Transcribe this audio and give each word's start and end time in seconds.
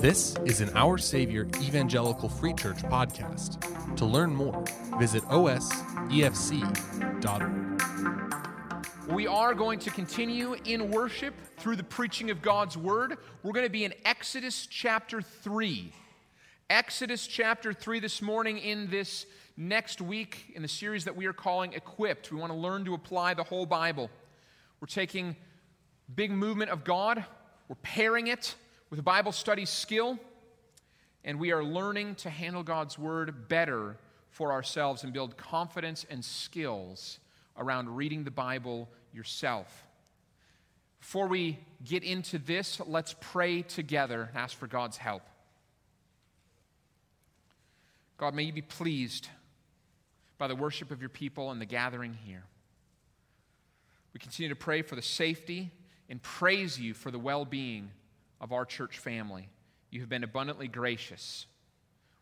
This 0.00 0.36
is 0.44 0.60
an 0.60 0.70
Our 0.76 0.96
Savior 0.96 1.48
Evangelical 1.60 2.28
Free 2.28 2.54
Church 2.54 2.84
podcast. 2.84 3.96
To 3.96 4.04
learn 4.04 4.32
more, 4.32 4.62
visit 4.96 5.24
osefc.org. 5.24 6.12
We 9.12 9.26
are 9.26 9.54
going 9.54 9.80
to 9.80 9.90
continue 9.90 10.54
in 10.64 10.92
worship 10.92 11.34
through 11.56 11.74
the 11.74 11.82
preaching 11.82 12.30
of 12.30 12.40
God's 12.42 12.76
word. 12.76 13.18
We're 13.42 13.50
going 13.50 13.66
to 13.66 13.72
be 13.72 13.84
in 13.84 13.92
Exodus 14.04 14.68
chapter 14.70 15.20
3. 15.20 15.92
Exodus 16.70 17.26
chapter 17.26 17.72
3 17.72 17.98
this 17.98 18.22
morning 18.22 18.58
in 18.58 18.88
this 18.90 19.26
next 19.56 20.00
week 20.00 20.52
in 20.54 20.62
the 20.62 20.68
series 20.68 21.06
that 21.06 21.16
we 21.16 21.26
are 21.26 21.32
calling 21.32 21.72
Equipped. 21.72 22.30
We 22.30 22.38
want 22.38 22.52
to 22.52 22.58
learn 22.58 22.84
to 22.84 22.94
apply 22.94 23.34
the 23.34 23.42
whole 23.42 23.66
Bible. 23.66 24.10
We're 24.80 24.86
taking 24.86 25.34
big 26.14 26.30
movement 26.30 26.70
of 26.70 26.84
God, 26.84 27.24
we're 27.66 27.74
pairing 27.82 28.28
it 28.28 28.54
with 28.90 29.04
Bible 29.04 29.32
study 29.32 29.64
skill, 29.64 30.18
and 31.24 31.38
we 31.38 31.52
are 31.52 31.62
learning 31.62 32.14
to 32.16 32.30
handle 32.30 32.62
God's 32.62 32.98
word 32.98 33.48
better 33.48 33.96
for 34.30 34.52
ourselves 34.52 35.04
and 35.04 35.12
build 35.12 35.36
confidence 35.36 36.06
and 36.08 36.24
skills 36.24 37.18
around 37.56 37.96
reading 37.96 38.24
the 38.24 38.30
Bible 38.30 38.88
yourself. 39.12 39.84
Before 41.00 41.26
we 41.26 41.58
get 41.84 42.02
into 42.02 42.38
this, 42.38 42.80
let's 42.86 43.14
pray 43.20 43.62
together 43.62 44.28
and 44.30 44.38
ask 44.38 44.56
for 44.56 44.66
God's 44.66 44.96
help. 44.96 45.22
God, 48.16 48.34
may 48.34 48.44
you 48.44 48.52
be 48.52 48.62
pleased 48.62 49.28
by 50.38 50.48
the 50.48 50.56
worship 50.56 50.90
of 50.90 51.00
your 51.00 51.08
people 51.08 51.50
and 51.50 51.60
the 51.60 51.66
gathering 51.66 52.14
here. 52.24 52.44
We 54.12 54.20
continue 54.20 54.48
to 54.48 54.56
pray 54.56 54.82
for 54.82 54.96
the 54.96 55.02
safety 55.02 55.70
and 56.08 56.22
praise 56.22 56.80
you 56.80 56.94
for 56.94 57.10
the 57.10 57.18
well 57.18 57.44
being 57.44 57.90
of 58.40 58.52
our 58.52 58.64
church 58.64 58.98
family. 58.98 59.48
You 59.90 60.00
have 60.00 60.08
been 60.08 60.24
abundantly 60.24 60.68
gracious. 60.68 61.46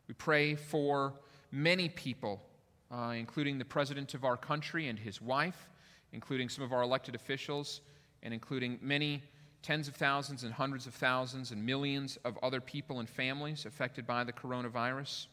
We 0.09 0.15
pray 0.15 0.55
for 0.55 1.15
many 1.51 1.89
people, 1.89 2.43
uh, 2.91 3.15
including 3.17 3.59
the 3.59 3.65
president 3.65 4.15
of 4.15 4.25
our 4.25 4.37
country 4.37 4.89
and 4.89 4.99
his 4.99 5.21
wife, 5.21 5.69
including 6.13 6.49
some 6.49 6.65
of 6.65 6.73
our 6.73 6.83
elected 6.83 7.15
officials, 7.15 7.81
and 8.23 8.33
including 8.33 8.79
many 8.81 9.23
tens 9.63 9.89
of 9.89 9.97
thousands 9.97 10.45
and 10.45 10.53
hundreds 10.53 10.87
of 10.87 10.95
thousands 10.95 11.51
and 11.51 11.65
millions 11.65 12.19
of 12.25 12.39
other 12.43 12.61
people 12.61 13.01
and 13.01 13.09
families 13.09 13.67
affected 13.67 14.07
by 14.07 14.23
the 14.23 14.33
coronavirus. 14.33 15.27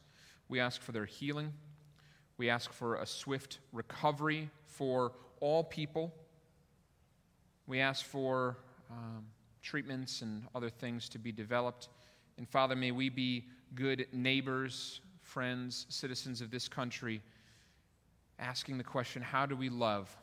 We 0.49 0.59
ask 0.59 0.81
for 0.81 0.91
their 0.91 1.05
healing. 1.05 1.53
We 2.37 2.49
ask 2.49 2.73
for 2.73 2.95
a 2.95 3.05
swift 3.05 3.59
recovery 3.71 4.49
for 4.65 5.11
all 5.39 5.63
people. 5.63 6.11
We 7.67 7.79
ask 7.79 8.03
for 8.03 8.57
um, 8.89 9.25
treatments 9.63 10.21
and 10.21 10.43
other 10.53 10.69
things 10.69 11.09
to 11.09 11.17
be 11.17 11.31
developed. 11.31 11.89
And 12.37 12.47
Father, 12.47 12.75
may 12.75 12.91
we 12.91 13.09
be 13.09 13.47
good 13.73 14.05
neighbors, 14.11 15.01
friends, 15.21 15.85
citizens 15.89 16.41
of 16.41 16.51
this 16.51 16.67
country, 16.67 17.21
asking 18.39 18.77
the 18.77 18.83
question 18.83 19.21
how 19.21 19.45
do 19.45 19.55
we 19.55 19.69
love? 19.69 20.15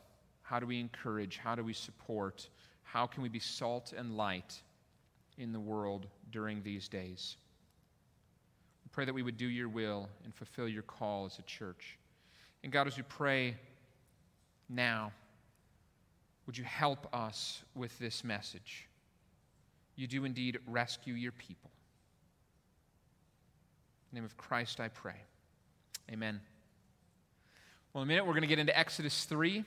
How 0.43 0.59
do 0.59 0.65
we 0.65 0.79
encourage? 0.79 1.37
How 1.37 1.55
do 1.55 1.63
we 1.63 1.73
support? 1.73 2.49
How 2.83 3.07
can 3.07 3.23
we 3.23 3.29
be 3.29 3.39
salt 3.39 3.93
and 3.97 4.15
light 4.15 4.61
in 5.37 5.51
the 5.51 5.59
world 5.59 6.07
during 6.29 6.61
these 6.61 6.87
days? 6.87 7.37
We 8.83 8.89
pray 8.91 9.05
that 9.05 9.13
we 9.13 9.23
would 9.23 9.37
do 9.37 9.47
your 9.47 9.69
will 9.69 10.09
and 10.23 10.35
fulfill 10.35 10.67
your 10.67 10.83
call 10.83 11.25
as 11.25 11.39
a 11.39 11.43
church. 11.43 11.97
And 12.63 12.71
God, 12.71 12.85
as 12.87 12.97
we 12.97 13.03
pray 13.03 13.55
now, 14.69 15.11
would 16.45 16.57
you 16.57 16.65
help 16.65 17.07
us 17.13 17.63
with 17.75 17.97
this 17.97 18.23
message? 18.23 18.87
You 20.01 20.07
do 20.07 20.25
indeed 20.25 20.57
rescue 20.65 21.13
your 21.13 21.31
people. 21.31 21.69
In 24.09 24.15
the 24.15 24.21
name 24.21 24.25
of 24.25 24.35
Christ, 24.35 24.79
I 24.79 24.87
pray. 24.87 25.13
Amen. 26.11 26.41
Well, 27.93 28.01
in 28.01 28.07
a 28.07 28.09
minute, 28.09 28.25
we're 28.25 28.33
going 28.33 28.41
to 28.41 28.47
get 28.47 28.57
into 28.57 28.75
Exodus 28.75 29.25
3. 29.25 29.63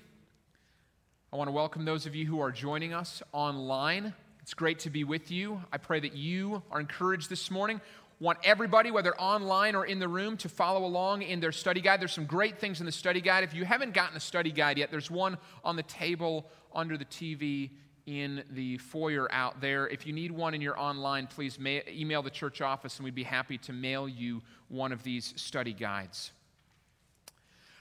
I 1.32 1.36
want 1.36 1.46
to 1.46 1.52
welcome 1.52 1.84
those 1.84 2.06
of 2.06 2.16
you 2.16 2.26
who 2.26 2.40
are 2.40 2.50
joining 2.50 2.92
us 2.92 3.22
online. 3.30 4.12
It's 4.42 4.54
great 4.54 4.80
to 4.80 4.90
be 4.90 5.04
with 5.04 5.30
you. 5.30 5.62
I 5.72 5.78
pray 5.78 6.00
that 6.00 6.14
you 6.14 6.64
are 6.68 6.80
encouraged 6.80 7.30
this 7.30 7.48
morning 7.48 7.80
want 8.20 8.38
everybody, 8.44 8.90
whether 8.90 9.14
online 9.20 9.74
or 9.74 9.84
in 9.84 9.98
the 9.98 10.08
room, 10.08 10.36
to 10.38 10.48
follow 10.48 10.84
along 10.84 11.22
in 11.22 11.40
their 11.40 11.52
study 11.52 11.80
guide. 11.80 12.00
There's 12.00 12.12
some 12.12 12.26
great 12.26 12.58
things 12.58 12.80
in 12.80 12.86
the 12.86 12.92
study 12.92 13.20
guide. 13.20 13.44
If 13.44 13.54
you 13.54 13.64
haven't 13.64 13.92
gotten 13.92 14.16
a 14.16 14.20
study 14.20 14.50
guide 14.50 14.78
yet, 14.78 14.90
there's 14.90 15.10
one 15.10 15.36
on 15.62 15.76
the 15.76 15.82
table 15.82 16.46
under 16.74 16.96
the 16.96 17.04
TV 17.04 17.70
in 18.06 18.44
the 18.50 18.78
foyer 18.78 19.30
out 19.32 19.60
there. 19.60 19.88
If 19.88 20.06
you 20.06 20.12
need 20.12 20.30
one 20.30 20.54
in 20.54 20.60
your 20.60 20.78
online, 20.78 21.26
please 21.26 21.58
ma- 21.58 21.80
email 21.88 22.22
the 22.22 22.30
church 22.30 22.60
office 22.60 22.98
and 22.98 23.04
we'd 23.04 23.14
be 23.14 23.22
happy 23.22 23.58
to 23.58 23.72
mail 23.72 24.08
you 24.08 24.42
one 24.68 24.92
of 24.92 25.02
these 25.02 25.32
study 25.36 25.72
guides. 25.72 26.32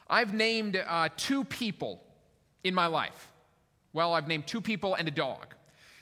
I've 0.09 0.33
named 0.33 0.81
uh, 0.87 1.09
two 1.17 1.43
people 1.43 2.01
in 2.63 2.73
my 2.73 2.87
life. 2.87 3.29
Well, 3.91 4.13
I've 4.13 4.27
named 4.27 4.47
two 4.47 4.61
people 4.61 4.95
and 4.95 5.07
a 5.07 5.11
dog. 5.11 5.53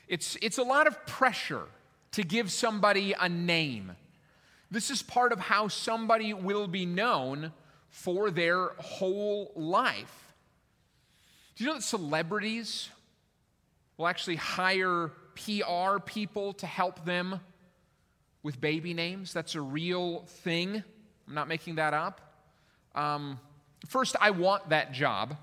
It's, 0.07 0.37
it's 0.41 0.57
a 0.57 0.63
lot 0.63 0.87
of 0.87 1.05
pressure 1.05 1.65
to 2.11 2.23
give 2.23 2.51
somebody 2.51 3.13
a 3.19 3.29
name. 3.29 3.93
This 4.69 4.89
is 4.89 5.01
part 5.01 5.31
of 5.33 5.39
how 5.39 5.67
somebody 5.67 6.33
will 6.33 6.67
be 6.67 6.85
known 6.85 7.51
for 7.89 8.31
their 8.31 8.69
whole 8.77 9.51
life. 9.55 10.33
Do 11.55 11.63
you 11.63 11.69
know 11.69 11.75
that 11.75 11.83
celebrities 11.83 12.89
will 14.01 14.07
actually 14.07 14.35
hire 14.35 15.12
PR 15.35 16.00
people 16.03 16.53
to 16.53 16.66
help 16.66 17.06
them 17.06 17.39
with 18.41 18.59
baby 18.59 18.95
names? 18.95 19.31
That's 19.31 19.53
a 19.53 19.62
real 19.62 20.23
thing. 20.25 20.84
I'm 21.28 21.34
not 21.35 21.47
making 21.47 21.75
that 21.75 21.94
up. 21.94 22.19
Um, 22.95 23.40
first, 23.88 24.16
I 24.19 24.31
want 24.31 24.69
that 24.69 24.91
job. 24.91 25.38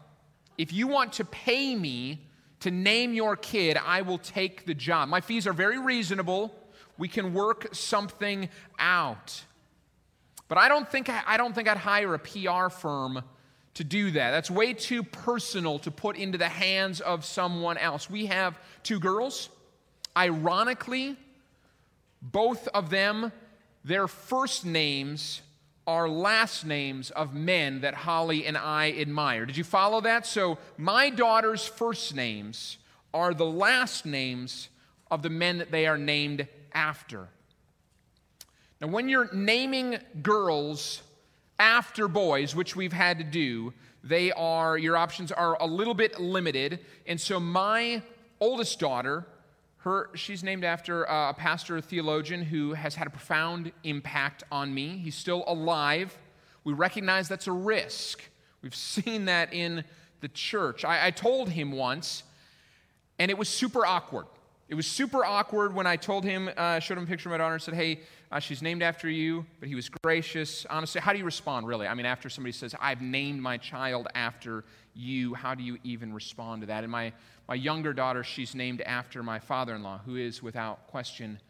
If 0.58 0.72
you 0.72 0.88
want 0.88 1.12
to 1.14 1.24
pay 1.24 1.76
me 1.76 2.26
to 2.60 2.72
name 2.72 3.14
your 3.14 3.36
kid, 3.36 3.76
I 3.76 4.02
will 4.02 4.18
take 4.18 4.66
the 4.66 4.74
job. 4.74 5.08
My 5.08 5.20
fees 5.20 5.46
are 5.46 5.52
very 5.52 5.78
reasonable 5.78 6.52
we 6.98 7.06
can 7.06 7.32
work 7.32 7.68
something 7.70 8.48
out. 8.76 9.44
But 10.48 10.58
I 10.58 10.68
don't 10.68 10.90
think 10.90 11.08
I 11.08 11.36
don't 11.36 11.54
think 11.54 11.68
I'd 11.68 11.76
hire 11.76 12.12
a 12.12 12.18
PR 12.18 12.70
firm 12.70 13.22
to 13.78 13.84
do 13.84 14.10
that. 14.10 14.32
That's 14.32 14.50
way 14.50 14.72
too 14.72 15.04
personal 15.04 15.78
to 15.80 15.92
put 15.92 16.16
into 16.16 16.36
the 16.36 16.48
hands 16.48 17.00
of 17.00 17.24
someone 17.24 17.78
else. 17.78 18.10
We 18.10 18.26
have 18.26 18.58
two 18.82 18.98
girls. 18.98 19.50
Ironically, 20.16 21.16
both 22.20 22.66
of 22.74 22.90
them, 22.90 23.30
their 23.84 24.08
first 24.08 24.66
names 24.66 25.42
are 25.86 26.08
last 26.08 26.66
names 26.66 27.10
of 27.10 27.34
men 27.34 27.82
that 27.82 27.94
Holly 27.94 28.46
and 28.46 28.58
I 28.58 28.90
admire. 28.98 29.46
Did 29.46 29.56
you 29.56 29.62
follow 29.62 30.00
that? 30.00 30.26
So, 30.26 30.58
my 30.76 31.08
daughter's 31.08 31.64
first 31.64 32.16
names 32.16 32.78
are 33.14 33.32
the 33.32 33.46
last 33.46 34.04
names 34.04 34.70
of 35.08 35.22
the 35.22 35.30
men 35.30 35.58
that 35.58 35.70
they 35.70 35.86
are 35.86 35.96
named 35.96 36.48
after. 36.72 37.28
Now, 38.80 38.88
when 38.88 39.08
you're 39.08 39.32
naming 39.32 39.98
girls 40.20 41.00
after 41.58 42.08
boys, 42.08 42.54
which 42.54 42.76
we've 42.76 42.92
had 42.92 43.18
to 43.18 43.24
do, 43.24 43.72
they 44.04 44.32
are, 44.32 44.78
your 44.78 44.96
options 44.96 45.32
are 45.32 45.60
a 45.60 45.66
little 45.66 45.94
bit 45.94 46.20
limited. 46.20 46.80
And 47.06 47.20
so, 47.20 47.40
my 47.40 48.02
oldest 48.40 48.78
daughter, 48.78 49.26
her, 49.78 50.10
she's 50.14 50.42
named 50.42 50.64
after 50.64 51.04
a 51.04 51.34
pastor, 51.34 51.76
a 51.76 51.82
theologian 51.82 52.42
who 52.42 52.74
has 52.74 52.94
had 52.94 53.06
a 53.06 53.10
profound 53.10 53.72
impact 53.84 54.44
on 54.52 54.72
me. 54.72 54.98
He's 54.98 55.16
still 55.16 55.44
alive. 55.46 56.16
We 56.64 56.72
recognize 56.72 57.28
that's 57.28 57.46
a 57.46 57.52
risk. 57.52 58.22
We've 58.62 58.74
seen 58.74 59.26
that 59.26 59.52
in 59.52 59.84
the 60.20 60.28
church. 60.28 60.84
I, 60.84 61.08
I 61.08 61.10
told 61.10 61.50
him 61.50 61.72
once, 61.72 62.22
and 63.18 63.30
it 63.30 63.38
was 63.38 63.48
super 63.48 63.84
awkward. 63.84 64.26
It 64.68 64.74
was 64.74 64.86
super 64.86 65.24
awkward 65.24 65.74
when 65.74 65.86
I 65.86 65.96
told 65.96 66.24
him, 66.24 66.50
uh, 66.56 66.78
showed 66.78 66.98
him 66.98 67.04
a 67.04 67.06
picture 67.06 67.28
of 67.28 67.32
my 67.32 67.38
daughter 67.38 67.54
and 67.54 67.62
said, 67.62 67.74
hey, 67.74 68.00
uh, 68.30 68.38
she's 68.38 68.60
named 68.60 68.82
after 68.82 69.08
you, 69.08 69.46
but 69.58 69.68
he 69.68 69.74
was 69.74 69.88
gracious. 69.88 70.66
Honestly, 70.68 71.00
how 71.00 71.12
do 71.12 71.18
you 71.18 71.24
respond, 71.24 71.66
really? 71.66 71.86
I 71.86 71.94
mean, 71.94 72.06
after 72.06 72.28
somebody 72.28 72.52
says, 72.52 72.74
I've 72.78 73.00
named 73.00 73.40
my 73.40 73.56
child 73.56 74.08
after 74.14 74.64
you, 74.94 75.32
how 75.34 75.54
do 75.54 75.62
you 75.62 75.78
even 75.82 76.12
respond 76.12 76.62
to 76.62 76.66
that? 76.66 76.84
And 76.84 76.92
my, 76.92 77.12
my 77.48 77.54
younger 77.54 77.94
daughter, 77.94 78.22
she's 78.22 78.54
named 78.54 78.82
after 78.82 79.22
my 79.22 79.38
father 79.38 79.74
in 79.74 79.82
law, 79.82 80.00
who 80.04 80.16
is, 80.16 80.42
without 80.42 80.86
question, 80.88 81.40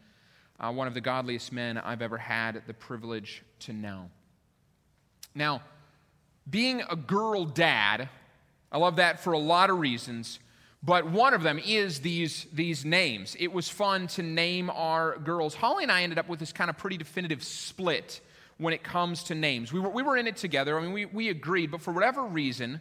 uh, 0.59 0.71
one 0.71 0.87
of 0.87 0.93
the 0.93 1.01
godliest 1.01 1.51
men 1.51 1.77
I've 1.77 2.01
ever 2.01 2.17
had 2.17 2.63
the 2.65 2.73
privilege 2.73 3.43
to 3.61 3.73
know. 3.73 4.09
Now, 5.35 5.61
being 6.49 6.81
a 6.89 6.95
girl 6.95 7.45
dad, 7.45 8.07
I 8.71 8.77
love 8.77 8.95
that 8.97 9.19
for 9.19 9.33
a 9.33 9.37
lot 9.37 9.69
of 9.69 9.79
reasons. 9.79 10.39
But 10.81 11.09
one 11.11 11.33
of 11.33 11.43
them 11.43 11.59
is 11.59 11.99
these, 11.99 12.47
these 12.53 12.85
names. 12.85 13.35
It 13.37 13.51
was 13.51 13.67
fun 13.67 14.07
to 14.07 14.23
name 14.23 14.69
our 14.69 15.17
girls. 15.17 15.53
Holly 15.53 15.83
and 15.83 15.91
I 15.91 16.03
ended 16.03 16.17
up 16.17 16.29
with 16.29 16.39
this 16.39 16.53
kind 16.53 16.69
of 16.69 16.77
pretty 16.77 16.97
definitive 16.97 17.43
split 17.43 18.21
when 18.57 18.73
it 18.73 18.83
comes 18.83 19.23
to 19.23 19.35
names. 19.35 19.73
We 19.73 19.79
were, 19.79 19.89
we 19.89 20.03
were 20.03 20.15
in 20.15 20.27
it 20.27 20.37
together. 20.37 20.77
I 20.77 20.81
mean, 20.81 20.93
we, 20.93 21.05
we 21.05 21.29
agreed, 21.29 21.71
but 21.71 21.81
for 21.81 21.91
whatever 21.91 22.23
reason, 22.23 22.79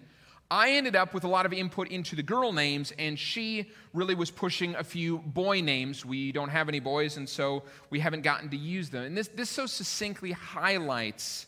I 0.51 0.73
ended 0.73 0.97
up 0.97 1.13
with 1.13 1.25
a 1.25 1.29
lot 1.29 1.45
of 1.45 1.53
input 1.53 1.89
into 1.89 2.17
the 2.17 2.23
girl 2.23 2.53
names, 2.53 2.93
and 2.99 3.19
she 3.19 3.71
really 3.93 4.15
was 4.15 4.31
pushing 4.31 4.77
a 4.77 4.85
few 4.85 5.19
boy 5.19 5.61
names. 5.61 6.07
We 6.07 6.33
don't 6.33 6.49
have 6.49 6.69
any 6.69 6.81
boys, 6.81 7.17
and 7.17 7.29
so 7.29 7.65
we 7.91 8.01
haven't 8.01 8.23
gotten 8.23 8.49
to 8.51 8.57
use 8.57 8.91
them. 8.91 9.05
And 9.05 9.17
this, 9.17 9.29
this 9.29 9.51
so 9.51 9.67
succinctly 9.67 10.33
highlights 10.33 11.47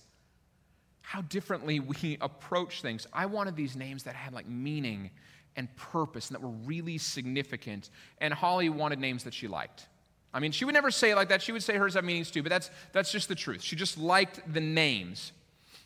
how 1.00 1.22
differently 1.22 1.80
we 1.80 2.18
approach 2.20 2.82
things. 2.82 3.06
I 3.12 3.26
wanted 3.26 3.56
these 3.56 3.76
names 3.76 4.02
that 4.02 4.14
had 4.16 4.32
like 4.32 4.48
meaning 4.48 5.10
and 5.56 5.74
purpose 5.76 6.28
and 6.28 6.34
that 6.36 6.42
were 6.42 6.54
really 6.64 6.98
significant. 6.98 7.90
And 8.20 8.32
Holly 8.32 8.68
wanted 8.68 8.98
names 8.98 9.24
that 9.24 9.34
she 9.34 9.48
liked. 9.48 9.86
I 10.32 10.40
mean, 10.40 10.52
she 10.52 10.64
would 10.64 10.74
never 10.74 10.90
say 10.90 11.10
it 11.10 11.16
like 11.16 11.28
that. 11.30 11.42
She 11.42 11.52
would 11.52 11.62
say 11.62 11.76
hers 11.76 11.94
have 11.94 12.04
meanings 12.04 12.30
too, 12.30 12.42
but 12.42 12.50
that's, 12.50 12.70
that's 12.92 13.10
just 13.10 13.28
the 13.28 13.34
truth. 13.34 13.62
She 13.62 13.76
just 13.76 13.98
liked 13.98 14.40
the 14.52 14.60
names. 14.60 15.32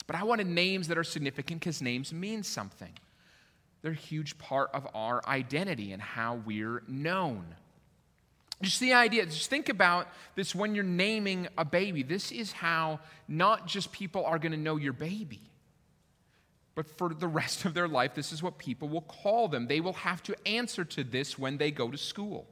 But 0.07 0.17
I 0.17 0.25
wanted 0.25 0.47
names 0.47 0.89
that 0.89 0.99
are 0.99 1.05
significant 1.05 1.61
because 1.61 1.81
names 1.81 2.13
mean 2.13 2.43
something. 2.43 2.93
They're 3.83 3.93
a 3.93 3.95
huge 3.95 4.39
part 4.39 4.71
of 4.73 4.87
our 4.95 5.23
identity 5.27 5.93
and 5.93 6.01
how 6.01 6.41
we're 6.47 6.83
known. 6.89 7.55
Just 8.63 8.81
the 8.81 8.95
idea, 8.95 9.27
just 9.27 9.51
think 9.51 9.69
about 9.69 10.09
this 10.37 10.55
when 10.55 10.75
you're 10.75 10.85
naming 10.85 11.49
a 11.59 11.65
baby. 11.65 12.03
This 12.03 12.31
is 12.31 12.53
how 12.53 13.01
not 13.29 13.67
just 13.67 13.93
people 13.93 14.25
are 14.25 14.39
going 14.39 14.53
to 14.53 14.59
know 14.59 14.77
your 14.77 14.93
baby, 14.93 15.41
but 16.75 16.87
for 16.99 17.15
the 17.15 17.29
rest 17.29 17.65
of 17.65 17.75
their 17.75 17.89
life, 17.89 18.15
this 18.15 18.33
is 18.33 18.43
what 18.43 18.59
people 18.59 18.89
will 18.89 19.03
call 19.03 19.49
them. 19.49 19.67
They 19.69 19.81
will 19.81 19.93
have 19.93 20.23
to 20.25 20.37
answer 20.47 20.85
to 20.85 21.05
this 21.05 21.39
when 21.39 21.59
they 21.59 21.71
go 21.71 21.91
to 21.91 21.99
school. 21.99 22.47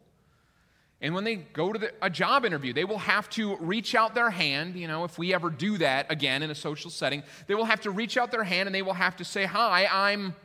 And 1.01 1.15
when 1.15 1.25
they 1.25 1.35
go 1.35 1.73
to 1.73 1.79
the, 1.79 1.93
a 2.01 2.09
job 2.09 2.45
interview, 2.45 2.73
they 2.73 2.85
will 2.85 2.99
have 2.99 3.29
to 3.31 3.57
reach 3.57 3.97
out 3.97 4.15
their 4.15 4.31
hand. 4.31 4.77
You 4.77 4.87
know, 4.87 5.03
if 5.03 5.19
we 5.19 5.35
ever 5.35 5.51
do 5.51 5.79
that 5.79 6.11
again 6.13 6.45
in 6.45 6.51
a 6.51 6.55
social 6.55 6.91
setting, 6.91 7.25
they 7.49 7.57
will 7.57 7.65
have 7.65 7.81
to 7.81 7.91
reach 7.91 8.17
out 8.17 8.31
their 8.31 8.45
hand 8.45 8.69
and 8.69 8.75
they 8.75 8.83
will 8.83 8.93
have 8.93 9.17
to 9.17 9.25
say, 9.25 9.45
Hi, 9.45 9.89
I'm 9.91 10.37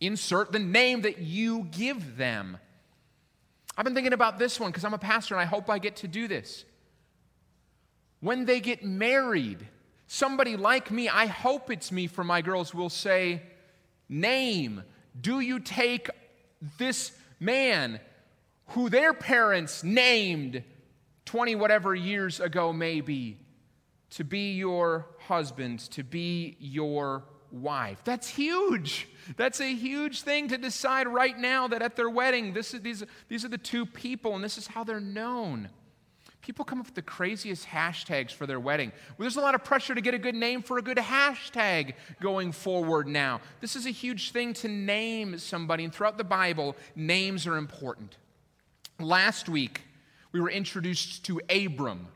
Insert 0.00 0.52
the 0.52 0.60
name 0.60 1.02
that 1.02 1.18
you 1.18 1.64
give 1.72 2.16
them. 2.16 2.58
I've 3.76 3.84
been 3.84 3.94
thinking 3.94 4.12
about 4.12 4.38
this 4.38 4.60
one 4.60 4.70
because 4.70 4.84
I'm 4.84 4.94
a 4.94 4.98
pastor 4.98 5.34
and 5.34 5.40
I 5.40 5.44
hope 5.44 5.68
I 5.68 5.78
get 5.78 5.96
to 5.96 6.08
do 6.08 6.28
this. 6.28 6.64
When 8.20 8.44
they 8.44 8.60
get 8.60 8.84
married, 8.84 9.66
somebody 10.08 10.56
like 10.56 10.90
me, 10.90 11.08
I 11.08 11.26
hope 11.26 11.70
it's 11.70 11.92
me 11.92 12.08
for 12.08 12.24
my 12.24 12.42
girls, 12.42 12.74
will 12.74 12.90
say, 12.90 13.42
Name, 14.08 14.82
do 15.20 15.38
you 15.38 15.60
take 15.60 16.10
this 16.78 17.12
man 17.38 18.00
who 18.68 18.88
their 18.88 19.12
parents 19.12 19.84
named 19.84 20.64
20 21.26 21.54
whatever 21.54 21.94
years 21.94 22.40
ago, 22.40 22.72
maybe, 22.72 23.38
to 24.10 24.24
be 24.24 24.54
your 24.54 25.06
husband, 25.26 25.80
to 25.90 26.02
be 26.02 26.56
your 26.58 27.24
wife? 27.52 28.00
That's 28.04 28.28
huge. 28.28 29.08
That's 29.36 29.60
a 29.60 29.74
huge 29.74 30.22
thing 30.22 30.48
to 30.48 30.56
decide 30.56 31.06
right 31.06 31.38
now 31.38 31.68
that 31.68 31.82
at 31.82 31.96
their 31.96 32.08
wedding, 32.08 32.54
this 32.54 32.72
is, 32.72 32.80
these, 32.80 33.04
these 33.28 33.44
are 33.44 33.48
the 33.48 33.58
two 33.58 33.84
people 33.84 34.34
and 34.34 34.42
this 34.42 34.56
is 34.56 34.66
how 34.66 34.84
they're 34.84 35.00
known. 35.00 35.68
People 36.48 36.64
come 36.64 36.80
up 36.80 36.86
with 36.86 36.94
the 36.94 37.02
craziest 37.02 37.66
hashtags 37.66 38.30
for 38.30 38.46
their 38.46 38.58
wedding. 38.58 38.90
Well, 38.90 39.24
there's 39.24 39.36
a 39.36 39.40
lot 39.42 39.54
of 39.54 39.62
pressure 39.62 39.94
to 39.94 40.00
get 40.00 40.14
a 40.14 40.18
good 40.18 40.34
name 40.34 40.62
for 40.62 40.78
a 40.78 40.82
good 40.82 40.96
hashtag 40.96 41.92
going 42.22 42.52
forward 42.52 43.06
now. 43.06 43.42
This 43.60 43.76
is 43.76 43.84
a 43.84 43.90
huge 43.90 44.30
thing 44.30 44.54
to 44.54 44.68
name 44.68 45.36
somebody, 45.36 45.84
and 45.84 45.92
throughout 45.92 46.16
the 46.16 46.24
Bible, 46.24 46.74
names 46.96 47.46
are 47.46 47.58
important. 47.58 48.16
Last 48.98 49.50
week, 49.50 49.82
we 50.32 50.40
were 50.40 50.48
introduced 50.48 51.26
to 51.26 51.38
Abram, 51.50 52.08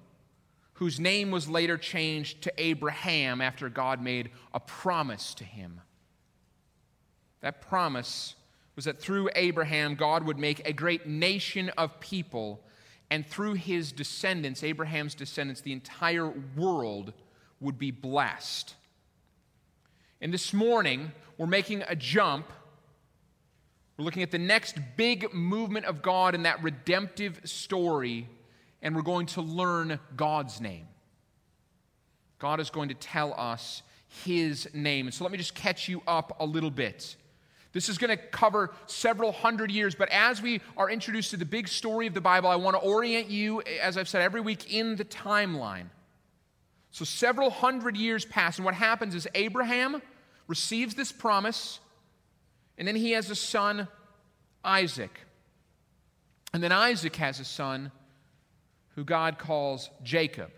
whose 0.73 0.99
name 0.99 1.31
was 1.31 1.47
later 1.47 1.77
changed 1.77 2.41
to 2.45 2.53
Abraham 2.57 3.43
after 3.43 3.69
God 3.69 4.03
made 4.03 4.31
a 4.55 4.61
promise 4.61 5.35
to 5.35 5.45
him. 5.45 5.83
That 7.43 7.61
promise 7.61 8.35
was 8.77 8.87
that 8.87 8.99
through 8.99 9.29
Abraham, 9.37 9.95
God 9.95 10.25
would 10.25 10.39
make 10.39 10.67
a 10.67 10.73
great 10.73 11.07
nation 11.07 11.69
of 11.77 12.01
people, 12.01 12.65
and 13.13 13.27
through 13.27 13.53
his 13.53 13.93
descendants, 13.93 14.65
Abraham's 14.65 15.15
descendants, 15.15 15.61
the 15.61 15.75
entire 15.75 16.33
world 16.57 17.13
would 17.61 17.79
be 17.79 17.91
blessed. 17.91 18.75
And 20.23 20.33
this 20.33 20.55
morning, 20.55 21.13
we're 21.37 21.47
making 21.47 21.83
a 21.87 21.95
jump. 21.95 22.51
We're 23.99 24.07
looking 24.07 24.23
at 24.23 24.31
the 24.31 24.39
next 24.39 24.79
big 24.97 25.35
movement 25.35 25.85
of 25.85 26.01
God 26.01 26.35
in 26.35 26.45
that 26.45 26.63
redemptive 26.63 27.39
story, 27.45 28.31
and 28.81 28.97
we're 28.97 29.03
going 29.03 29.27
to 29.27 29.43
learn 29.43 30.01
God's 30.17 30.59
name. 30.63 30.89
God 32.39 32.61
is 32.61 32.71
going 32.71 32.89
to 32.89 32.95
tell 32.95 33.35
us 33.35 33.83
his 34.25 34.71
name. 34.73 35.07
And 35.07 35.13
so 35.13 35.23
let 35.23 35.33
me 35.33 35.37
just 35.37 35.55
catch 35.55 35.87
you 35.87 36.01
up 36.07 36.35
a 36.41 36.47
little 36.47 36.71
bit. 36.71 37.17
This 37.73 37.89
is 37.89 37.97
going 37.97 38.11
to 38.11 38.23
cover 38.23 38.73
several 38.87 39.33
hundred 39.33 39.71
years, 39.71 39.95
but 39.95 40.11
as 40.11 40.43
we 40.43 40.61
are 40.77 40.91
introduced 40.91 41.31
to 41.31 41.37
the 41.37 41.47
big 41.47 41.69
story 41.69 42.07
of 42.07 42.15
the 42.15 42.21
Bible, 42.21 42.51
I 42.51 42.57
want 42.57 42.77
to 42.77 42.83
orient 42.83 43.31
you, 43.31 43.63
as 43.63 43.97
I've 43.97 44.09
said 44.09 44.21
every 44.21 44.43
week, 44.43 44.73
in 44.73 44.97
the 44.97 45.05
timeline. 45.05 45.87
So 46.91 47.07
several 47.07 47.49
hundred 47.49 47.97
years 47.97 48.27
pass, 48.27 48.59
and 48.59 48.67
what 48.67 48.75
happens 48.75 49.15
is 49.15 49.27
Abraham 49.35 50.03
receives 50.47 50.95
this 50.95 51.11
promise, 51.13 51.81
and 52.77 52.87
then 52.87 52.97
he 52.97 53.13
has 53.13 53.31
a 53.31 53.35
son, 53.35 53.89
Isaac. 54.63 55.21
And 56.53 56.63
then 56.63 56.73
Isaac 56.73 57.17
has 57.17 57.41
a 57.41 57.45
son 57.45 57.91
who 58.95 59.05
God 59.05 59.39
calls 59.39 59.89
Jacob. 60.03 60.51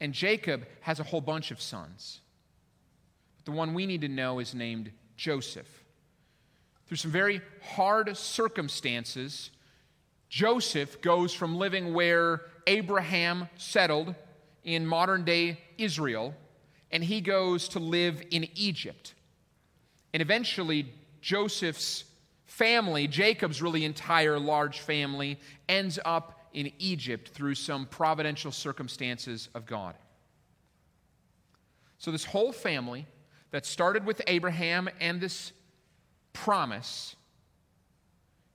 And 0.00 0.12
Jacob 0.12 0.66
has 0.80 0.98
a 0.98 1.04
whole 1.04 1.20
bunch 1.20 1.52
of 1.52 1.60
sons. 1.60 2.20
But 3.36 3.44
the 3.44 3.52
one 3.52 3.74
we 3.74 3.86
need 3.86 4.00
to 4.00 4.08
know 4.08 4.40
is 4.40 4.54
named 4.54 4.90
Joseph. 5.16 5.84
Through 6.86 6.98
some 6.98 7.10
very 7.10 7.40
hard 7.62 8.16
circumstances, 8.16 9.50
Joseph 10.28 11.00
goes 11.00 11.34
from 11.34 11.56
living 11.56 11.94
where 11.94 12.42
Abraham 12.66 13.48
settled 13.56 14.14
in 14.64 14.86
modern 14.86 15.24
day 15.24 15.58
Israel, 15.78 16.34
and 16.90 17.02
he 17.02 17.20
goes 17.20 17.68
to 17.70 17.78
live 17.78 18.22
in 18.30 18.48
Egypt. 18.54 19.14
And 20.12 20.20
eventually, 20.20 20.92
Joseph's 21.20 22.04
family, 22.44 23.08
Jacob's 23.08 23.60
really 23.60 23.84
entire 23.84 24.38
large 24.38 24.80
family, 24.80 25.38
ends 25.68 25.98
up 26.04 26.40
in 26.52 26.72
Egypt 26.78 27.28
through 27.28 27.54
some 27.54 27.86
providential 27.86 28.50
circumstances 28.50 29.48
of 29.54 29.66
God. 29.66 29.94
So, 31.98 32.10
this 32.10 32.24
whole 32.24 32.52
family 32.52 33.06
that 33.56 33.64
started 33.64 34.04
with 34.04 34.20
Abraham 34.26 34.86
and 35.00 35.18
this 35.18 35.50
promise 36.34 37.16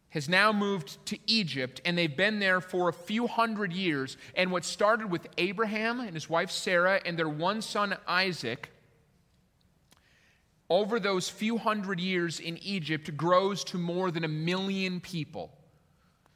has 0.09 0.29
now 0.29 0.53
moved 0.53 1.03
to 1.07 1.17
Egypt, 1.25 1.81
and 1.85 1.97
they've 1.97 2.15
been 2.15 2.37
there 2.37 2.61
for 2.61 2.87
a 2.87 2.93
few 2.93 3.25
hundred 3.25 3.73
years. 3.73 4.15
And 4.35 4.51
what 4.51 4.63
started 4.63 5.09
with 5.09 5.25
Abraham 5.39 6.01
and 6.01 6.13
his 6.13 6.29
wife 6.29 6.51
Sarah 6.51 7.01
and 7.03 7.17
their 7.17 7.27
one 7.27 7.63
son 7.63 7.97
Isaac, 8.07 8.69
over 10.69 10.99
those 10.99 11.27
few 11.29 11.57
hundred 11.57 11.99
years 11.99 12.39
in 12.39 12.59
Egypt, 12.59 13.17
grows 13.17 13.63
to 13.63 13.79
more 13.79 14.11
than 14.11 14.23
a 14.23 14.27
million 14.27 14.99
people. 14.99 15.49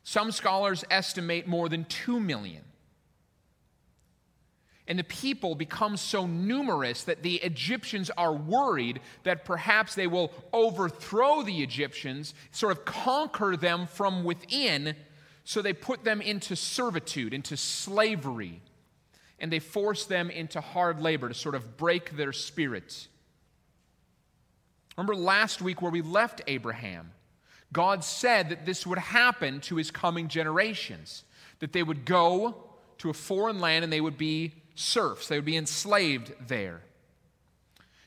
Some 0.01 0.31
scholars 0.31 0.83
estimate 0.89 1.45
more 1.45 1.69
than 1.69 1.85
two 1.85 2.19
million. 2.19 2.63
And 4.87 4.99
the 4.99 5.03
people 5.03 5.55
become 5.55 5.97
so 5.97 6.27
numerous 6.27 7.03
that 7.03 7.23
the 7.23 7.35
Egyptians 7.37 8.11
are 8.11 8.33
worried 8.33 8.99
that 9.23 9.43
perhaps 9.43 9.95
they 9.95 10.05
will 10.05 10.31
overthrow 10.53 11.41
the 11.41 11.63
Egyptians, 11.63 12.35
sort 12.51 12.71
of 12.71 12.85
conquer 12.85 13.57
them 13.57 13.87
from 13.87 14.23
within. 14.23 14.95
So 15.43 15.61
they 15.61 15.73
put 15.73 16.03
them 16.03 16.21
into 16.21 16.55
servitude, 16.55 17.33
into 17.33 17.57
slavery, 17.57 18.61
and 19.39 19.51
they 19.51 19.59
force 19.59 20.05
them 20.05 20.29
into 20.29 20.61
hard 20.61 21.01
labor 21.01 21.29
to 21.29 21.33
sort 21.33 21.55
of 21.55 21.77
break 21.77 22.15
their 22.15 22.31
spirits. 22.31 23.07
Remember 24.97 25.15
last 25.15 25.61
week 25.61 25.81
where 25.81 25.91
we 25.91 26.01
left 26.01 26.41
Abraham? 26.47 27.11
God 27.73 28.03
said 28.03 28.49
that 28.49 28.65
this 28.65 28.85
would 28.85 28.99
happen 28.99 29.59
to 29.61 29.75
his 29.75 29.91
coming 29.91 30.27
generations, 30.27 31.23
that 31.59 31.73
they 31.73 31.83
would 31.83 32.05
go 32.05 32.63
to 32.99 33.09
a 33.09 33.13
foreign 33.13 33.59
land 33.59 33.83
and 33.83 33.91
they 33.91 33.99
would 33.99 34.17
be 34.17 34.53
serfs, 34.75 35.27
they 35.27 35.37
would 35.37 35.45
be 35.45 35.57
enslaved 35.57 36.33
there. 36.47 36.81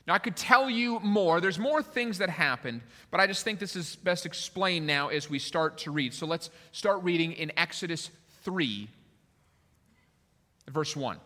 Now, 0.07 0.15
I 0.15 0.19
could 0.19 0.35
tell 0.35 0.69
you 0.69 0.99
more. 1.01 1.39
There's 1.39 1.59
more 1.59 1.83
things 1.83 2.17
that 2.17 2.31
happened, 2.31 2.81
but 3.11 3.19
I 3.19 3.27
just 3.27 3.43
think 3.43 3.59
this 3.59 3.75
is 3.75 3.95
best 3.97 4.25
explained 4.25 4.87
now 4.87 5.09
as 5.09 5.29
we 5.29 5.37
start 5.37 5.77
to 5.79 5.91
read. 5.91 6.15
So 6.15 6.25
let's 6.25 6.49
start 6.71 7.03
reading 7.03 7.33
in 7.33 7.51
Exodus 7.57 8.09
3, 8.43 8.87
verse 10.67 10.95
1. 10.95 11.17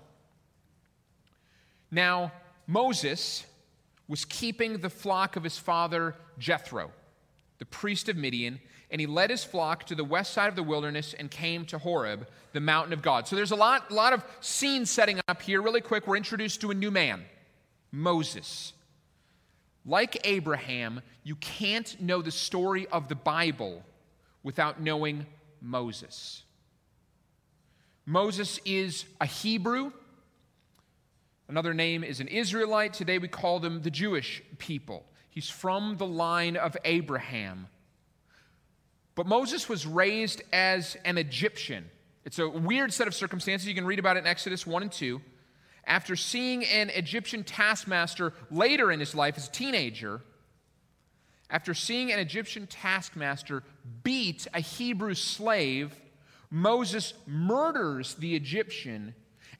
Now, 1.91 2.33
Moses 2.67 3.45
was 4.07 4.25
keeping 4.25 4.79
the 4.79 4.89
flock 4.89 5.35
of 5.38 5.43
his 5.43 5.57
father 5.57 6.15
Jethro, 6.38 6.91
the 7.59 7.65
priest 7.65 8.09
of 8.09 8.17
Midian, 8.17 8.59
and 8.93 9.01
he 9.01 9.07
led 9.07 9.31
his 9.31 9.43
flock 9.43 9.85
to 9.88 9.95
the 9.95 10.03
west 10.03 10.33
side 10.33 10.50
of 10.50 10.55
the 10.55 10.62
wilderness 10.62 11.15
and 11.17 11.31
came 11.31 11.65
to 11.65 11.79
Horeb, 11.79 12.27
the 12.53 12.59
mountain 12.59 12.93
of 12.93 13.01
God. 13.01 13.27
So 13.27 13.35
there's 13.35 13.51
a 13.51 13.55
lot, 13.55 13.91
lot 13.91 14.13
of 14.13 14.23
scene 14.39 14.85
setting 14.85 15.19
up 15.27 15.41
here. 15.41 15.63
Really 15.63 15.81
quick, 15.81 16.05
we're 16.05 16.15
introduced 16.15 16.62
to 16.62 16.69
a 16.69 16.75
new 16.75 16.91
man, 16.91 17.25
Moses. 17.91 18.71
like 19.85 20.25
Abraham, 20.25 21.01
you 21.23 21.35
can't 21.35 22.00
know 22.01 22.21
the 22.21 22.31
story 22.31 22.88
of 22.88 23.07
the 23.07 23.15
Bible 23.15 23.83
without 24.43 24.81
knowing 24.81 25.25
Moses. 25.62 26.43
Moses 28.05 28.59
is 28.65 29.05
a 29.19 29.25
Hebrew. 29.25 29.91
Another 31.47 31.73
name 31.73 32.03
is 32.03 32.19
an 32.19 32.27
Israelite. 32.27 32.93
Today 32.93 33.17
we 33.17 33.27
call 33.27 33.59
them 33.59 33.81
the 33.81 33.91
Jewish 33.91 34.41
people. 34.57 35.05
He's 35.29 35.50
from 35.50 35.97
the 35.97 36.05
line 36.05 36.57
of 36.57 36.77
Abraham. 36.85 37.67
But 39.15 39.27
Moses 39.27 39.70
was 39.70 39.86
raised 39.86 40.41
as 40.51 40.98
an 41.05 41.17
Egyptian. 41.17 41.89
It's 42.25 42.39
a 42.39 42.50
weird 42.50 42.93
set 42.93 43.08
of 43.08 43.13
circumstances. 43.13 43.67
You 43.67 43.75
can 43.75 43.86
read 43.86 44.00
about 44.00 44.17
it 44.17 44.22
in 44.22 44.27
Exodus 44.27 44.65
1 44.65 44.84
and 44.84 44.91
2. 44.91 45.22
After 45.86 46.15
seeing 46.15 46.63
an 46.65 46.89
Egyptian 46.91 47.43
taskmaster 47.43 48.34
later 48.50 48.91
in 48.91 49.00
his 49.00 49.13
life 49.13 49.38
as 49.38 49.48
a 49.48 49.51
teenager, 49.51 50.22
after 51.50 51.74
seeing 51.74 52.12
an 52.12 52.20
Egyptian 52.20 52.65
taskmaster 52.67 53.63
beat 54.03 54.48
a 54.53 54.60
Hebrew 54.60 55.13
slave, 55.13 55.93
Moses 56.50 57.13
murders 57.27 58.15
the 58.15 58.36
Egyptian 58.36 59.13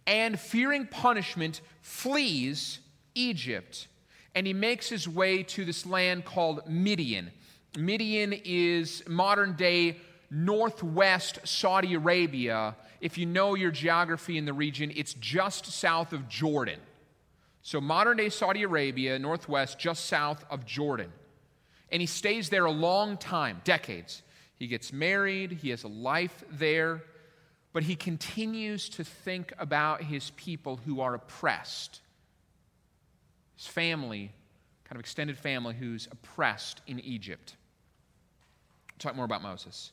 and, 0.08 0.40
fearing 0.40 0.88
punishment, 0.88 1.62
flees 1.82 2.80
Egypt. 3.14 3.88
And 4.34 4.48
he 4.48 4.54
makes 4.54 4.90
his 4.90 5.08
way 5.08 5.44
to 5.44 5.66
this 5.66 5.86
land 5.86 6.26
called 6.26 6.68
Midian. 6.68 7.32
Midian 7.78 8.34
is 8.34 9.04
modern 9.08 9.56
day 9.56 9.98
northwest 10.30 11.40
Saudi 11.44 11.94
Arabia. 11.94 12.76
If 13.02 13.18
you 13.18 13.26
know 13.26 13.56
your 13.56 13.72
geography 13.72 14.38
in 14.38 14.46
the 14.46 14.54
region, 14.54 14.92
it's 14.96 15.14
just 15.16 15.66
south 15.66 16.14
of 16.14 16.28
Jordan. 16.28 16.80
So, 17.62 17.80
modern 17.80 18.18
day 18.18 18.30
Saudi 18.30 18.64
Arabia, 18.64 19.18
northwest, 19.18 19.80
just 19.80 20.06
south 20.06 20.44
of 20.50 20.66
Jordan. 20.66 21.12
And 21.92 22.02
he 22.02 22.08
stays 22.08 22.50
there 22.50 22.66
a 22.66 22.72
long 22.72 23.18
time, 23.18 23.62
decades. 23.64 24.22
He 24.58 24.68
gets 24.68 24.92
married, 24.92 25.52
he 25.52 25.70
has 25.70 25.84
a 25.84 25.88
life 25.88 26.44
there, 26.52 27.04
but 27.72 27.84
he 27.84 27.96
continues 27.96 28.90
to 28.90 29.04
think 29.04 29.54
about 29.60 30.04
his 30.04 30.32
people 30.32 30.80
who 30.86 31.02
are 31.02 31.14
oppressed. 31.14 32.02
His 33.56 33.68
family, 33.68 34.32
kind 34.86 34.98
of 34.98 35.00
extended 35.00 35.38
family, 35.38 35.76
who's 35.76 36.08
oppressed 36.12 36.82
in 36.88 37.00
Egypt. 37.00 37.56
Talk 39.04 39.16
more 39.16 39.26
about 39.26 39.42
Moses. 39.42 39.92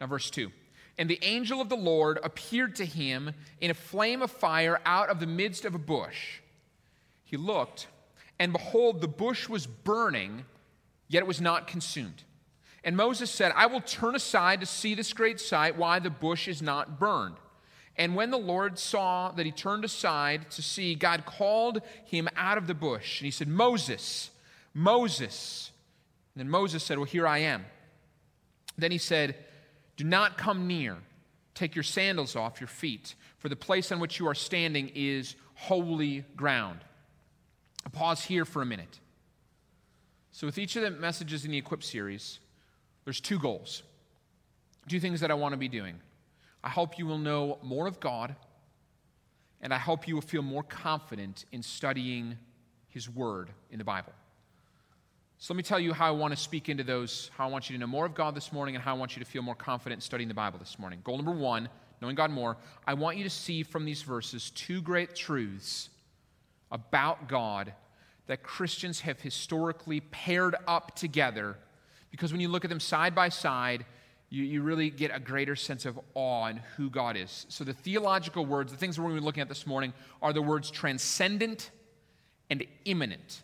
Now, 0.00 0.06
verse 0.06 0.30
2. 0.30 0.50
And 0.98 1.08
the 1.08 1.18
angel 1.22 1.60
of 1.60 1.68
the 1.68 1.76
Lord 1.76 2.18
appeared 2.22 2.76
to 2.76 2.84
him 2.84 3.32
in 3.60 3.70
a 3.70 3.74
flame 3.74 4.20
of 4.20 4.30
fire 4.30 4.80
out 4.84 5.08
of 5.08 5.20
the 5.20 5.26
midst 5.26 5.64
of 5.64 5.74
a 5.74 5.78
bush. 5.78 6.40
He 7.24 7.36
looked, 7.36 7.86
and 8.38 8.52
behold, 8.52 9.00
the 9.00 9.08
bush 9.08 9.48
was 9.48 9.66
burning, 9.66 10.44
yet 11.08 11.20
it 11.20 11.26
was 11.26 11.40
not 11.40 11.68
consumed. 11.68 12.24
And 12.82 12.96
Moses 12.96 13.30
said, 13.30 13.52
I 13.54 13.66
will 13.66 13.80
turn 13.80 14.14
aside 14.14 14.60
to 14.60 14.66
see 14.66 14.94
this 14.94 15.12
great 15.12 15.40
sight, 15.40 15.76
why 15.76 15.98
the 15.98 16.10
bush 16.10 16.48
is 16.48 16.62
not 16.62 16.98
burned. 16.98 17.36
And 17.96 18.14
when 18.14 18.30
the 18.30 18.38
Lord 18.38 18.78
saw 18.78 19.32
that 19.32 19.44
he 19.44 19.50
turned 19.50 19.84
aside 19.84 20.50
to 20.52 20.62
see, 20.62 20.94
God 20.94 21.26
called 21.26 21.82
him 22.04 22.28
out 22.36 22.56
of 22.56 22.68
the 22.68 22.74
bush. 22.74 23.20
And 23.20 23.24
he 23.24 23.32
said, 23.32 23.48
Moses, 23.48 24.30
Moses. 24.72 25.72
And 26.34 26.44
then 26.44 26.48
Moses 26.48 26.84
said, 26.84 26.98
Well, 26.98 27.06
here 27.06 27.26
I 27.26 27.38
am. 27.38 27.64
Then 28.78 28.92
he 28.92 28.98
said, 28.98 29.34
do 29.98 30.04
not 30.04 30.38
come 30.38 30.68
near. 30.68 30.96
Take 31.54 31.74
your 31.74 31.82
sandals 31.82 32.36
off 32.36 32.60
your 32.60 32.68
feet, 32.68 33.16
for 33.38 33.48
the 33.48 33.56
place 33.56 33.90
on 33.90 33.98
which 33.98 34.20
you 34.20 34.28
are 34.28 34.34
standing 34.34 34.92
is 34.94 35.34
holy 35.54 36.24
ground. 36.36 36.78
I'll 37.84 37.90
pause 37.90 38.24
here 38.24 38.44
for 38.44 38.62
a 38.62 38.66
minute. 38.66 39.00
So, 40.30 40.46
with 40.46 40.56
each 40.56 40.76
of 40.76 40.82
the 40.82 40.92
messages 40.92 41.44
in 41.44 41.50
the 41.50 41.58
Equip 41.58 41.82
series, 41.82 42.38
there's 43.04 43.20
two 43.20 43.40
goals, 43.40 43.82
two 44.88 45.00
things 45.00 45.20
that 45.20 45.32
I 45.32 45.34
want 45.34 45.52
to 45.52 45.56
be 45.56 45.68
doing. 45.68 45.96
I 46.62 46.68
hope 46.68 46.96
you 46.96 47.06
will 47.06 47.18
know 47.18 47.58
more 47.60 47.88
of 47.88 47.98
God, 47.98 48.36
and 49.60 49.74
I 49.74 49.78
hope 49.78 50.06
you 50.06 50.14
will 50.14 50.22
feel 50.22 50.42
more 50.42 50.62
confident 50.62 51.44
in 51.50 51.64
studying 51.64 52.38
His 52.88 53.10
Word 53.10 53.50
in 53.72 53.78
the 53.78 53.84
Bible. 53.84 54.12
So 55.40 55.54
let 55.54 55.56
me 55.56 55.62
tell 55.62 55.78
you 55.78 55.92
how 55.92 56.08
I 56.08 56.10
want 56.10 56.34
to 56.34 56.36
speak 56.36 56.68
into 56.68 56.82
those, 56.82 57.30
how 57.36 57.46
I 57.46 57.50
want 57.50 57.70
you 57.70 57.76
to 57.76 57.80
know 57.80 57.86
more 57.86 58.04
of 58.04 58.12
God 58.12 58.34
this 58.34 58.52
morning, 58.52 58.74
and 58.74 58.82
how 58.82 58.96
I 58.96 58.98
want 58.98 59.16
you 59.16 59.22
to 59.22 59.30
feel 59.30 59.42
more 59.42 59.54
confident 59.54 59.98
in 59.98 60.00
studying 60.00 60.26
the 60.26 60.34
Bible 60.34 60.58
this 60.58 60.80
morning. 60.80 61.00
Goal 61.04 61.16
number 61.16 61.30
one, 61.30 61.68
knowing 62.02 62.16
God 62.16 62.32
more, 62.32 62.56
I 62.88 62.94
want 62.94 63.18
you 63.18 63.22
to 63.22 63.30
see 63.30 63.62
from 63.62 63.84
these 63.84 64.02
verses 64.02 64.50
two 64.50 64.82
great 64.82 65.14
truths 65.14 65.90
about 66.72 67.28
God 67.28 67.72
that 68.26 68.42
Christians 68.42 69.00
have 69.00 69.20
historically 69.20 70.00
paired 70.00 70.56
up 70.66 70.96
together 70.96 71.56
because 72.10 72.32
when 72.32 72.40
you 72.40 72.48
look 72.48 72.64
at 72.64 72.68
them 72.68 72.80
side 72.80 73.14
by 73.14 73.28
side, 73.28 73.86
you, 74.30 74.42
you 74.42 74.62
really 74.62 74.90
get 74.90 75.12
a 75.14 75.20
greater 75.20 75.54
sense 75.54 75.86
of 75.86 76.00
awe 76.14 76.48
in 76.48 76.56
who 76.76 76.90
God 76.90 77.16
is. 77.16 77.46
So, 77.48 77.62
the 77.62 77.72
theological 77.72 78.44
words, 78.44 78.72
the 78.72 78.78
things 78.78 78.98
we're 78.98 79.04
going 79.04 79.16
to 79.16 79.20
be 79.20 79.24
looking 79.24 79.40
at 79.40 79.48
this 79.48 79.68
morning, 79.68 79.92
are 80.20 80.32
the 80.32 80.42
words 80.42 80.70
transcendent 80.70 81.70
and 82.50 82.64
immanent. 82.84 83.42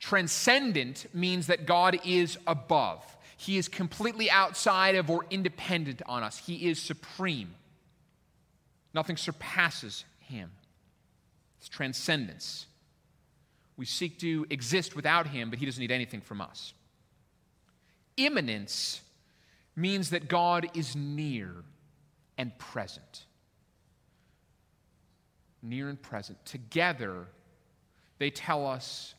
Transcendent 0.00 1.06
means 1.14 1.46
that 1.48 1.66
God 1.66 2.00
is 2.04 2.38
above. 2.46 3.04
He 3.36 3.58
is 3.58 3.68
completely 3.68 4.30
outside 4.30 4.94
of 4.96 5.10
or 5.10 5.24
independent 5.30 6.02
on 6.06 6.22
us. 6.22 6.38
He 6.38 6.68
is 6.68 6.80
supreme. 6.80 7.54
Nothing 8.92 9.16
surpasses 9.16 10.04
him. 10.20 10.50
It's 11.58 11.68
transcendence. 11.68 12.66
We 13.76 13.84
seek 13.84 14.18
to 14.20 14.46
exist 14.50 14.96
without 14.96 15.26
him, 15.26 15.50
but 15.50 15.58
he 15.58 15.66
doesn't 15.66 15.80
need 15.80 15.92
anything 15.92 16.22
from 16.22 16.40
us. 16.40 16.72
Immanence 18.16 19.02
means 19.76 20.10
that 20.10 20.28
God 20.28 20.68
is 20.74 20.96
near 20.96 21.54
and 22.36 22.56
present. 22.58 23.24
Near 25.62 25.88
and 25.90 26.00
present. 26.00 26.44
Together, 26.46 27.26
they 28.18 28.30
tell 28.30 28.66
us 28.66 29.14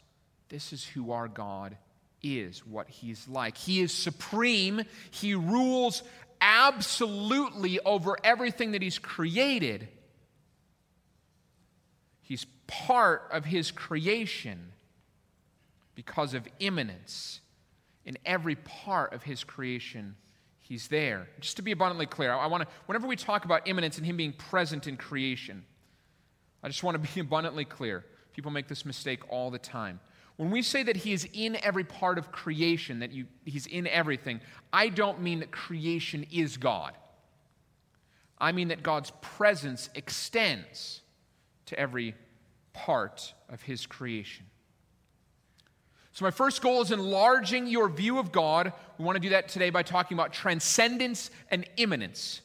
this 0.52 0.74
is 0.74 0.84
who 0.84 1.14
our 1.14 1.28
God 1.28 1.78
is, 2.22 2.66
what 2.66 2.90
He's 2.90 3.28
like. 3.28 3.58
He 3.58 3.80
is 3.80 3.92
supreme, 3.92 4.84
He 5.10 5.34
rules 5.34 6.04
absolutely 6.40 7.80
over 7.80 8.18
everything 8.24 8.74
that 8.74 8.82
He's 8.82 9.00
created. 9.00 9.88
He's 12.22 12.46
part 12.68 13.30
of 13.32 13.46
His 13.46 13.72
creation 13.72 14.74
because 15.96 16.34
of 16.34 16.48
immanence. 16.60 17.40
In 18.04 18.18
every 18.26 18.56
part 18.56 19.14
of 19.14 19.24
His 19.24 19.44
creation, 19.44 20.16
He's 20.60 20.90
there. 20.90 21.28
Just 21.40 21.58
to 21.58 21.62
be 21.62 21.72
abundantly 21.72 22.08
clear, 22.08 22.34
I 22.34 22.48
want 22.48 22.64
to, 22.64 22.70
whenever 22.88 23.08
we 23.08 23.16
talk 23.16 23.46
about 23.46 23.68
immanence 23.68 23.98
and 23.98 24.06
Him 24.06 24.18
being 24.18 24.34
present 24.34 24.86
in 24.86 24.98
creation, 24.98 25.64
I 26.62 26.68
just 26.68 26.84
want 26.84 27.02
to 27.02 27.14
be 27.14 27.20
abundantly 27.26 27.66
clear. 27.66 28.04
People 28.34 28.52
make 28.52 28.68
this 28.68 28.86
mistake 28.86 29.22
all 29.30 29.50
the 29.50 29.60
time. 29.60 30.00
When 30.42 30.50
we 30.50 30.64
say 30.64 30.82
that 30.82 30.98
He 30.98 31.14
is 31.14 31.28
in 31.34 31.56
every 31.62 31.84
part 31.84 32.18
of 32.18 32.32
creation, 32.32 33.02
that 33.02 33.12
you, 33.12 33.28
He's 33.46 33.68
in 33.68 33.86
everything, 33.86 34.42
I 34.74 34.90
don't 34.90 35.22
mean 35.22 35.42
that 35.42 35.52
creation 35.52 36.26
is 36.32 36.58
God. 36.58 36.94
I 38.40 38.52
mean 38.52 38.70
that 38.70 38.82
God's 38.82 39.12
presence 39.22 39.92
extends 39.94 41.02
to 41.68 41.80
every 41.80 42.16
part 42.74 43.36
of 43.50 43.62
His 43.62 43.86
creation. 43.86 44.48
So, 46.12 46.26
my 46.26 46.32
first 46.32 46.60
goal 46.64 46.82
is 46.82 46.90
enlarging 46.92 47.68
your 47.68 47.88
view 47.88 48.18
of 48.18 48.32
God. 48.32 48.74
We 48.98 49.06
want 49.06 49.18
to 49.18 49.22
do 49.22 49.30
that 49.30 49.48
today 49.48 49.70
by 49.70 49.84
talking 49.84 50.18
about 50.18 50.34
transcendence 50.34 51.30
and 51.52 51.70
immanence. 51.78 52.42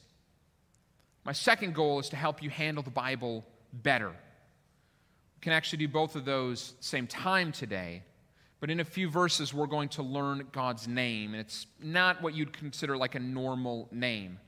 My 1.25 1.33
second 1.33 1.75
goal 1.75 1.99
is 2.01 2.11
to 2.11 2.17
help 2.17 2.43
you 2.43 2.51
handle 2.51 2.83
the 2.83 2.91
Bible 2.91 3.47
better 3.73 4.13
can 5.47 5.53
actually 5.53 5.79
do 5.79 5.87
both 5.87 6.17
of 6.17 6.25
those 6.25 6.75
same 6.81 7.07
time 7.07 7.53
today. 7.53 8.03
But 8.59 8.69
in 8.69 8.81
a 8.81 8.85
few 8.85 9.09
verses, 9.09 9.55
we're 9.55 9.69
going 9.69 9.89
to 9.91 10.03
learn 10.03 10.49
God's 10.51 10.89
name. 10.89 11.35
And 11.35 11.41
it's 11.41 11.69
not 11.81 12.21
what 12.21 12.35
you'd 12.35 12.53
consider 12.53 12.97
like 12.97 13.15
a 13.15 13.21
normal 13.21 13.87
name. 13.93 14.41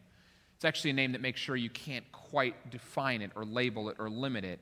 It's 0.56 0.64
actually 0.64 0.90
a 0.90 0.94
name 0.94 1.12
that 1.12 1.20
makes 1.20 1.38
sure 1.38 1.54
you 1.54 1.70
can't 1.70 2.04
quite 2.10 2.72
define 2.72 3.22
it 3.22 3.30
or 3.36 3.44
label 3.44 3.90
it 3.90 3.96
or 4.00 4.10
limit 4.10 4.42
it. 4.44 4.58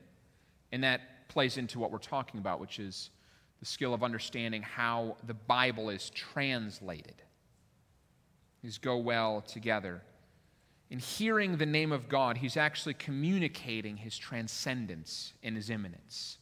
And 0.71 0.83
that 0.83 1.27
plays 1.27 1.57
into 1.57 1.79
what 1.79 1.91
we're 1.91 1.97
talking 1.97 2.39
about, 2.39 2.59
which 2.59 2.77
is 2.77 3.09
the 3.59 3.65
skill 3.65 3.95
of 3.95 4.03
understanding 4.03 4.61
how 4.61 5.17
the 5.25 5.33
Bible 5.33 5.89
is 5.89 6.11
translated. 6.11 7.19
These 8.61 8.77
go 8.77 8.97
well 8.97 9.41
together. 9.41 10.03
In 10.89 10.99
hearing 10.99 11.57
the 11.57 11.65
name 11.65 11.91
of 11.91 12.07
God, 12.07 12.37
he's 12.37 12.55
actually 12.55 12.93
communicating 12.93 13.97
his 13.97 14.17
transcendence 14.17 15.33
and 15.43 15.55
his 15.55 15.69
immanence. 15.69 16.37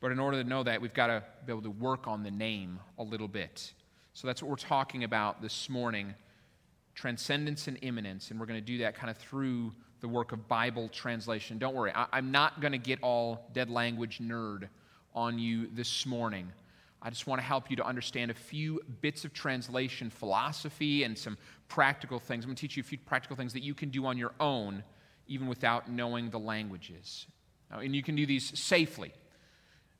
But 0.00 0.12
in 0.12 0.20
order 0.20 0.42
to 0.42 0.48
know 0.48 0.62
that, 0.62 0.80
we've 0.80 0.94
got 0.94 1.08
to 1.08 1.24
be 1.44 1.52
able 1.52 1.62
to 1.62 1.70
work 1.70 2.06
on 2.06 2.22
the 2.22 2.30
name 2.30 2.78
a 2.98 3.02
little 3.02 3.26
bit. 3.26 3.72
So 4.12 4.28
that's 4.28 4.42
what 4.42 4.48
we're 4.50 4.56
talking 4.56 5.04
about 5.04 5.42
this 5.42 5.68
morning 5.68 6.14
transcendence 6.94 7.68
and 7.68 7.78
immanence. 7.82 8.30
And 8.30 8.40
we're 8.40 8.46
going 8.46 8.58
to 8.58 8.66
do 8.66 8.78
that 8.78 8.96
kind 8.96 9.08
of 9.08 9.16
through 9.16 9.72
the 10.00 10.08
work 10.08 10.32
of 10.32 10.48
Bible 10.48 10.88
translation. 10.88 11.58
Don't 11.58 11.74
worry, 11.74 11.92
I, 11.94 12.18
am 12.18 12.32
not 12.32 12.60
going 12.60 12.72
to 12.72 12.78
get 12.78 13.00
all 13.02 13.48
dead 13.52 13.70
language 13.70 14.18
nerd 14.18 14.68
on 15.14 15.38
you 15.38 15.68
this 15.72 16.06
morning. 16.06 16.52
I 17.00 17.10
just 17.10 17.26
want 17.26 17.40
to 17.40 17.44
help 17.44 17.70
you 17.70 17.76
to 17.76 17.86
understand 17.86 18.30
a 18.30 18.34
few 18.34 18.80
bits 19.00 19.24
of 19.24 19.32
translation 19.32 20.10
philosophy 20.10 21.04
and 21.04 21.16
some 21.16 21.38
practical 21.68 22.18
things. 22.18 22.44
I'm 22.44 22.48
going 22.48 22.56
to 22.56 22.60
teach 22.60 22.76
you 22.76 22.80
a 22.80 22.84
few 22.84 22.98
practical 22.98 23.36
things 23.36 23.52
that 23.52 23.62
you 23.62 23.74
can 23.74 23.90
do 23.90 24.06
on 24.06 24.18
your 24.18 24.32
own, 24.40 24.82
even 25.28 25.46
without 25.46 25.90
knowing 25.90 26.30
the 26.30 26.38
languages. 26.38 27.26
And 27.70 27.94
you 27.94 28.02
can 28.02 28.16
do 28.16 28.26
these 28.26 28.58
safely. 28.58 29.12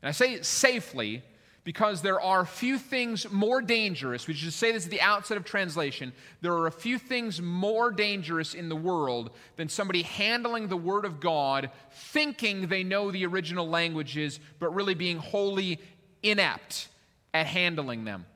And 0.03 0.09
I 0.09 0.13
say 0.13 0.43
safely 0.43 1.23
because 1.65 2.01
there 2.01 2.21
are 2.21 2.47
few 2.47 2.79
things 2.79 3.31
more 3.31 3.61
dangerous. 3.61 4.27
We 4.27 4.33
should 4.33 4.55
say 4.55 4.73
this 4.73 4.87
at 4.87 4.91
the 4.91 5.03
outset 5.03 5.37
of 5.37 5.45
translation. 5.45 6.15
There 6.41 6.55
are 6.55 6.67
a 6.67 6.73
few 6.73 6.99
things 6.99 7.43
more 7.43 7.91
dangerous 7.91 8.55
in 8.55 8.71
the 8.71 8.77
world 8.77 9.33
than 9.57 9.69
somebody 9.69 10.03
handling 10.03 10.69
the 10.69 10.79
Word 10.79 11.05
of 11.05 11.21
God, 11.21 11.71
thinking 11.93 12.69
they 12.69 12.85
know 12.85 13.11
the 13.11 13.27
original 13.27 13.69
languages, 13.69 14.41
but 14.59 14.75
really 14.75 14.95
being 14.95 15.19
wholly 15.19 15.79
inept 16.23 16.89
at 17.35 17.47
handling 17.47 18.05
them. 18.05 18.27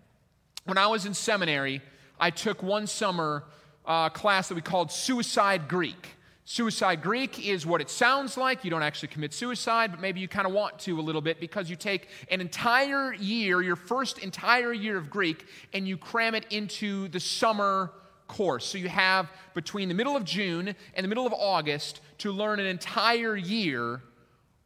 When 0.65 0.79
I 0.79 0.87
was 0.87 1.07
in 1.07 1.15
seminary, 1.15 1.81
I 2.21 2.31
took 2.31 2.63
one 2.63 2.87
summer 2.87 3.45
uh, 3.85 4.09
class 4.11 4.49
that 4.49 4.55
we 4.55 4.61
called 4.61 4.93
Suicide 4.93 5.69
Greek. 5.69 6.17
Suicide 6.45 7.03
Greek 7.03 7.47
is 7.47 7.65
what 7.65 7.81
it 7.81 7.89
sounds 7.89 8.37
like. 8.37 8.65
You 8.65 8.71
don't 8.71 8.83
actually 8.83 9.09
commit 9.09 9.33
suicide, 9.33 9.91
but 9.91 10.01
maybe 10.01 10.21
you 10.21 10.29
kind 10.29 10.47
of 10.47 10.53
want 10.53 10.79
to 10.81 10.99
a 10.99 11.03
little 11.03 11.21
bit 11.21 11.41
because 11.41 11.71
you 11.71 11.77
take 11.77 12.09
an 12.31 12.41
entire 12.41 13.15
year, 13.15 13.63
your 13.63 13.77
first 13.77 14.19
entire 14.19 14.73
year 14.73 14.97
of 14.97 15.09
Greek, 15.09 15.47
and 15.73 15.87
you 15.87 15.97
cram 15.97 16.35
it 16.35 16.47
into 16.51 17.09
the 17.09 17.21
summer 17.21 17.93
course. 18.27 18.65
So 18.65 18.79
you 18.79 18.89
have 18.89 19.31
between 19.55 19.89
the 19.89 19.95
middle 19.95 20.17
of 20.17 20.25
June 20.25 20.75
and 20.95 21.05
the 21.05 21.09
middle 21.09 21.27
of 21.27 21.33
August 21.33 22.01
to 22.19 22.33
learn 22.33 22.59
an 22.59 22.67
entire 22.67 23.37
year 23.37 24.03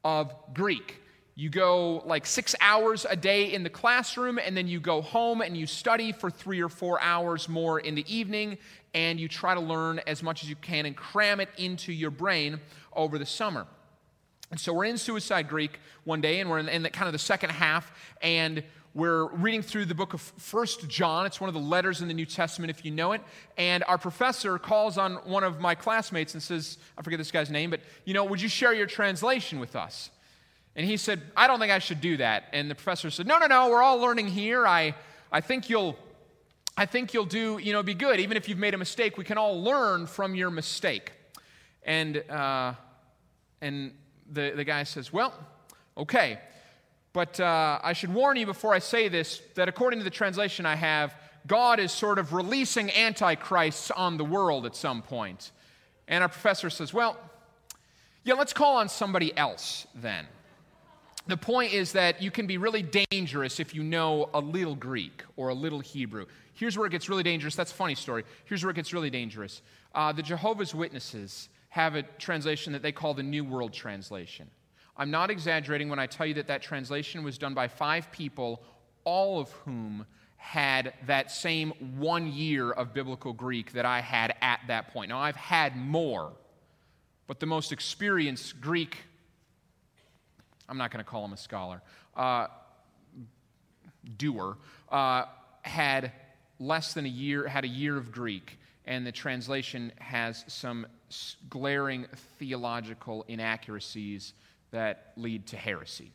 of 0.02 0.32
Greek. 0.54 1.00
You 1.38 1.50
go 1.50 2.02
like 2.06 2.24
six 2.24 2.54
hours 2.62 3.04
a 3.08 3.14
day 3.14 3.52
in 3.52 3.62
the 3.62 3.68
classroom, 3.68 4.38
and 4.38 4.56
then 4.56 4.66
you 4.66 4.80
go 4.80 5.02
home 5.02 5.42
and 5.42 5.54
you 5.54 5.66
study 5.66 6.10
for 6.12 6.30
three 6.30 6.62
or 6.62 6.70
four 6.70 6.98
hours 7.02 7.46
more 7.46 7.78
in 7.78 7.94
the 7.94 8.06
evening, 8.12 8.56
and 8.94 9.20
you 9.20 9.28
try 9.28 9.52
to 9.52 9.60
learn 9.60 10.00
as 10.06 10.22
much 10.22 10.42
as 10.42 10.48
you 10.48 10.56
can 10.56 10.86
and 10.86 10.96
cram 10.96 11.38
it 11.40 11.50
into 11.58 11.92
your 11.92 12.10
brain 12.10 12.58
over 12.94 13.18
the 13.18 13.26
summer. 13.26 13.66
And 14.50 14.58
so 14.58 14.72
we're 14.72 14.86
in 14.86 14.96
Suicide 14.96 15.46
Greek 15.46 15.78
one 16.04 16.22
day, 16.22 16.40
and 16.40 16.48
we're 16.48 16.58
in, 16.58 16.70
in 16.70 16.82
the, 16.82 16.88
kind 16.88 17.06
of 17.06 17.12
the 17.12 17.18
second 17.18 17.50
half, 17.50 17.92
and 18.22 18.64
we're 18.94 19.26
reading 19.34 19.60
through 19.60 19.84
the 19.84 19.94
book 19.94 20.14
of 20.14 20.22
First 20.22 20.88
John. 20.88 21.26
It's 21.26 21.38
one 21.38 21.48
of 21.48 21.54
the 21.54 21.60
letters 21.60 22.00
in 22.00 22.08
the 22.08 22.14
New 22.14 22.24
Testament, 22.24 22.70
if 22.70 22.82
you 22.82 22.90
know 22.90 23.12
it. 23.12 23.20
And 23.58 23.84
our 23.84 23.98
professor 23.98 24.58
calls 24.58 24.96
on 24.96 25.16
one 25.16 25.44
of 25.44 25.60
my 25.60 25.74
classmates 25.74 26.32
and 26.32 26.42
says, 26.42 26.78
I 26.96 27.02
forget 27.02 27.18
this 27.18 27.30
guy's 27.30 27.50
name, 27.50 27.68
but, 27.68 27.80
you 28.06 28.14
know, 28.14 28.24
would 28.24 28.40
you 28.40 28.48
share 28.48 28.72
your 28.72 28.86
translation 28.86 29.60
with 29.60 29.76
us? 29.76 30.08
And 30.76 30.86
he 30.86 30.98
said, 30.98 31.22
I 31.36 31.46
don't 31.46 31.58
think 31.58 31.72
I 31.72 31.78
should 31.78 32.02
do 32.02 32.18
that. 32.18 32.44
And 32.52 32.70
the 32.70 32.74
professor 32.74 33.10
said, 33.10 33.26
No, 33.26 33.38
no, 33.38 33.46
no, 33.46 33.70
we're 33.70 33.82
all 33.82 33.98
learning 33.98 34.28
here. 34.28 34.66
I, 34.66 34.94
I 35.32 35.40
think 35.40 35.68
you'll 35.68 35.98
I 36.78 36.84
think 36.84 37.14
you'll 37.14 37.24
do, 37.24 37.56
you 37.56 37.72
know, 37.72 37.82
be 37.82 37.94
good. 37.94 38.20
Even 38.20 38.36
if 38.36 38.48
you've 38.50 38.58
made 38.58 38.74
a 38.74 38.78
mistake, 38.78 39.16
we 39.16 39.24
can 39.24 39.38
all 39.38 39.62
learn 39.62 40.06
from 40.06 40.34
your 40.34 40.50
mistake. 40.50 41.12
And, 41.82 42.18
uh, 42.30 42.74
and 43.62 43.94
the, 44.30 44.52
the 44.54 44.64
guy 44.64 44.82
says, 44.82 45.10
Well, 45.10 45.32
okay, 45.96 46.38
but 47.14 47.40
uh, 47.40 47.78
I 47.82 47.94
should 47.94 48.12
warn 48.12 48.36
you 48.36 48.44
before 48.44 48.74
I 48.74 48.78
say 48.78 49.08
this 49.08 49.40
that 49.54 49.70
according 49.70 50.00
to 50.00 50.04
the 50.04 50.10
translation 50.10 50.66
I 50.66 50.74
have, 50.74 51.14
God 51.46 51.80
is 51.80 51.92
sort 51.92 52.18
of 52.18 52.34
releasing 52.34 52.90
antichrists 52.90 53.90
on 53.90 54.18
the 54.18 54.24
world 54.24 54.66
at 54.66 54.76
some 54.76 55.00
point. 55.00 55.52
And 56.08 56.22
our 56.22 56.28
professor 56.28 56.68
says, 56.68 56.92
Well, 56.92 57.16
yeah, 58.22 58.34
let's 58.34 58.52
call 58.52 58.76
on 58.76 58.90
somebody 58.90 59.34
else 59.34 59.86
then. 59.94 60.26
The 61.28 61.36
point 61.36 61.72
is 61.72 61.92
that 61.92 62.22
you 62.22 62.30
can 62.30 62.46
be 62.46 62.56
really 62.56 62.82
dangerous 63.10 63.58
if 63.58 63.74
you 63.74 63.82
know 63.82 64.30
a 64.32 64.40
little 64.40 64.76
Greek 64.76 65.24
or 65.36 65.48
a 65.48 65.54
little 65.54 65.80
Hebrew. 65.80 66.26
Here's 66.54 66.78
where 66.78 66.86
it 66.86 66.90
gets 66.90 67.08
really 67.08 67.24
dangerous. 67.24 67.56
That's 67.56 67.72
a 67.72 67.74
funny 67.74 67.96
story. 67.96 68.24
Here's 68.44 68.62
where 68.62 68.70
it 68.70 68.76
gets 68.76 68.92
really 68.92 69.10
dangerous. 69.10 69.60
Uh, 69.92 70.12
the 70.12 70.22
Jehovah's 70.22 70.74
Witnesses 70.74 71.48
have 71.68 71.96
a 71.96 72.02
translation 72.02 72.72
that 72.74 72.82
they 72.82 72.92
call 72.92 73.12
the 73.12 73.24
New 73.24 73.44
World 73.44 73.72
Translation. 73.72 74.48
I'm 74.96 75.10
not 75.10 75.30
exaggerating 75.30 75.88
when 75.88 75.98
I 75.98 76.06
tell 76.06 76.26
you 76.26 76.34
that 76.34 76.46
that 76.46 76.62
translation 76.62 77.24
was 77.24 77.38
done 77.38 77.54
by 77.54 77.68
five 77.68 78.10
people, 78.12 78.62
all 79.04 79.40
of 79.40 79.50
whom 79.50 80.06
had 80.36 80.94
that 81.06 81.30
same 81.32 81.70
one 81.98 82.32
year 82.32 82.70
of 82.70 82.94
biblical 82.94 83.32
Greek 83.32 83.72
that 83.72 83.84
I 83.84 84.00
had 84.00 84.34
at 84.40 84.60
that 84.68 84.92
point. 84.92 85.08
Now, 85.08 85.18
I've 85.18 85.36
had 85.36 85.76
more, 85.76 86.32
but 87.26 87.40
the 87.40 87.46
most 87.46 87.72
experienced 87.72 88.60
Greek 88.60 88.98
I'm 90.68 90.78
not 90.78 90.90
going 90.90 91.04
to 91.04 91.08
call 91.08 91.24
him 91.24 91.32
a 91.32 91.36
scholar, 91.36 91.82
uh, 92.16 92.48
doer, 94.16 94.56
uh, 94.90 95.24
had 95.62 96.12
less 96.58 96.94
than 96.94 97.06
a 97.06 97.10
year, 97.10 97.46
had 97.46 97.64
a 97.64 97.68
year 97.68 97.96
of 97.96 98.12
Greek, 98.12 98.58
and 98.84 99.06
the 99.06 99.12
translation 99.12 99.92
has 99.98 100.44
some 100.48 100.86
glaring 101.48 102.06
theological 102.38 103.24
inaccuracies 103.28 104.32
that 104.70 105.12
lead 105.16 105.46
to 105.48 105.56
heresy. 105.56 106.12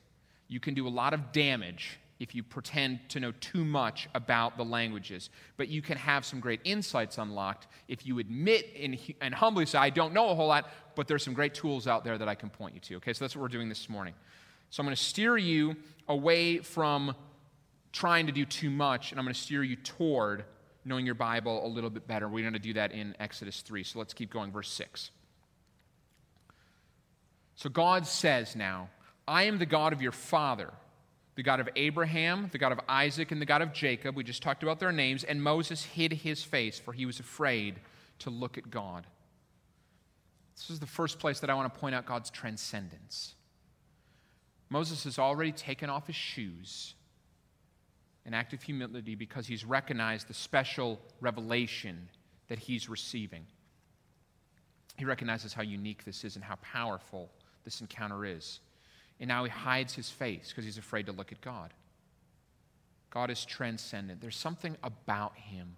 You 0.48 0.60
can 0.60 0.74
do 0.74 0.88
a 0.88 0.90
lot 0.90 1.14
of 1.14 1.32
damage 1.32 2.00
if 2.22 2.36
you 2.36 2.44
pretend 2.44 3.00
to 3.10 3.20
know 3.20 3.32
too 3.40 3.66
much 3.66 4.08
about 4.14 4.56
the 4.56 4.64
languages. 4.64 5.32
But 5.58 5.70
you 5.70 5.82
can 5.82 5.98
have 5.98 6.24
some 6.24 6.40
great 6.40 6.60
insights 6.64 7.18
unlocked 7.18 7.66
if 7.88 8.06
you 8.06 8.20
admit 8.20 8.70
and, 8.80 8.96
and 9.22 9.34
humbly 9.34 9.66
say, 9.66 9.80
I 9.80 9.90
don't 9.90 10.14
know 10.14 10.30
a 10.30 10.36
whole 10.36 10.48
lot, 10.48 10.70
but 10.96 11.08
there's 11.08 11.24
some 11.24 11.34
great 11.34 11.56
tools 11.56 11.88
out 11.88 12.04
there 12.04 12.20
that 12.20 12.30
I 12.30 12.36
can 12.36 12.52
point 12.52 12.76
you 12.76 12.80
to. 12.82 12.96
Okay, 12.98 13.14
so 13.14 13.26
that's 13.26 13.36
what 13.36 13.42
we're 13.42 13.48
doing 13.48 13.70
this 13.70 13.90
morning. 13.90 14.14
So 14.72 14.82
I'm 14.82 14.88
going 14.88 14.96
to 14.96 15.04
steer 15.04 15.38
you 15.38 15.76
away 16.08 16.60
from 16.60 17.14
trying 17.92 18.28
to 18.28 18.32
do 18.32 18.46
too 18.46 18.70
much, 18.70 19.12
and 19.12 19.20
I'm 19.20 19.26
going 19.26 19.34
to 19.34 19.40
steer 19.40 19.64
you 19.64 19.76
toward 19.76 20.46
knowing 20.86 21.06
your 21.06 21.14
Bible 21.14 21.66
a 21.66 21.68
little 21.68 21.90
bit 21.90 22.08
better. 22.08 22.28
We're 22.28 22.42
going 22.42 22.54
to 22.54 22.60
do 22.60 22.74
that 22.74 22.94
in 22.94 23.16
Exodus 23.20 23.62
3. 23.62 23.84
So 23.84 24.00
let's 24.00 24.14
keep 24.14 24.32
going, 24.32 24.52
verse 24.52 24.70
6. 24.70 25.12
So 27.56 27.70
God 27.70 28.08
says 28.08 28.56
now, 28.56 28.90
I 29.28 29.44
am 29.44 29.60
the 29.60 29.66
God 29.66 29.94
of 29.94 30.02
your 30.02 30.14
father, 30.14 30.72
the 31.36 31.44
God 31.44 31.60
of 31.60 31.70
Abraham, 31.76 32.50
the 32.52 32.58
God 32.58 32.72
of 32.72 32.80
Isaac, 32.88 33.32
and 33.32 33.42
the 33.42 33.46
God 33.46 33.62
of 33.62 33.74
Jacob. 33.74 34.16
We 34.16 34.24
just 34.24 34.42
talked 34.42 34.64
about 34.64 34.80
their 34.80 34.92
names. 34.92 35.24
And 35.26 35.44
Moses 35.44 35.84
hid 35.84 36.14
his 36.14 36.44
face, 36.44 36.80
for 36.80 36.94
he 36.94 37.06
was 37.06 37.20
afraid 37.20 37.76
to 38.20 38.30
look 38.30 38.58
at 38.58 38.72
God. 38.72 39.06
This 40.56 40.70
is 40.70 40.80
the 40.80 40.88
first 40.88 41.20
place 41.20 41.42
that 41.42 41.50
I 41.50 41.56
want 41.56 41.74
to 41.74 41.80
point 41.80 41.94
out 41.94 42.06
God's 42.06 42.30
transcendence. 42.30 43.36
Moses 44.72 45.04
has 45.04 45.20
already 45.20 45.52
taken 45.52 45.90
off 45.90 46.08
his 46.08 46.16
shoes, 46.16 46.96
an 48.26 48.34
act 48.34 48.54
of 48.54 48.64
humility 48.64 49.16
because 49.16 49.46
he's 49.46 49.66
recognized 49.66 50.30
the 50.30 50.34
special 50.34 50.98
revelation 51.20 52.08
that 52.48 52.58
he's 52.58 52.88
receiving. 52.88 53.46
He 54.96 55.04
recognizes 55.04 55.52
how 55.52 55.62
unique 55.62 56.06
this 56.06 56.24
is 56.24 56.38
and 56.38 56.44
how 56.44 56.56
powerful 56.62 57.30
this 57.66 57.82
encounter 57.82 58.26
is. 58.26 58.62
And 59.20 59.28
now 59.28 59.44
he 59.44 59.50
hides 59.50 59.94
his 59.94 60.10
face 60.10 60.48
because 60.48 60.64
he's 60.64 60.78
afraid 60.78 61.06
to 61.08 61.12
look 61.12 61.34
at 61.34 61.42
God. 61.42 61.74
God 63.10 63.30
is 63.30 63.44
transcendent. 63.44 64.22
There's 64.22 64.38
something 64.38 64.78
about 64.84 65.36
him 65.36 65.76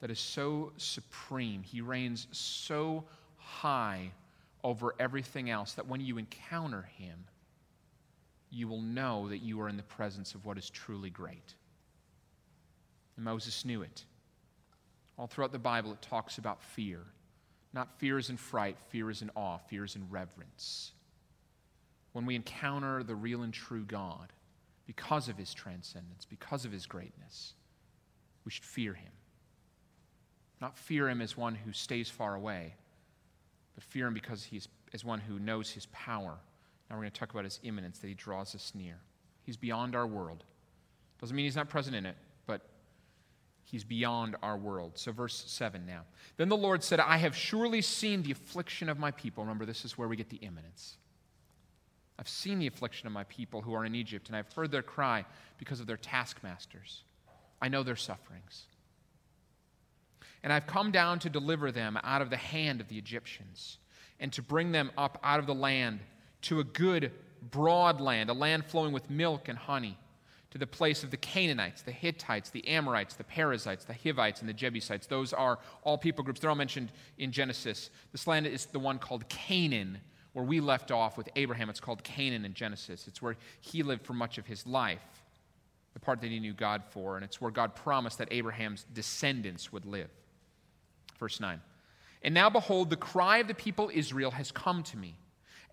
that 0.00 0.10
is 0.10 0.20
so 0.20 0.72
supreme. 0.76 1.62
He 1.62 1.80
reigns 1.80 2.26
so 2.30 3.04
high 3.38 4.10
over 4.62 4.94
everything 5.00 5.48
else 5.48 5.72
that 5.72 5.86
when 5.86 6.02
you 6.02 6.18
encounter 6.18 6.82
him, 6.98 7.24
you 8.54 8.68
will 8.68 8.80
know 8.80 9.28
that 9.28 9.38
you 9.38 9.60
are 9.60 9.68
in 9.68 9.76
the 9.76 9.82
presence 9.82 10.34
of 10.34 10.44
what 10.44 10.58
is 10.58 10.70
truly 10.70 11.10
great. 11.10 11.54
And 13.16 13.24
Moses 13.24 13.64
knew 13.64 13.82
it. 13.82 14.04
All 15.18 15.26
throughout 15.26 15.52
the 15.52 15.58
Bible, 15.58 15.92
it 15.92 16.02
talks 16.02 16.38
about 16.38 16.62
fear. 16.62 17.00
Not 17.72 17.98
fear 17.98 18.18
is 18.18 18.30
in 18.30 18.36
fright, 18.36 18.76
fear 18.88 19.10
is 19.10 19.22
in 19.22 19.30
awe, 19.34 19.58
fear 19.58 19.84
is 19.84 19.96
in 19.96 20.08
reverence. 20.10 20.92
When 22.12 22.26
we 22.26 22.36
encounter 22.36 23.02
the 23.02 23.16
real 23.16 23.42
and 23.42 23.52
true 23.52 23.84
God, 23.84 24.32
because 24.86 25.28
of 25.28 25.36
his 25.36 25.52
transcendence, 25.52 26.24
because 26.24 26.64
of 26.64 26.72
his 26.72 26.86
greatness, 26.86 27.54
we 28.44 28.50
should 28.50 28.64
fear 28.64 28.94
him. 28.94 29.12
Not 30.60 30.78
fear 30.78 31.08
him 31.08 31.20
as 31.20 31.36
one 31.36 31.54
who 31.54 31.72
stays 31.72 32.08
far 32.08 32.34
away, 32.34 32.74
but 33.74 33.82
fear 33.82 34.06
him 34.06 34.14
because 34.14 34.44
he's 34.44 34.68
as 34.92 35.04
one 35.04 35.18
who 35.18 35.38
knows 35.38 35.70
his 35.70 35.86
power 35.86 36.38
now 36.88 36.96
we're 36.96 37.02
going 37.02 37.12
to 37.12 37.18
talk 37.18 37.32
about 37.32 37.44
his 37.44 37.60
immanence, 37.62 37.98
that 37.98 38.08
he 38.08 38.14
draws 38.14 38.54
us 38.54 38.72
near. 38.74 38.98
He's 39.42 39.56
beyond 39.56 39.94
our 39.94 40.06
world. 40.06 40.44
Doesn't 41.20 41.34
mean 41.34 41.44
he's 41.44 41.56
not 41.56 41.68
present 41.68 41.96
in 41.96 42.06
it, 42.06 42.16
but 42.46 42.62
he's 43.64 43.84
beyond 43.84 44.36
our 44.42 44.56
world. 44.56 44.92
So, 44.94 45.12
verse 45.12 45.44
7 45.46 45.86
now. 45.86 46.02
Then 46.36 46.48
the 46.48 46.56
Lord 46.56 46.82
said, 46.82 47.00
I 47.00 47.16
have 47.18 47.36
surely 47.36 47.80
seen 47.80 48.22
the 48.22 48.32
affliction 48.32 48.88
of 48.88 48.98
my 48.98 49.10
people. 49.10 49.44
Remember, 49.44 49.64
this 49.64 49.84
is 49.84 49.96
where 49.96 50.08
we 50.08 50.16
get 50.16 50.28
the 50.28 50.36
immanence. 50.38 50.96
I've 52.18 52.28
seen 52.28 52.58
the 52.58 52.66
affliction 52.66 53.06
of 53.06 53.12
my 53.12 53.24
people 53.24 53.60
who 53.60 53.74
are 53.74 53.84
in 53.84 53.94
Egypt, 53.94 54.28
and 54.28 54.36
I've 54.36 54.52
heard 54.52 54.70
their 54.70 54.82
cry 54.82 55.24
because 55.58 55.80
of 55.80 55.86
their 55.86 55.96
taskmasters. 55.96 57.02
I 57.60 57.68
know 57.68 57.82
their 57.82 57.96
sufferings. 57.96 58.66
And 60.42 60.52
I've 60.52 60.66
come 60.66 60.90
down 60.90 61.18
to 61.20 61.30
deliver 61.30 61.72
them 61.72 61.98
out 62.04 62.22
of 62.22 62.30
the 62.30 62.36
hand 62.36 62.80
of 62.80 62.88
the 62.88 62.98
Egyptians, 62.98 63.78
and 64.20 64.32
to 64.34 64.42
bring 64.42 64.70
them 64.72 64.92
up 64.96 65.18
out 65.24 65.40
of 65.40 65.46
the 65.46 65.54
land 65.54 66.00
to 66.44 66.60
a 66.60 66.64
good, 66.64 67.12
broad 67.50 68.00
land, 68.00 68.30
a 68.30 68.34
land 68.34 68.64
flowing 68.64 68.92
with 68.92 69.10
milk 69.10 69.48
and 69.48 69.58
honey, 69.58 69.98
to 70.50 70.58
the 70.58 70.66
place 70.66 71.02
of 71.02 71.10
the 71.10 71.16
Canaanites, 71.16 71.82
the 71.82 71.90
Hittites, 71.90 72.50
the 72.50 72.66
Amorites, 72.68 73.14
the 73.14 73.24
Perizzites, 73.24 73.84
the 73.84 73.94
Hivites, 73.94 74.40
and 74.40 74.48
the 74.48 74.54
Jebusites. 74.54 75.06
Those 75.06 75.32
are 75.32 75.58
all 75.82 75.98
people 75.98 76.22
groups. 76.22 76.38
They're 76.38 76.50
all 76.50 76.56
mentioned 76.56 76.92
in 77.18 77.32
Genesis. 77.32 77.90
This 78.12 78.26
land 78.26 78.46
is 78.46 78.66
the 78.66 78.78
one 78.78 78.98
called 78.98 79.28
Canaan, 79.28 79.98
where 80.32 80.44
we 80.44 80.60
left 80.60 80.92
off 80.92 81.16
with 81.16 81.28
Abraham. 81.34 81.70
It's 81.70 81.80
called 81.80 82.04
Canaan 82.04 82.44
in 82.44 82.54
Genesis. 82.54 83.08
It's 83.08 83.20
where 83.20 83.36
he 83.60 83.82
lived 83.82 84.04
for 84.04 84.12
much 84.12 84.38
of 84.38 84.46
his 84.46 84.64
life, 84.64 85.02
the 85.92 86.00
part 86.00 86.20
that 86.20 86.30
he 86.30 86.38
knew 86.38 86.52
God 86.52 86.84
for, 86.90 87.16
and 87.16 87.24
it's 87.24 87.40
where 87.40 87.50
God 87.50 87.74
promised 87.74 88.18
that 88.18 88.28
Abraham's 88.30 88.84
descendants 88.92 89.72
would 89.72 89.86
live. 89.86 90.10
Verse 91.18 91.40
9. 91.40 91.60
And 92.22 92.32
now 92.32 92.48
behold, 92.48 92.90
the 92.90 92.96
cry 92.96 93.38
of 93.38 93.48
the 93.48 93.54
people 93.54 93.90
Israel 93.92 94.30
has 94.30 94.52
come 94.52 94.84
to 94.84 94.96
me 94.96 95.16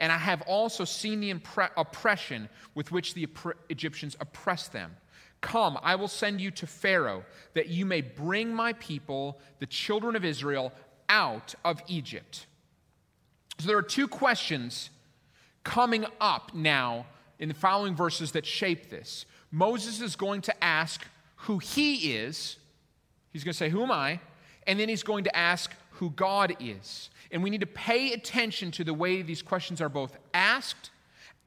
and 0.02 0.12
I 0.12 0.18
have 0.18 0.42
also 0.42 0.84
seen 0.84 1.22
the 1.22 1.32
impre- 1.32 1.70
oppression 1.78 2.50
with 2.74 2.92
which 2.92 3.14
the 3.14 3.28
Egyptians 3.70 4.18
oppress 4.20 4.68
them. 4.68 4.98
Come, 5.42 5.78
I 5.84 5.96
will 5.96 6.08
send 6.08 6.42
you 6.42 6.50
to 6.52 6.68
Pharaoh, 6.68 7.24
that 7.54 7.70
you 7.70 7.86
may 7.86 8.02
bring 8.02 8.54
my 8.54 8.74
people, 8.74 9.40
the 9.60 9.68
children 9.68 10.16
of 10.16 10.26
Israel, 10.26 10.74
out 11.08 11.54
of 11.64 11.82
Egypt. 11.88 12.48
So 13.60 13.68
there 13.68 13.78
are 13.78 13.84
two 13.84 14.08
questions 14.08 14.90
coming 15.64 16.06
up 16.20 16.56
now 16.56 17.06
in 17.38 17.48
the 17.48 17.56
following 17.56 17.96
verses 17.96 18.32
that 18.32 18.46
shape 18.46 18.90
this. 18.90 19.28
Moses 19.52 20.02
is 20.02 20.16
going 20.16 20.42
to 20.42 20.64
ask 20.64 21.06
who 21.36 21.60
he 21.60 22.14
is. 22.14 22.58
He's 23.34 23.44
going 23.44 23.54
to 23.54 23.58
say, 23.58 23.70
Who 23.70 23.84
am 23.84 23.92
I? 23.92 24.20
And 24.66 24.80
then 24.80 24.90
he's 24.90 25.04
going 25.04 25.26
to 25.26 25.36
ask 25.36 25.72
who 25.92 26.10
God 26.12 26.56
is. 26.60 27.11
And 27.32 27.44
we 27.44 27.50
need 27.50 27.62
to 27.62 27.67
pay 27.67 28.13
attention 28.13 28.72
to 28.72 28.84
the 28.84 28.94
way 28.94 29.22
these 29.22 29.41
questions 29.41 29.82
are 29.82 29.89
both 29.89 30.17
asked 30.34 30.91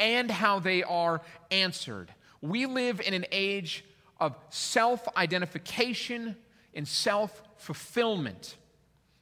and 0.01 0.31
how 0.31 0.59
they 0.59 0.83
are 0.83 1.21
answered. 1.51 2.13
We 2.41 2.67
live 2.67 3.01
in 3.01 3.15
an 3.15 3.27
age 3.31 3.85
of 4.19 4.37
self 4.51 5.07
identification 5.17 6.37
and 6.75 6.87
self 6.87 7.43
fulfillment. 7.57 8.57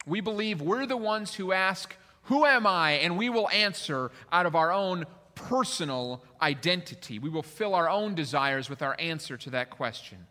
We 0.07 0.20
believe 0.20 0.61
we're 0.61 0.87
the 0.87 0.96
ones 0.96 1.35
who 1.35 1.53
ask, 1.53 1.94
Who 2.25 2.44
am 2.44 2.66
I? 2.66 2.92
And 2.92 3.16
we 3.16 3.29
will 3.29 3.48
answer 3.51 4.11
out 4.31 4.46
of 4.46 4.55
our 4.55 4.72
own 4.72 5.05
personal 5.35 6.22
identity. 6.40 7.18
We 7.18 7.31
will 7.31 7.42
fill 7.42 7.75
our 7.75 7.88
own 7.88 8.14
desires 8.14 8.68
with 8.68 8.83
our 8.83 8.96
answer 8.98 9.37
to 9.38 9.51
that 9.51 9.70
question. 9.70 10.27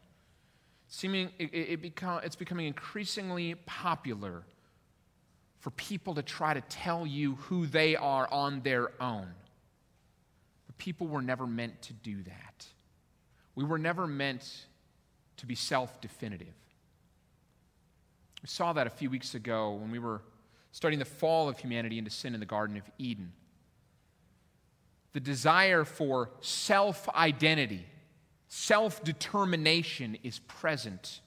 Seeming, 0.88 1.30
it, 1.40 1.54
it 1.54 1.82
become, 1.82 2.22
it's 2.24 2.36
becoming 2.36 2.68
increasingly 2.68 3.56
popular 3.66 4.44
for 5.62 5.70
people 5.72 6.16
to 6.16 6.24
try 6.24 6.54
to 6.54 6.62
tell 6.62 7.06
you 7.06 7.36
who 7.36 7.68
they 7.68 7.96
are 7.96 8.28
on 8.32 8.62
their 8.62 8.92
own. 9.02 9.28
But 10.66 10.78
people 10.78 11.08
were 11.08 11.22
never 11.22 11.48
meant 11.48 11.82
to 11.84 11.94
do 11.94 12.24
that. 12.24 12.66
We 13.56 13.64
were 13.64 13.78
never 13.78 14.08
meant 14.08 14.66
to 15.38 15.46
be 15.46 15.56
self 15.56 16.02
definitive. 16.02 16.54
We 18.42 18.48
saw 18.48 18.74
that 18.74 18.88
a 18.88 18.90
few 18.90 19.12
weeks 19.12 19.36
ago 19.36 19.74
when 19.74 19.92
we 19.92 20.00
were 20.00 20.24
studying 20.72 20.98
the 20.98 21.06
fall 21.06 21.48
of 21.48 21.60
humanity 21.60 22.00
into 22.00 22.10
sin 22.10 22.34
in 22.34 22.40
the 22.40 22.46
Garden 22.46 22.76
of 22.76 22.84
Eden. 22.98 23.32
The 25.14 25.20
desire 25.20 25.84
for 25.84 26.32
self 26.42 27.08
identity, 27.10 27.86
self 28.48 29.04
determination 29.04 30.18
is 30.24 30.40
present 30.40 31.22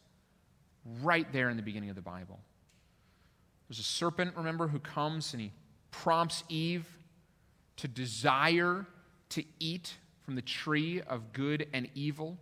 right 1.03 1.31
there 1.33 1.51
in 1.51 1.57
the 1.57 1.63
beginning 1.63 1.91
of 1.91 1.97
the 1.97 2.03
Bible. 2.03 2.41
There's 3.69 3.79
a 3.79 3.83
serpent, 3.83 4.37
remember, 4.37 4.69
who 4.69 4.79
comes 4.79 5.33
and 5.33 5.41
he 5.41 5.53
prompts 5.91 6.45
Eve 6.49 6.87
to 7.77 7.89
desire 7.89 8.87
to 9.31 9.45
eat 9.59 9.95
from 10.23 10.35
the 10.35 10.43
tree 10.43 11.01
of 11.03 11.33
good 11.33 11.67
and 11.73 11.89
evil. 11.95 12.39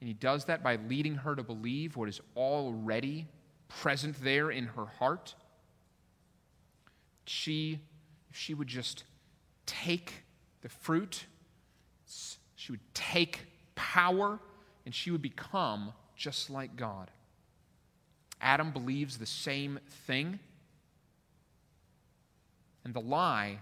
And 0.00 0.08
he 0.08 0.14
does 0.14 0.46
that 0.46 0.62
by 0.62 0.76
leading 0.76 1.16
her 1.16 1.34
to 1.34 1.42
believe 1.42 1.96
what 1.96 2.08
is 2.08 2.20
already 2.36 3.26
present 3.68 4.16
there 4.22 4.50
in 4.50 4.66
her 4.66 4.86
heart. 4.86 5.34
She, 7.26 7.80
if 8.30 8.36
she 8.36 8.54
would 8.54 8.68
just 8.68 9.04
take 9.66 10.24
the 10.62 10.68
fruit, 10.68 11.26
she 12.56 12.72
would 12.72 12.94
take 12.94 13.46
power, 13.74 14.38
and 14.84 14.94
she 14.94 15.10
would 15.10 15.22
become 15.22 15.92
just 16.16 16.50
like 16.50 16.76
God. 16.76 17.10
Adam 18.40 18.70
believes 18.70 19.18
the 19.18 19.26
same 19.26 19.78
thing. 20.06 20.38
And 22.90 22.94
the 22.96 23.08
lie 23.08 23.60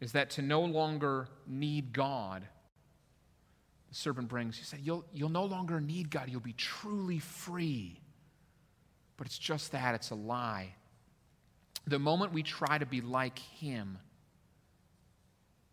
is 0.00 0.12
that 0.12 0.30
to 0.30 0.42
no 0.42 0.60
longer 0.60 1.26
need 1.48 1.92
God, 1.92 2.46
the 3.88 3.94
serpent 3.96 4.28
brings, 4.28 4.56
he 4.56 4.62
said, 4.62 4.78
you'll, 4.84 5.04
you'll 5.12 5.30
no 5.30 5.46
longer 5.46 5.80
need 5.80 6.12
God. 6.12 6.28
You'll 6.28 6.38
be 6.38 6.52
truly 6.52 7.18
free. 7.18 7.98
But 9.16 9.26
it's 9.26 9.36
just 9.36 9.72
that, 9.72 9.96
it's 9.96 10.10
a 10.10 10.14
lie. 10.14 10.76
The 11.88 11.98
moment 11.98 12.32
we 12.32 12.44
try 12.44 12.78
to 12.78 12.86
be 12.86 13.00
like 13.00 13.40
him 13.40 13.98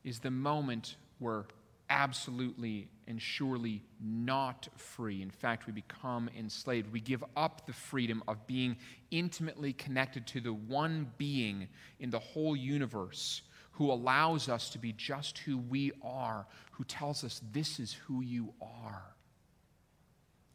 is 0.04 0.18
the 0.18 0.32
moment 0.32 0.96
we're 1.20 1.44
absolutely 1.92 2.88
and 3.08 3.22
surely 3.22 3.82
not 4.02 4.68
free. 4.76 5.22
In 5.22 5.32
fact, 5.32 5.66
we 5.66 5.74
become 5.74 6.30
enslaved. 6.38 6.92
We 6.92 7.00
give 7.00 7.24
up 7.36 7.66
the 7.66 7.74
freedom 7.74 8.22
of 8.28 8.46
being 8.48 8.78
intimately 9.12 9.74
connected 9.74 10.28
to 10.28 10.42
the 10.42 10.54
one 10.54 11.12
being 11.18 11.68
in 12.00 12.10
the 12.10 12.20
whole 12.20 12.56
universe 12.56 13.42
who 13.72 13.92
allows 13.92 14.50
us 14.50 14.70
to 14.72 14.80
be 14.80 14.92
just 14.92 15.38
who 15.40 15.58
we 15.58 15.92
are, 16.04 16.46
who 16.72 16.84
tells 16.84 17.24
us 17.24 17.42
this 17.52 17.80
is 17.80 17.94
who 17.94 18.22
you 18.22 18.54
are. 18.62 19.04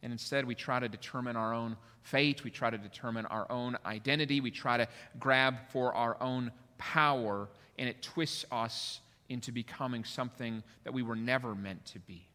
And 0.03 0.11
instead, 0.11 0.45
we 0.45 0.53
try 0.53 0.79
to 0.79 0.89
determine 0.89 1.37
our 1.37 1.53
own 1.53 1.77
fate. 2.01 2.43
We 2.43 2.51
try 2.51 2.69
to 2.69 2.77
determine 2.77 3.25
our 3.27 3.49
own 3.49 3.77
identity. 3.85 4.41
We 4.41 4.51
try 4.51 4.77
to 4.77 4.87
grab 5.17 5.55
for 5.71 5.93
our 5.93 6.21
own 6.21 6.51
power, 6.77 7.47
and 7.79 7.87
it 7.87 8.01
twists 8.01 8.45
us 8.51 8.99
into 9.29 9.53
becoming 9.53 10.03
something 10.03 10.61
that 10.83 10.93
we 10.93 11.01
were 11.01 11.15
never 11.15 11.55
meant 11.55 11.85
to 11.85 11.99
be. 11.99 12.27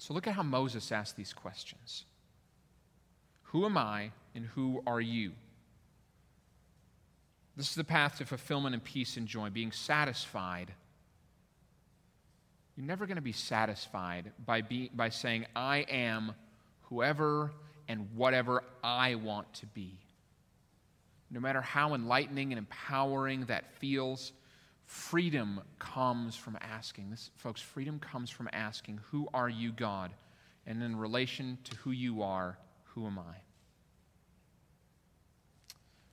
So 0.00 0.14
look 0.14 0.26
at 0.26 0.32
how 0.32 0.42
Moses 0.42 0.90
asked 0.92 1.16
these 1.16 1.34
questions 1.34 2.04
Who 3.42 3.66
am 3.66 3.76
I 3.76 4.12
and 4.34 4.46
who 4.46 4.82
are 4.86 5.00
you? 5.00 5.32
This 7.54 7.68
is 7.68 7.74
the 7.74 7.84
path 7.84 8.16
to 8.18 8.24
fulfillment 8.24 8.74
and 8.74 8.82
peace 8.82 9.18
and 9.18 9.26
joy, 9.26 9.50
being 9.50 9.72
satisfied. 9.72 10.72
You're 12.76 12.86
never 12.86 13.04
going 13.06 13.16
to 13.16 13.22
be 13.22 13.32
satisfied 13.32 14.32
by, 14.46 14.62
be, 14.62 14.90
by 14.94 15.10
saying, 15.10 15.44
I 15.54 15.84
am 15.90 16.32
whoever 16.84 17.52
and 17.86 18.08
whatever 18.14 18.64
I 18.82 19.16
want 19.16 19.52
to 19.54 19.66
be 19.66 19.98
no 21.30 21.40
matter 21.40 21.60
how 21.60 21.94
enlightening 21.94 22.52
and 22.52 22.58
empowering 22.58 23.44
that 23.46 23.72
feels, 23.78 24.32
freedom 24.90 25.60
comes 25.78 26.34
from 26.34 26.58
asking. 26.60 27.10
This, 27.10 27.30
folks, 27.36 27.60
freedom 27.60 28.00
comes 28.00 28.28
from 28.28 28.48
asking, 28.52 28.98
Who 29.12 29.28
are 29.32 29.48
you, 29.48 29.70
God? 29.70 30.10
And 30.66 30.82
in 30.82 30.96
relation 30.96 31.58
to 31.64 31.76
who 31.76 31.92
you 31.92 32.22
are, 32.22 32.58
who 32.82 33.06
am 33.06 33.16
I? 33.20 33.36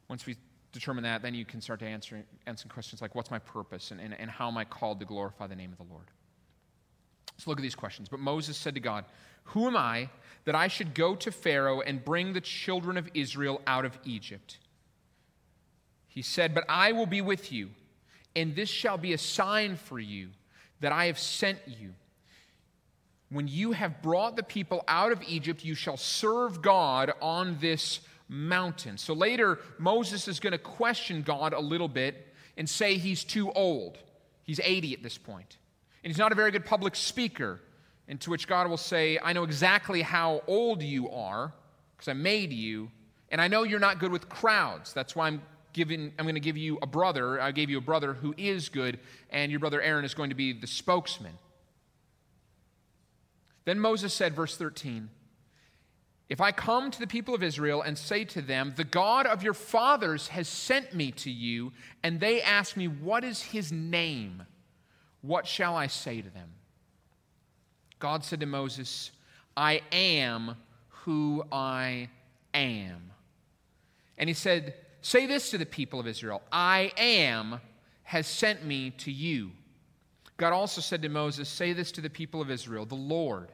Once 0.07 0.27
we 0.27 0.35
determine 0.71 1.03
that, 1.05 1.23
then 1.23 1.33
you 1.33 1.43
can 1.43 1.59
start 1.59 1.79
to 1.79 1.87
answer, 1.87 2.23
answer 2.45 2.69
questions 2.69 3.01
like, 3.01 3.15
What's 3.15 3.31
my 3.31 3.39
purpose? 3.39 3.89
And, 3.89 3.99
and, 3.99 4.13
and 4.19 4.29
how 4.29 4.47
am 4.47 4.57
I 4.57 4.63
called 4.63 4.99
to 4.99 5.07
glorify 5.07 5.47
the 5.47 5.55
name 5.55 5.71
of 5.71 5.79
the 5.79 5.91
Lord? 5.91 6.05
Let's 7.33 7.47
look 7.47 7.57
at 7.57 7.63
these 7.63 7.75
questions. 7.75 8.09
But 8.09 8.19
Moses 8.19 8.57
said 8.57 8.75
to 8.75 8.79
God, 8.79 9.05
Who 9.45 9.65
am 9.65 9.75
I 9.75 10.07
that 10.45 10.53
I 10.53 10.67
should 10.67 10.93
go 10.93 11.15
to 11.15 11.31
Pharaoh 11.31 11.81
and 11.81 12.05
bring 12.05 12.33
the 12.33 12.41
children 12.41 12.95
of 12.95 13.09
Israel 13.15 13.59
out 13.65 13.85
of 13.85 13.97
Egypt? 14.05 14.59
He 16.07 16.21
said, 16.21 16.53
But 16.53 16.65
I 16.69 16.91
will 16.91 17.07
be 17.07 17.21
with 17.21 17.51
you, 17.51 17.71
and 18.35 18.55
this 18.55 18.69
shall 18.69 18.97
be 18.97 19.13
a 19.13 19.17
sign 19.17 19.75
for 19.75 19.99
you 19.99 20.29
that 20.79 20.91
I 20.91 21.05
have 21.05 21.19
sent 21.19 21.59
you. 21.65 21.93
When 23.29 23.47
you 23.47 23.73
have 23.73 24.01
brought 24.01 24.35
the 24.35 24.43
people 24.43 24.83
out 24.87 25.11
of 25.11 25.21
Egypt, 25.27 25.65
you 25.65 25.75
shall 25.75 25.97
serve 25.97 26.61
God 26.61 27.11
on 27.21 27.57
this 27.59 27.99
mountain. 28.29 28.97
So 28.97 29.13
later, 29.13 29.59
Moses 29.77 30.27
is 30.27 30.39
going 30.39 30.51
to 30.51 30.57
question 30.57 31.23
God 31.23 31.53
a 31.53 31.59
little 31.59 31.87
bit 31.87 32.27
and 32.57 32.69
say 32.69 32.97
he's 32.97 33.23
too 33.23 33.51
old. 33.51 33.97
He's 34.43 34.59
80 34.63 34.93
at 34.93 35.03
this 35.03 35.17
point. 35.17 35.57
And 36.03 36.11
he's 36.11 36.17
not 36.17 36.31
a 36.31 36.35
very 36.35 36.51
good 36.51 36.65
public 36.65 36.95
speaker. 36.95 37.59
And 38.07 38.21
to 38.21 38.29
which 38.29 38.47
God 38.47 38.69
will 38.69 38.77
say, 38.77 39.19
I 39.21 39.33
know 39.33 39.43
exactly 39.43 40.01
how 40.01 40.41
old 40.47 40.81
you 40.81 41.09
are 41.09 41.53
because 41.97 42.07
I 42.07 42.13
made 42.13 42.53
you, 42.53 42.89
and 43.29 43.41
I 43.41 43.47
know 43.47 43.63
you're 43.63 43.79
not 43.79 43.99
good 43.99 44.11
with 44.11 44.29
crowds. 44.29 44.93
That's 44.93 45.15
why 45.15 45.27
I'm 45.27 45.41
given, 45.77 46.11
I'm 46.17 46.25
going 46.25 46.35
to 46.35 46.41
give 46.41 46.57
you 46.57 46.77
a 46.81 46.87
brother. 46.87 47.39
I 47.39 47.51
gave 47.51 47.69
you 47.69 47.77
a 47.77 47.81
brother 47.81 48.13
who 48.13 48.33
is 48.35 48.67
good, 48.67 48.99
and 49.29 49.51
your 49.51 49.61
brother 49.61 49.81
Aaron 49.81 50.03
is 50.03 50.13
going 50.13 50.29
to 50.29 50.35
be 50.35 50.51
the 50.51 50.67
spokesman. 50.67 51.37
Then 53.63 53.79
Moses 53.79 54.13
said, 54.13 54.35
verse 54.35 54.57
13, 54.57 55.09
If 56.29 56.41
I 56.41 56.51
come 56.51 56.89
to 56.89 56.99
the 56.99 57.07
people 57.07 57.35
of 57.35 57.43
Israel 57.43 57.83
and 57.83 57.97
say 57.97 58.25
to 58.25 58.41
them, 58.41 58.73
The 58.75 58.83
God 58.83 59.27
of 59.27 59.43
your 59.43 59.53
fathers 59.53 60.29
has 60.29 60.47
sent 60.47 60.93
me 60.93 61.11
to 61.11 61.29
you, 61.29 61.71
and 62.03 62.19
they 62.19 62.41
ask 62.41 62.75
me, 62.75 62.87
What 62.87 63.23
is 63.23 63.41
his 63.41 63.71
name? 63.71 64.43
What 65.21 65.45
shall 65.45 65.75
I 65.75 65.87
say 65.87 66.21
to 66.21 66.29
them? 66.29 66.49
God 67.99 68.23
said 68.23 68.39
to 68.39 68.45
Moses, 68.45 69.11
I 69.55 69.81
am 69.91 70.55
who 70.89 71.43
I 71.51 72.09
am. 72.53 73.11
And 74.17 74.29
he 74.29 74.33
said, 74.33 74.73
Say 75.07 75.25
this 75.25 75.51
to 75.51 75.57
the 75.57 75.65
people 75.65 76.01
of 76.01 76.07
Israel 76.07 76.41
I 76.51 76.91
am 76.97 77.61
has 78.03 78.27
sent 78.27 78.65
me 78.65 78.89
to 78.97 79.09
you. 79.09 79.51
God 80.35 80.51
also 80.51 80.81
said 80.81 81.01
to 81.01 81.07
Moses, 81.07 81.47
Say 81.47 81.71
this 81.71 81.93
to 81.93 82.01
the 82.01 82.09
people 82.09 82.41
of 82.41 82.51
Israel 82.51 82.85
The 82.85 82.95
Lord, 82.95 83.53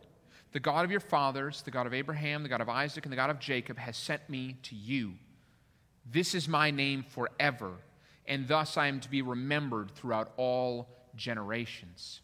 the 0.51 0.59
God 0.59 0.83
of 0.83 0.89
your 0.89 0.99
fathers, 0.99 1.61
the 1.61 1.69
God 1.69 1.85
of 1.85 1.93
Abraham, 1.93 2.41
the 2.41 2.49
God 2.49 2.61
of 2.61 2.69
Isaac, 2.69 3.05
and 3.05 3.11
the 3.11 3.17
God 3.17 3.29
of 3.29 3.37
Jacob, 3.37 3.77
has 3.77 3.95
sent 3.95 4.27
me 4.31 4.55
to 4.63 4.75
you. 4.75 5.13
This 6.11 6.33
is 6.33 6.49
my 6.49 6.71
name 6.71 7.05
forever, 7.07 7.73
and 8.25 8.47
thus 8.47 8.75
I 8.75 8.87
am 8.87 8.99
to 9.01 9.09
be 9.11 9.21
remembered 9.21 9.91
throughout 9.91 10.33
all 10.37 10.89
generations. 11.15 12.21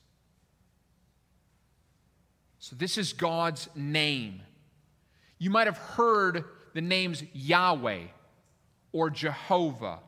So, 2.57 2.75
this 2.75 2.97
is 2.97 3.13
God's 3.13 3.69
name. 3.75 4.41
You 5.37 5.51
might 5.51 5.67
have 5.67 5.77
heard 5.77 6.45
the 6.73 6.81
names 6.81 7.21
Yahweh 7.31 8.07
or 8.91 9.10
Jehovah. 9.10 9.99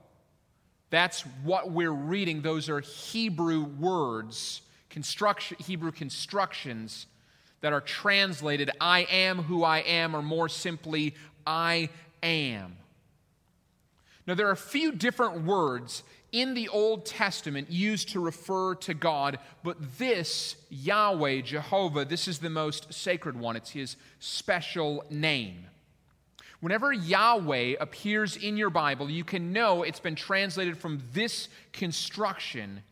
That's 0.90 1.22
what 1.44 1.72
we're 1.72 1.92
reading. 1.92 2.42
Those 2.42 2.70
are 2.70 2.82
Hebrew 2.82 3.64
words, 3.64 4.62
construction, 4.90 5.58
Hebrew 5.60 5.92
constructions 5.92 7.08
that 7.62 7.74
are 7.74 7.82
translated 7.82 8.70
I 8.82 9.02
am 9.10 9.44
who 9.44 9.64
I 9.64 9.80
am, 9.80 10.16
or 10.16 10.22
more 10.22 10.50
simply, 10.50 11.16
I 11.46 11.90
am. 12.22 12.76
Now, 14.28 14.36
there 14.36 14.48
are 14.48 14.52
a 14.52 14.58
few 14.58 14.92
different 14.92 15.44
words 15.44 16.04
in 16.32 16.54
the 16.54 16.70
Old 16.70 17.06
Testament 17.06 17.70
used 17.70 18.10
to 18.10 18.20
refer 18.20 18.76
to 18.76 18.94
God, 18.94 19.40
but 19.64 19.98
this, 19.98 20.56
Yahweh, 20.70 21.42
Jehovah, 21.42 22.06
this 22.06 22.28
is 22.28 22.40
the 22.40 22.50
most 22.50 22.94
sacred 22.94 23.38
one. 23.38 23.56
It's 23.56 23.72
his 23.72 23.98
special 24.20 25.04
name. 25.10 25.66
Whenever 26.62 26.94
Yahweh 26.94 27.76
appears 27.80 28.38
in 28.38 28.56
your 28.56 28.70
Bible, 28.70 29.10
you 29.10 29.24
can 29.24 29.52
know 29.52 29.84
it's 29.84 30.00
been 30.00 30.16
translated 30.16 30.78
from 30.78 31.02
this 31.12 31.50
construction. 31.74 32.84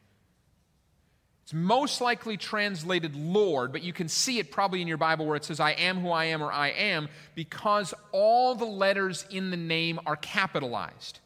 It's 1.43 1.53
most 1.53 2.01
likely 2.01 2.36
translated 2.36 3.15
Lord, 3.15 3.71
but 3.71 3.84
you 3.84 3.93
can 3.93 4.08
see 4.08 4.39
it 4.39 4.51
probably 4.51 4.82
in 4.82 4.88
your 4.88 4.97
Bible 4.97 5.27
where 5.27 5.36
it 5.36 5.45
says, 5.45 5.60
I 5.60 5.71
am 5.71 5.99
who 5.99 6.10
I 6.10 6.25
am 6.25 6.41
or 6.43 6.51
I 6.51 6.69
am, 6.69 7.10
because 7.36 7.93
all 8.12 8.55
the 8.55 8.65
letters 8.65 9.25
in 9.29 9.51
the 9.51 9.58
name 9.58 9.99
are 10.05 10.15
capitalized. 10.15 11.19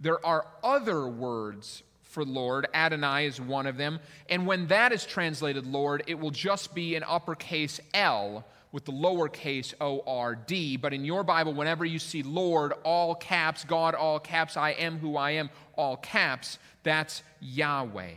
There 0.00 0.24
are 0.24 0.46
other 0.62 1.08
words 1.08 1.82
for 2.02 2.24
Lord. 2.24 2.68
Adonai 2.72 3.26
is 3.26 3.40
one 3.40 3.66
of 3.66 3.76
them. 3.76 3.98
And 4.28 4.46
when 4.46 4.68
that 4.68 4.92
is 4.92 5.04
translated 5.04 5.66
Lord, 5.66 6.04
it 6.06 6.18
will 6.18 6.30
just 6.30 6.74
be 6.74 6.94
an 6.94 7.04
uppercase 7.06 7.80
L 7.94 8.44
with 8.72 8.84
the 8.84 8.92
lowercase 8.92 9.74
O 9.80 10.02
R 10.06 10.34
D. 10.34 10.76
But 10.76 10.92
in 10.92 11.04
your 11.04 11.24
Bible, 11.24 11.54
whenever 11.54 11.84
you 11.84 11.98
see 11.98 12.22
Lord, 12.22 12.72
all 12.84 13.14
caps, 13.14 13.64
God, 13.64 13.94
all 13.94 14.18
caps, 14.18 14.56
I 14.56 14.70
am 14.70 14.98
who 14.98 15.16
I 15.16 15.32
am, 15.32 15.50
all 15.76 15.96
caps, 15.96 16.58
that's 16.82 17.22
Yahweh. 17.40 18.12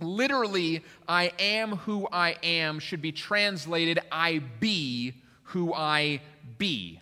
Literally, 0.00 0.84
I 1.08 1.32
am 1.38 1.76
who 1.76 2.06
I 2.12 2.36
am 2.42 2.78
should 2.78 3.00
be 3.00 3.12
translated, 3.12 3.98
I 4.12 4.40
be 4.60 5.14
who 5.44 5.72
I 5.72 6.20
be, 6.58 7.00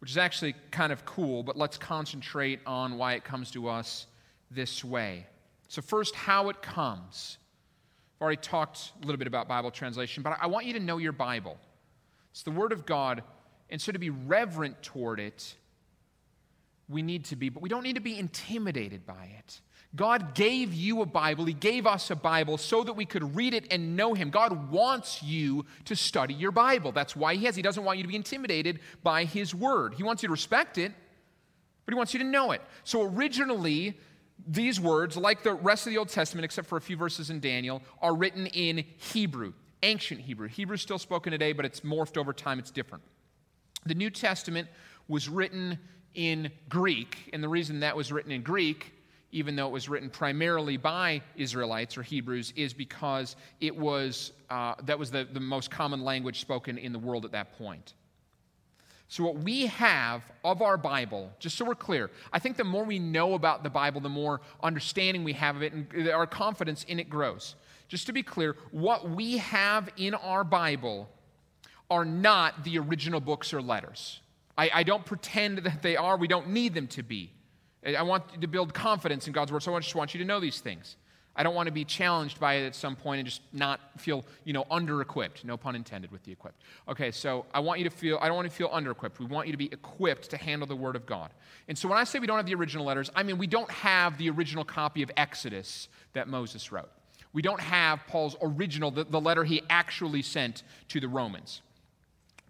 which 0.00 0.10
is 0.10 0.18
actually 0.18 0.54
kind 0.70 0.92
of 0.92 1.04
cool, 1.04 1.42
but 1.42 1.56
let's 1.56 1.76
concentrate 1.78 2.60
on 2.64 2.96
why 2.96 3.14
it 3.14 3.24
comes 3.24 3.50
to 3.52 3.68
us 3.68 4.06
this 4.50 4.84
way. 4.84 5.26
So, 5.68 5.82
first, 5.82 6.14
how 6.14 6.48
it 6.48 6.62
comes. 6.62 7.38
I've 8.16 8.22
already 8.22 8.40
talked 8.40 8.92
a 9.02 9.06
little 9.06 9.18
bit 9.18 9.26
about 9.28 9.48
Bible 9.48 9.70
translation, 9.70 10.22
but 10.22 10.36
I 10.40 10.46
want 10.46 10.66
you 10.66 10.72
to 10.74 10.80
know 10.80 10.98
your 10.98 11.12
Bible. 11.12 11.56
It's 12.38 12.44
the 12.44 12.52
Word 12.52 12.70
of 12.70 12.86
God. 12.86 13.24
And 13.68 13.82
so 13.82 13.90
to 13.90 13.98
be 13.98 14.10
reverent 14.10 14.80
toward 14.80 15.18
it, 15.18 15.56
we 16.88 17.02
need 17.02 17.24
to 17.24 17.36
be, 17.36 17.48
but 17.48 17.64
we 17.64 17.68
don't 17.68 17.82
need 17.82 17.96
to 17.96 18.00
be 18.00 18.16
intimidated 18.16 19.04
by 19.04 19.28
it. 19.40 19.60
God 19.96 20.36
gave 20.36 20.72
you 20.72 21.02
a 21.02 21.06
Bible, 21.06 21.46
He 21.46 21.52
gave 21.52 21.84
us 21.84 22.12
a 22.12 22.14
Bible 22.14 22.56
so 22.56 22.84
that 22.84 22.92
we 22.92 23.06
could 23.06 23.34
read 23.34 23.54
it 23.54 23.66
and 23.72 23.96
know 23.96 24.14
Him. 24.14 24.30
God 24.30 24.70
wants 24.70 25.20
you 25.20 25.66
to 25.86 25.96
study 25.96 26.32
your 26.32 26.52
Bible. 26.52 26.92
That's 26.92 27.16
why 27.16 27.34
He 27.34 27.44
has. 27.46 27.56
He 27.56 27.62
doesn't 27.62 27.82
want 27.82 27.98
you 27.98 28.04
to 28.04 28.08
be 28.08 28.14
intimidated 28.14 28.78
by 29.02 29.24
His 29.24 29.52
Word. 29.52 29.94
He 29.94 30.04
wants 30.04 30.22
you 30.22 30.28
to 30.28 30.32
respect 30.32 30.78
it, 30.78 30.92
but 31.86 31.92
He 31.92 31.96
wants 31.96 32.14
you 32.14 32.20
to 32.20 32.24
know 32.24 32.52
it. 32.52 32.62
So 32.84 33.02
originally, 33.02 33.98
these 34.46 34.78
words, 34.78 35.16
like 35.16 35.42
the 35.42 35.54
rest 35.54 35.88
of 35.88 35.90
the 35.90 35.98
Old 35.98 36.10
Testament, 36.10 36.44
except 36.44 36.68
for 36.68 36.78
a 36.78 36.80
few 36.80 36.96
verses 36.96 37.30
in 37.30 37.40
Daniel, 37.40 37.82
are 38.00 38.14
written 38.14 38.46
in 38.46 38.84
Hebrew 38.96 39.54
ancient 39.82 40.20
Hebrew. 40.20 40.48
Hebrew 40.48 40.74
is 40.74 40.82
still 40.82 40.98
spoken 40.98 41.32
today, 41.32 41.52
but 41.52 41.64
it's 41.64 41.80
morphed 41.80 42.16
over 42.16 42.32
time, 42.32 42.58
it's 42.58 42.70
different. 42.70 43.04
The 43.86 43.94
New 43.94 44.10
Testament 44.10 44.68
was 45.06 45.28
written 45.28 45.78
in 46.14 46.50
Greek, 46.68 47.30
and 47.32 47.42
the 47.42 47.48
reason 47.48 47.80
that 47.80 47.96
was 47.96 48.12
written 48.12 48.32
in 48.32 48.42
Greek, 48.42 48.92
even 49.30 49.56
though 49.56 49.66
it 49.66 49.72
was 49.72 49.88
written 49.88 50.10
primarily 50.10 50.76
by 50.76 51.22
Israelites 51.36 51.96
or 51.96 52.02
Hebrews, 52.02 52.52
is 52.56 52.72
because 52.72 53.36
it 53.60 53.76
was, 53.76 54.32
uh, 54.50 54.74
that 54.84 54.98
was 54.98 55.10
the, 55.10 55.28
the 55.32 55.40
most 55.40 55.70
common 55.70 56.02
language 56.02 56.40
spoken 56.40 56.78
in 56.78 56.92
the 56.92 56.98
world 56.98 57.24
at 57.24 57.32
that 57.32 57.56
point. 57.56 57.94
So, 59.10 59.24
what 59.24 59.38
we 59.38 59.66
have 59.66 60.22
of 60.44 60.60
our 60.60 60.76
Bible, 60.76 61.30
just 61.38 61.56
so 61.56 61.64
we're 61.64 61.74
clear, 61.74 62.10
I 62.30 62.38
think 62.38 62.58
the 62.58 62.64
more 62.64 62.84
we 62.84 62.98
know 62.98 63.34
about 63.34 63.62
the 63.62 63.70
Bible, 63.70 64.02
the 64.02 64.10
more 64.10 64.42
understanding 64.62 65.24
we 65.24 65.32
have 65.32 65.56
of 65.56 65.62
it, 65.62 65.72
and 65.72 66.08
our 66.10 66.26
confidence 66.26 66.84
in 66.84 67.00
it 67.00 67.08
grows 67.08 67.54
just 67.88 68.06
to 68.06 68.12
be 68.12 68.22
clear, 68.22 68.56
what 68.70 69.10
we 69.10 69.38
have 69.38 69.88
in 69.96 70.14
our 70.14 70.44
Bible 70.44 71.08
are 71.90 72.04
not 72.04 72.64
the 72.64 72.78
original 72.78 73.20
books 73.20 73.52
or 73.52 73.62
letters. 73.62 74.20
I, 74.56 74.70
I, 74.74 74.82
don't 74.82 75.04
pretend 75.04 75.58
that 75.58 75.82
they 75.82 75.96
are. 75.96 76.16
We 76.16 76.28
don't 76.28 76.50
need 76.50 76.74
them 76.74 76.86
to 76.88 77.02
be. 77.02 77.32
I 77.86 78.02
want 78.02 78.24
you 78.34 78.40
to 78.40 78.46
build 78.46 78.74
confidence 78.74 79.26
in 79.26 79.32
God's 79.32 79.52
word, 79.52 79.62
so 79.62 79.74
I 79.74 79.80
just 79.80 79.94
want 79.94 80.12
you 80.12 80.18
to 80.18 80.26
know 80.26 80.40
these 80.40 80.60
things. 80.60 80.96
I 81.38 81.44
don't 81.44 81.54
want 81.54 81.68
to 81.68 81.72
be 81.72 81.84
challenged 81.84 82.40
by 82.40 82.54
it 82.54 82.66
at 82.66 82.74
some 82.74 82.96
point 82.96 83.20
and 83.20 83.28
just 83.28 83.42
not 83.52 83.80
feel, 83.96 84.24
you 84.44 84.52
know, 84.52 84.66
under-equipped. 84.72 85.44
No 85.44 85.56
pun 85.56 85.76
intended 85.76 86.10
with 86.10 86.24
the 86.24 86.32
equipped. 86.32 86.60
Okay, 86.88 87.12
so 87.12 87.46
I 87.54 87.60
want 87.60 87.78
you 87.78 87.88
to 87.88 87.94
feel, 87.94 88.18
I 88.20 88.26
don't 88.26 88.34
want 88.34 88.50
to 88.50 88.54
feel 88.54 88.68
under-equipped. 88.72 89.20
We 89.20 89.26
want 89.26 89.46
you 89.46 89.52
to 89.52 89.58
be 89.58 89.66
equipped 89.72 90.30
to 90.30 90.36
handle 90.36 90.66
the 90.66 90.74
Word 90.74 90.96
of 90.96 91.06
God. 91.06 91.30
And 91.68 91.78
so 91.78 91.88
when 91.88 91.96
I 91.96 92.02
say 92.02 92.18
we 92.18 92.26
don't 92.26 92.38
have 92.38 92.46
the 92.46 92.56
original 92.56 92.84
letters, 92.84 93.08
I 93.14 93.22
mean 93.22 93.38
we 93.38 93.46
don't 93.46 93.70
have 93.70 94.18
the 94.18 94.28
original 94.30 94.64
copy 94.64 95.02
of 95.04 95.12
Exodus 95.16 95.88
that 96.12 96.26
Moses 96.26 96.72
wrote. 96.72 96.90
We 97.32 97.42
don't 97.42 97.60
have 97.60 98.06
Paul's 98.06 98.36
original, 98.40 98.90
the, 98.90 99.04
the 99.04 99.20
letter 99.20 99.44
he 99.44 99.62
actually 99.68 100.22
sent 100.22 100.62
to 100.88 101.00
the 101.00 101.08
Romans. 101.08 101.62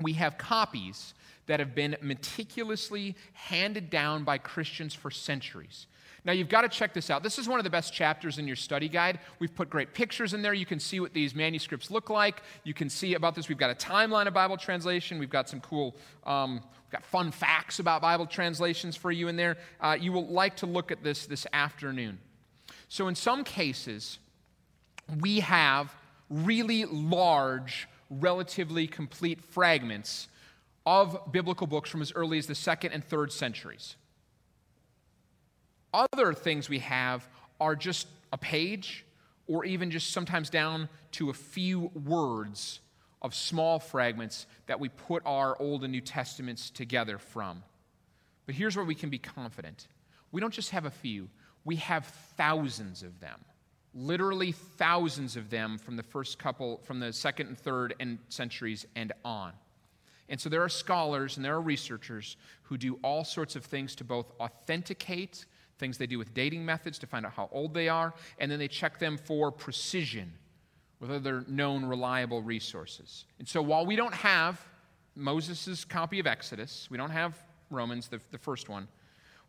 We 0.00 0.12
have 0.14 0.38
copies 0.38 1.14
that 1.46 1.60
have 1.60 1.74
been 1.74 1.96
meticulously 2.00 3.16
handed 3.32 3.90
down 3.90 4.24
by 4.24 4.38
Christians 4.38 4.94
for 4.94 5.10
centuries. 5.10 5.86
Now, 6.24 6.32
you've 6.32 6.48
got 6.48 6.62
to 6.62 6.68
check 6.68 6.92
this 6.92 7.10
out. 7.10 7.22
This 7.22 7.38
is 7.38 7.48
one 7.48 7.58
of 7.58 7.64
the 7.64 7.70
best 7.70 7.92
chapters 7.92 8.38
in 8.38 8.46
your 8.46 8.56
study 8.56 8.88
guide. 8.88 9.20
We've 9.38 9.54
put 9.54 9.70
great 9.70 9.94
pictures 9.94 10.34
in 10.34 10.42
there. 10.42 10.52
You 10.52 10.66
can 10.66 10.78
see 10.78 11.00
what 11.00 11.14
these 11.14 11.34
manuscripts 11.34 11.90
look 11.90 12.10
like. 12.10 12.42
You 12.64 12.74
can 12.74 12.90
see 12.90 13.14
about 13.14 13.34
this. 13.34 13.48
We've 13.48 13.56
got 13.56 13.70
a 13.70 13.74
timeline 13.74 14.26
of 14.26 14.34
Bible 14.34 14.56
translation. 14.56 15.18
We've 15.18 15.30
got 15.30 15.48
some 15.48 15.60
cool, 15.60 15.96
um, 16.24 16.56
we've 16.56 16.92
got 16.92 17.04
fun 17.04 17.30
facts 17.30 17.78
about 17.78 18.02
Bible 18.02 18.26
translations 18.26 18.94
for 18.94 19.10
you 19.10 19.28
in 19.28 19.36
there. 19.36 19.56
Uh, 19.80 19.96
you 19.98 20.12
will 20.12 20.26
like 20.26 20.56
to 20.56 20.66
look 20.66 20.92
at 20.92 21.02
this 21.02 21.26
this 21.26 21.46
afternoon. 21.52 22.18
So, 22.88 23.08
in 23.08 23.14
some 23.14 23.42
cases, 23.42 24.18
we 25.16 25.40
have 25.40 25.94
really 26.28 26.84
large, 26.84 27.88
relatively 28.10 28.86
complete 28.86 29.40
fragments 29.42 30.28
of 30.86 31.32
biblical 31.32 31.66
books 31.66 31.90
from 31.90 32.02
as 32.02 32.12
early 32.12 32.38
as 32.38 32.46
the 32.46 32.54
second 32.54 32.92
and 32.92 33.04
third 33.04 33.32
centuries. 33.32 33.96
Other 35.92 36.32
things 36.32 36.68
we 36.68 36.80
have 36.80 37.26
are 37.60 37.74
just 37.74 38.06
a 38.32 38.38
page, 38.38 39.04
or 39.46 39.64
even 39.64 39.90
just 39.90 40.12
sometimes 40.12 40.50
down 40.50 40.88
to 41.12 41.30
a 41.30 41.32
few 41.32 41.90
words 42.06 42.80
of 43.22 43.34
small 43.34 43.78
fragments 43.78 44.46
that 44.66 44.78
we 44.78 44.88
put 44.90 45.22
our 45.24 45.60
Old 45.60 45.82
and 45.82 45.92
New 45.92 46.00
Testaments 46.00 46.70
together 46.70 47.18
from. 47.18 47.62
But 48.46 48.54
here's 48.54 48.76
where 48.76 48.84
we 48.84 48.94
can 48.94 49.10
be 49.10 49.18
confident 49.18 49.88
we 50.30 50.42
don't 50.42 50.52
just 50.52 50.70
have 50.70 50.84
a 50.84 50.90
few, 50.90 51.28
we 51.64 51.76
have 51.76 52.04
thousands 52.36 53.02
of 53.02 53.18
them 53.18 53.40
literally 53.98 54.52
thousands 54.52 55.36
of 55.36 55.50
them 55.50 55.78
from 55.78 55.96
the 55.96 56.02
first 56.02 56.38
couple, 56.38 56.80
from 56.84 57.00
the 57.00 57.12
second 57.12 57.48
and 57.48 57.58
third 57.58 57.94
and 58.00 58.18
centuries 58.28 58.86
and 58.94 59.12
on. 59.24 59.52
And 60.28 60.40
so 60.40 60.48
there 60.48 60.62
are 60.62 60.68
scholars 60.68 61.36
and 61.36 61.44
there 61.44 61.54
are 61.54 61.60
researchers 61.60 62.36
who 62.62 62.76
do 62.76 62.98
all 63.02 63.24
sorts 63.24 63.56
of 63.56 63.64
things 63.64 63.94
to 63.96 64.04
both 64.04 64.30
authenticate 64.40 65.46
things 65.78 65.96
they 65.96 66.06
do 66.06 66.18
with 66.18 66.34
dating 66.34 66.64
methods 66.64 66.98
to 66.98 67.06
find 67.06 67.24
out 67.24 67.32
how 67.32 67.48
old 67.52 67.72
they 67.72 67.88
are, 67.88 68.12
and 68.38 68.50
then 68.50 68.58
they 68.58 68.68
check 68.68 68.98
them 68.98 69.16
for 69.16 69.50
precision 69.50 70.32
with 71.00 71.10
other 71.10 71.44
known 71.46 71.84
reliable 71.84 72.42
resources. 72.42 73.24
And 73.38 73.46
so 73.46 73.62
while 73.62 73.86
we 73.86 73.94
don't 73.94 74.14
have 74.14 74.60
Moses' 75.14 75.84
copy 75.84 76.18
of 76.18 76.26
Exodus, 76.26 76.88
we 76.90 76.98
don't 76.98 77.10
have 77.10 77.38
Romans, 77.70 78.08
the, 78.08 78.20
the 78.32 78.38
first 78.38 78.68
one, 78.68 78.88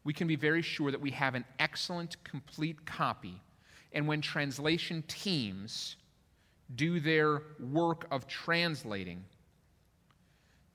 we 0.03 0.13
can 0.13 0.27
be 0.27 0.35
very 0.35 0.61
sure 0.61 0.91
that 0.91 1.01
we 1.01 1.11
have 1.11 1.35
an 1.35 1.45
excellent, 1.59 2.23
complete 2.23 2.85
copy 2.85 3.41
and 3.91 4.07
when 4.07 4.21
translation 4.21 5.03
teams 5.07 5.95
do 6.75 6.99
their 6.99 7.41
work 7.59 8.05
of 8.11 8.27
translating, 8.27 9.23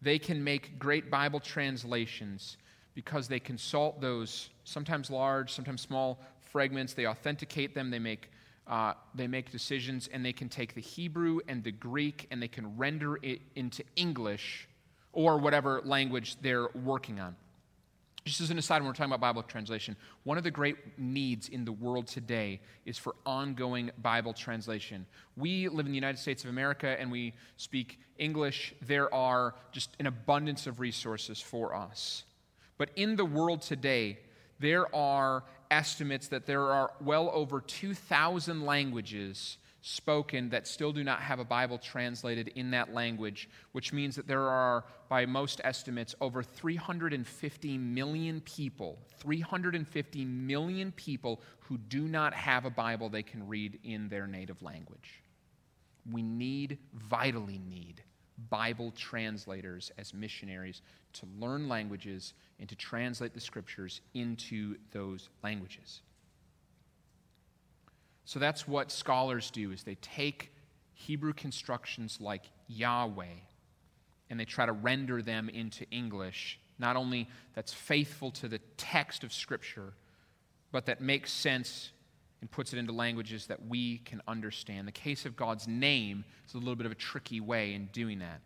they 0.03 0.18
can 0.18 0.42
make 0.42 0.79
great 0.79 1.11
Bible 1.11 1.40
translations 1.40 2.57
because 2.94 3.29
they 3.29 3.40
consult 3.40 4.00
those 4.00 4.50
sometimes 4.64 5.11
large, 5.11 5.53
sometimes 5.53 5.81
small 5.81 6.20
fragments. 6.40 6.94
They 6.94 7.07
authenticate 7.07 7.74
them. 7.74 7.90
They 7.90 7.98
make, 7.98 8.31
uh, 8.66 8.94
they 9.14 9.27
make 9.27 9.50
decisions, 9.50 10.09
and 10.12 10.24
they 10.24 10.33
can 10.33 10.48
take 10.48 10.74
the 10.74 10.81
Hebrew 10.81 11.40
and 11.48 11.62
the 11.64 11.72
Greek 11.72 12.27
and 12.31 12.42
they 12.42 12.48
can 12.48 12.77
render 12.77 13.16
it 13.22 13.40
into 13.57 13.83
English 13.96 14.68
or 15.12 15.38
whatever 15.38 15.81
language 15.85 16.37
they're 16.42 16.68
working 16.74 17.20
on. 17.20 17.37
Just 18.24 18.40
as 18.40 18.50
an 18.50 18.56
aside, 18.56 18.78
when 18.78 18.87
we're 18.87 18.94
talking 18.94 19.12
about 19.12 19.20
Bible 19.20 19.42
translation, 19.42 19.96
one 20.22 20.38
of 20.38 20.44
the 20.44 20.50
great 20.50 20.98
needs 20.98 21.50
in 21.50 21.66
the 21.66 21.72
world 21.72 22.06
today 22.06 22.58
is 22.87 22.96
for 22.96 23.14
ongoing 23.26 23.90
Bible 24.00 24.32
translation. 24.32 25.04
We 25.37 25.68
live 25.68 25.84
in 25.84 25.92
the 25.92 25.96
United 25.96 26.18
States 26.18 26.42
of 26.42 26.48
America 26.48 26.98
and 26.98 27.12
we 27.12 27.34
speak 27.58 28.00
English. 28.16 28.74
There 28.80 29.12
are 29.12 29.54
just 29.72 29.90
an 30.00 30.06
abundance 30.06 30.66
of 30.66 30.80
resources 30.80 31.38
for 31.38 31.74
us. 31.74 32.24
But 32.78 32.88
in 32.96 33.16
the 33.16 33.26
world 33.26 33.60
today, 33.60 34.18
there 34.58 34.94
are 34.96 35.44
estimates 35.70 36.28
that 36.28 36.46
there 36.46 36.70
are 36.70 36.92
well 37.02 37.30
over 37.34 37.60
2,000 37.60 38.64
languages 38.64 39.58
spoken 39.86 40.48
that 40.48 40.66
still 40.66 40.92
do 40.92 41.04
not 41.04 41.20
have 41.20 41.38
a 41.38 41.44
Bible 41.44 41.76
translated 41.76 42.48
in 42.54 42.70
that 42.70 42.94
language, 42.94 43.50
which 43.72 43.92
means 43.92 44.16
that 44.16 44.26
there 44.26 44.48
are, 44.48 44.82
by 45.10 45.26
most 45.26 45.60
estimates, 45.62 46.14
over 46.22 46.42
350 46.42 47.76
million 47.76 48.40
people, 48.40 48.98
350 49.18 50.24
million 50.24 50.90
people 50.92 51.42
who 51.60 51.76
do 51.76 52.08
not 52.08 52.32
have 52.32 52.64
a 52.64 52.70
Bible 52.70 53.10
they 53.10 53.22
can 53.22 53.46
read 53.46 53.78
in 53.84 54.08
their 54.08 54.26
native 54.26 54.62
language. 54.62 55.22
We 56.10 56.22
need, 56.22 56.78
vitally 56.94 57.60
need, 57.68 58.02
Bible 58.48 58.90
translators 58.96 59.92
as 59.98 60.14
missionaries 60.14 60.80
to 61.12 61.26
learn 61.38 61.68
languages 61.68 62.32
and 62.58 62.70
to 62.70 62.74
translate 62.74 63.34
the 63.34 63.40
scriptures 63.40 64.00
into 64.14 64.76
those 64.92 65.28
languages. 65.42 66.00
So 68.24 68.38
that's 68.38 68.66
what 68.66 68.90
scholars 68.90 69.50
do 69.50 69.70
is 69.70 69.82
they 69.82 69.96
take 69.96 70.52
Hebrew 70.94 71.32
constructions 71.32 72.18
like 72.20 72.44
Yahweh 72.68 73.26
and 74.30 74.40
they 74.40 74.44
try 74.44 74.66
to 74.66 74.72
render 74.72 75.20
them 75.20 75.48
into 75.48 75.84
English, 75.90 76.58
not 76.78 76.96
only 76.96 77.28
that's 77.54 77.72
faithful 77.72 78.30
to 78.32 78.48
the 78.48 78.58
text 78.76 79.22
of 79.24 79.32
Scripture, 79.32 79.92
but 80.72 80.87
that 80.87 81.00
makes 81.00 81.32
sense 81.32 81.90
and 82.40 82.50
puts 82.50 82.72
it 82.72 82.78
into 82.78 82.92
languages 82.92 83.46
that 83.46 83.66
we 83.66 83.98
can 83.98 84.20
understand. 84.26 84.88
The 84.88 84.92
case 84.92 85.24
of 85.26 85.37
God's 85.37 85.68
name 85.68 86.24
is 86.46 86.54
a 86.54 86.58
little 86.58 86.76
bit 86.76 86.87
of 86.87 86.92
a 86.92 86.96
tricky 86.96 87.40
way 87.40 87.74
in 87.74 87.87
doing 87.87 88.18
that. 88.20 88.40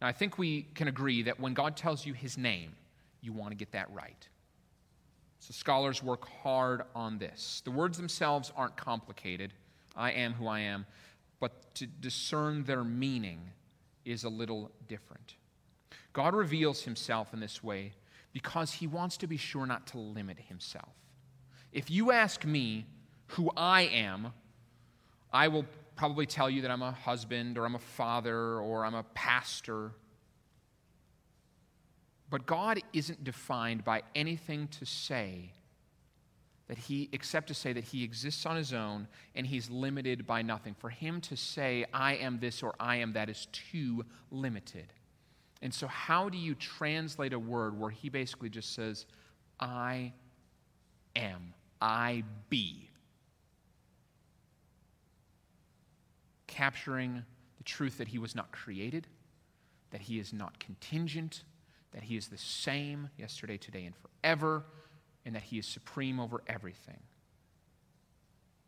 Now, 0.00 0.08
I 0.08 0.12
think 0.12 0.38
we 0.38 0.62
can 0.74 0.88
agree 0.88 1.22
that 1.22 1.40
when 1.40 1.54
God 1.54 1.76
tells 1.76 2.04
you 2.04 2.12
his 2.12 2.36
name, 2.36 2.72
you 3.20 3.32
want 3.32 3.52
to 3.52 3.56
get 3.56 3.72
that 3.72 3.90
right. 3.92 4.28
So 5.44 5.52
scholars 5.52 6.02
work 6.02 6.26
hard 6.42 6.84
on 6.94 7.18
this. 7.18 7.60
The 7.66 7.70
words 7.70 7.98
themselves 7.98 8.50
aren't 8.56 8.78
complicated. 8.78 9.52
I 9.94 10.12
am 10.12 10.32
who 10.32 10.46
I 10.46 10.60
am. 10.60 10.86
But 11.38 11.74
to 11.74 11.86
discern 11.86 12.64
their 12.64 12.82
meaning 12.82 13.50
is 14.06 14.24
a 14.24 14.30
little 14.30 14.70
different. 14.88 15.34
God 16.14 16.34
reveals 16.34 16.80
himself 16.84 17.34
in 17.34 17.40
this 17.40 17.62
way 17.62 17.92
because 18.32 18.72
he 18.72 18.86
wants 18.86 19.18
to 19.18 19.26
be 19.26 19.36
sure 19.36 19.66
not 19.66 19.86
to 19.88 19.98
limit 19.98 20.38
himself. 20.38 20.94
If 21.72 21.90
you 21.90 22.10
ask 22.10 22.46
me 22.46 22.86
who 23.26 23.50
I 23.54 23.82
am, 23.82 24.32
I 25.30 25.48
will 25.48 25.66
probably 25.94 26.24
tell 26.24 26.48
you 26.48 26.62
that 26.62 26.70
I'm 26.70 26.80
a 26.80 26.92
husband 26.92 27.58
or 27.58 27.66
I'm 27.66 27.74
a 27.74 27.80
father 27.80 28.60
or 28.60 28.86
I'm 28.86 28.94
a 28.94 29.04
pastor. 29.12 29.90
But 32.34 32.46
God 32.46 32.80
isn't 32.92 33.22
defined 33.22 33.84
by 33.84 34.02
anything 34.16 34.66
to 34.80 34.84
say 34.84 35.52
that 36.66 36.76
he, 36.76 37.08
except 37.12 37.46
to 37.46 37.54
say 37.54 37.72
that 37.72 37.84
he 37.84 38.02
exists 38.02 38.44
on 38.44 38.56
his 38.56 38.72
own 38.72 39.06
and 39.36 39.46
he's 39.46 39.70
limited 39.70 40.26
by 40.26 40.42
nothing. 40.42 40.74
For 40.74 40.90
him 40.90 41.20
to 41.20 41.36
say, 41.36 41.84
I 41.94 42.16
am 42.16 42.40
this 42.40 42.60
or 42.60 42.74
I 42.80 42.96
am 42.96 43.12
that, 43.12 43.28
is 43.28 43.46
too 43.52 44.04
limited. 44.32 44.92
And 45.62 45.72
so, 45.72 45.86
how 45.86 46.28
do 46.28 46.36
you 46.36 46.56
translate 46.56 47.32
a 47.32 47.38
word 47.38 47.78
where 47.78 47.90
he 47.90 48.08
basically 48.08 48.48
just 48.48 48.74
says, 48.74 49.06
I 49.60 50.12
am, 51.14 51.54
I 51.80 52.24
be? 52.50 52.90
Capturing 56.48 57.22
the 57.58 57.62
truth 57.62 57.98
that 57.98 58.08
he 58.08 58.18
was 58.18 58.34
not 58.34 58.50
created, 58.50 59.06
that 59.92 60.00
he 60.00 60.18
is 60.18 60.32
not 60.32 60.58
contingent, 60.58 61.44
that 61.94 62.02
He 62.02 62.16
is 62.16 62.28
the 62.28 62.36
same 62.36 63.08
yesterday, 63.16 63.56
today, 63.56 63.86
and 63.86 63.94
forever, 63.96 64.64
and 65.24 65.34
that 65.34 65.44
He 65.44 65.58
is 65.58 65.66
supreme 65.66 66.20
over 66.20 66.42
everything. 66.46 67.00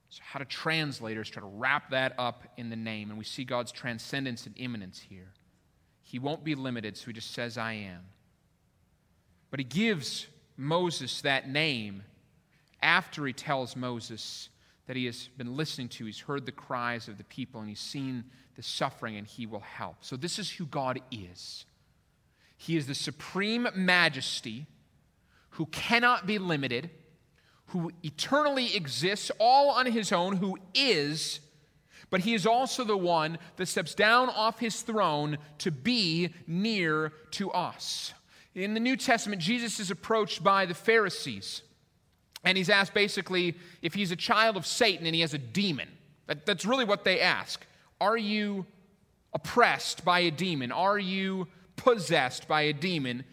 So, 0.09 0.23
how 0.25 0.39
do 0.39 0.45
translators 0.45 1.29
try 1.29 1.41
to 1.41 1.47
wrap 1.47 1.91
that 1.91 2.15
up 2.19 2.45
in 2.57 2.71
the 2.71 2.77
name? 2.77 3.11
And 3.11 3.19
we 3.19 3.25
see 3.25 3.45
God's 3.45 3.73
transcendence 3.73 4.47
and 4.47 4.57
immanence 4.57 4.99
here. 4.99 5.33
He 6.03 6.19
won't 6.19 6.45
be 6.45 6.55
limited, 6.55 6.97
so 6.97 7.07
He 7.07 7.13
just 7.13 7.33
says, 7.33 7.59
I 7.59 7.73
am. 7.75 8.03
But 9.51 9.61
He 9.61 9.65
gives 9.65 10.27
Moses 10.57 11.21
that 11.23 11.49
name 11.49 12.03
after 12.81 13.27
He 13.27 13.33
tells 13.33 13.75
Moses 13.75 14.49
that 14.87 14.97
He 14.97 15.07
has 15.07 15.29
been 15.37 15.57
listening 15.57 15.89
to, 15.91 16.07
He's 16.07 16.21
heard 16.21 16.47
the 16.47 16.53
cries 16.53 17.09
of 17.09 17.19
the 17.19 17.25
people, 17.25 17.61
and 17.61 17.69
He's 17.69 17.81
seen 17.81 18.25
the 18.55 18.63
suffering, 18.63 19.17
and 19.17 19.27
He 19.27 19.47
will 19.47 19.61
help. 19.61 19.97
So, 20.03 20.17
this 20.17 20.39
is 20.39 20.49
who 20.49 20.67
God 20.67 21.01
is. 21.11 21.65
He 22.57 22.77
is 22.77 22.87
the 22.87 22.95
supreme 22.95 23.69
majesty 23.75 24.67
who 25.51 25.67
cannot 25.67 26.27
be 26.27 26.39
limited, 26.39 26.91
who 27.67 27.91
eternally 28.03 28.77
exists 28.77 29.31
all 29.39 29.71
on 29.71 29.87
his 29.87 30.13
own, 30.13 30.37
who 30.37 30.59
is, 30.75 31.41
but 32.11 32.21
he 32.21 32.35
is 32.35 32.47
also 32.47 32.85
the 32.85 32.97
one 32.97 33.39
that 33.57 33.67
steps 33.67 33.95
down 33.95 34.29
off 34.29 34.59
his 34.59 34.83
throne 34.83 35.39
to 35.59 35.71
be 35.71 36.31
near 36.47 37.13
to 37.33 37.51
us. 37.51 38.15
In 38.55 38.75
the 38.75 38.81
New 38.81 38.97
Testament, 38.97 39.43
Jesus 39.43 39.81
is 39.81 39.91
approached 39.91 40.43
by 40.43 40.67
the 40.67 40.75
Pharisees, 40.75 41.63
and 42.45 42.57
he's 42.57 42.71
asked 42.71 42.95
basically 42.95 43.57
if 43.83 43.95
he's 43.95 44.13
a 44.13 44.17
child 44.17 44.57
of 44.57 44.67
Satan 44.67 45.05
and 45.07 45.15
he 45.15 45.21
has 45.21 45.35
a 45.35 45.39
demon. 45.39 45.89
That, 46.27 46.47
that's 46.47 46.65
really 46.65 46.85
what 46.85 47.05
they 47.05 47.21
ask. 47.21 47.67
Are 48.01 48.17
you 48.17 48.67
oppressed 49.33 50.05
by 50.05 50.21
a 50.21 50.31
demon? 50.31 50.73
Are 50.73 50.99
you 50.99 51.49
possessed 51.77 52.49
by 52.49 52.63
a 52.63 52.73
demon. 52.73 53.25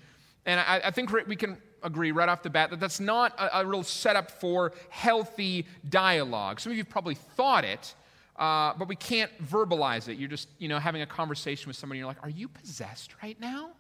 And 0.45 0.60
I, 0.60 0.82
I 0.86 0.91
think 0.91 1.12
we 1.27 1.36
can 1.36 1.58
agree 1.84 2.12
right 2.12 2.29
off 2.29 2.43
the 2.43 2.49
bat 2.49 2.69
that 2.69 2.79
that's 2.79 2.99
not 2.99 3.38
a, 3.38 3.60
a, 3.60 3.65
real 3.65 3.84
setup 3.84 4.32
for 4.32 4.73
healthy 4.89 5.67
dialogue. 5.89 6.60
Some 6.60 6.71
of 6.71 6.77
you 6.77 6.86
probably 6.86 7.15
thought 7.15 7.65
it, 7.65 7.93
uh, 8.38 8.73
but 8.77 8.88
we 8.88 8.95
can't 8.95 9.32
verbalize 9.45 10.08
it. 10.08 10.17
You're 10.17 10.29
just, 10.29 10.49
you 10.58 10.67
know, 10.67 10.79
having 10.79 11.01
a 11.01 11.06
conversation 11.06 11.67
with 11.67 11.75
somebody, 11.75 11.99
and 11.99 12.03
you're 12.03 12.08
like, 12.08 12.23
"Are 12.23 12.29
you 12.29 12.47
possessed 12.47 13.13
right 13.21 13.39
now?" 13.39 13.71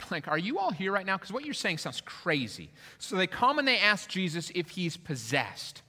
like, 0.10 0.28
"Are 0.28 0.38
you 0.38 0.58
all 0.58 0.70
here 0.70 0.92
right 0.92 1.06
now?" 1.06 1.16
Because 1.16 1.32
what 1.32 1.44
you're 1.44 1.54
saying 1.54 1.78
sounds 1.78 2.00
crazy. 2.00 2.70
So 2.98 3.16
they 3.16 3.26
come 3.26 3.58
and 3.58 3.66
they 3.66 3.78
ask 3.78 4.08
Jesus 4.08 4.50
if 4.54 4.70
he's 4.70 4.96
possessed, 4.96 5.82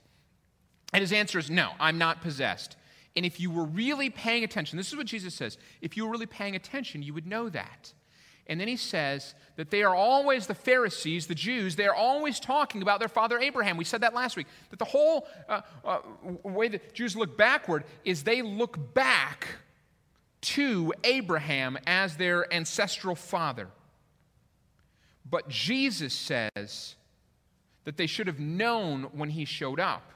and 0.92 1.00
his 1.00 1.12
answer 1.12 1.38
is, 1.38 1.50
"No, 1.50 1.72
I'm 1.78 1.98
not 1.98 2.22
possessed." 2.22 2.76
And 3.16 3.24
if 3.24 3.40
you 3.40 3.50
were 3.50 3.64
really 3.64 4.10
paying 4.10 4.44
attention, 4.44 4.76
this 4.76 4.88
is 4.88 4.96
what 4.96 5.06
Jesus 5.06 5.34
says 5.34 5.58
if 5.80 5.96
you 5.96 6.04
were 6.04 6.12
really 6.12 6.26
paying 6.26 6.54
attention, 6.54 7.02
you 7.02 7.14
would 7.14 7.26
know 7.26 7.48
that. 7.48 7.92
And 8.48 8.60
then 8.60 8.68
he 8.68 8.76
says 8.76 9.34
that 9.56 9.70
they 9.70 9.82
are 9.82 9.94
always, 9.94 10.46
the 10.46 10.54
Pharisees, 10.54 11.26
the 11.26 11.34
Jews, 11.34 11.74
they 11.74 11.86
are 11.86 11.94
always 11.94 12.38
talking 12.38 12.80
about 12.80 13.00
their 13.00 13.08
father 13.08 13.40
Abraham. 13.40 13.76
We 13.76 13.84
said 13.84 14.02
that 14.02 14.14
last 14.14 14.36
week. 14.36 14.46
That 14.70 14.78
the 14.78 14.84
whole 14.84 15.26
uh, 15.48 15.62
uh, 15.84 15.98
way 16.44 16.68
that 16.68 16.94
Jews 16.94 17.16
look 17.16 17.36
backward 17.36 17.84
is 18.04 18.22
they 18.22 18.42
look 18.42 18.94
back 18.94 19.48
to 20.42 20.92
Abraham 21.02 21.76
as 21.88 22.16
their 22.16 22.52
ancestral 22.54 23.16
father. 23.16 23.68
But 25.28 25.48
Jesus 25.48 26.14
says 26.14 26.94
that 27.84 27.96
they 27.96 28.06
should 28.06 28.28
have 28.28 28.38
known 28.38 29.04
when 29.12 29.30
he 29.30 29.44
showed 29.44 29.80
up 29.80 30.12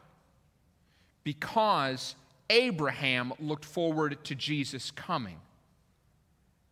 because 1.24 2.14
Abraham 2.50 3.32
looked 3.38 3.64
forward 3.64 4.22
to 4.24 4.34
Jesus 4.34 4.90
coming. 4.90 5.38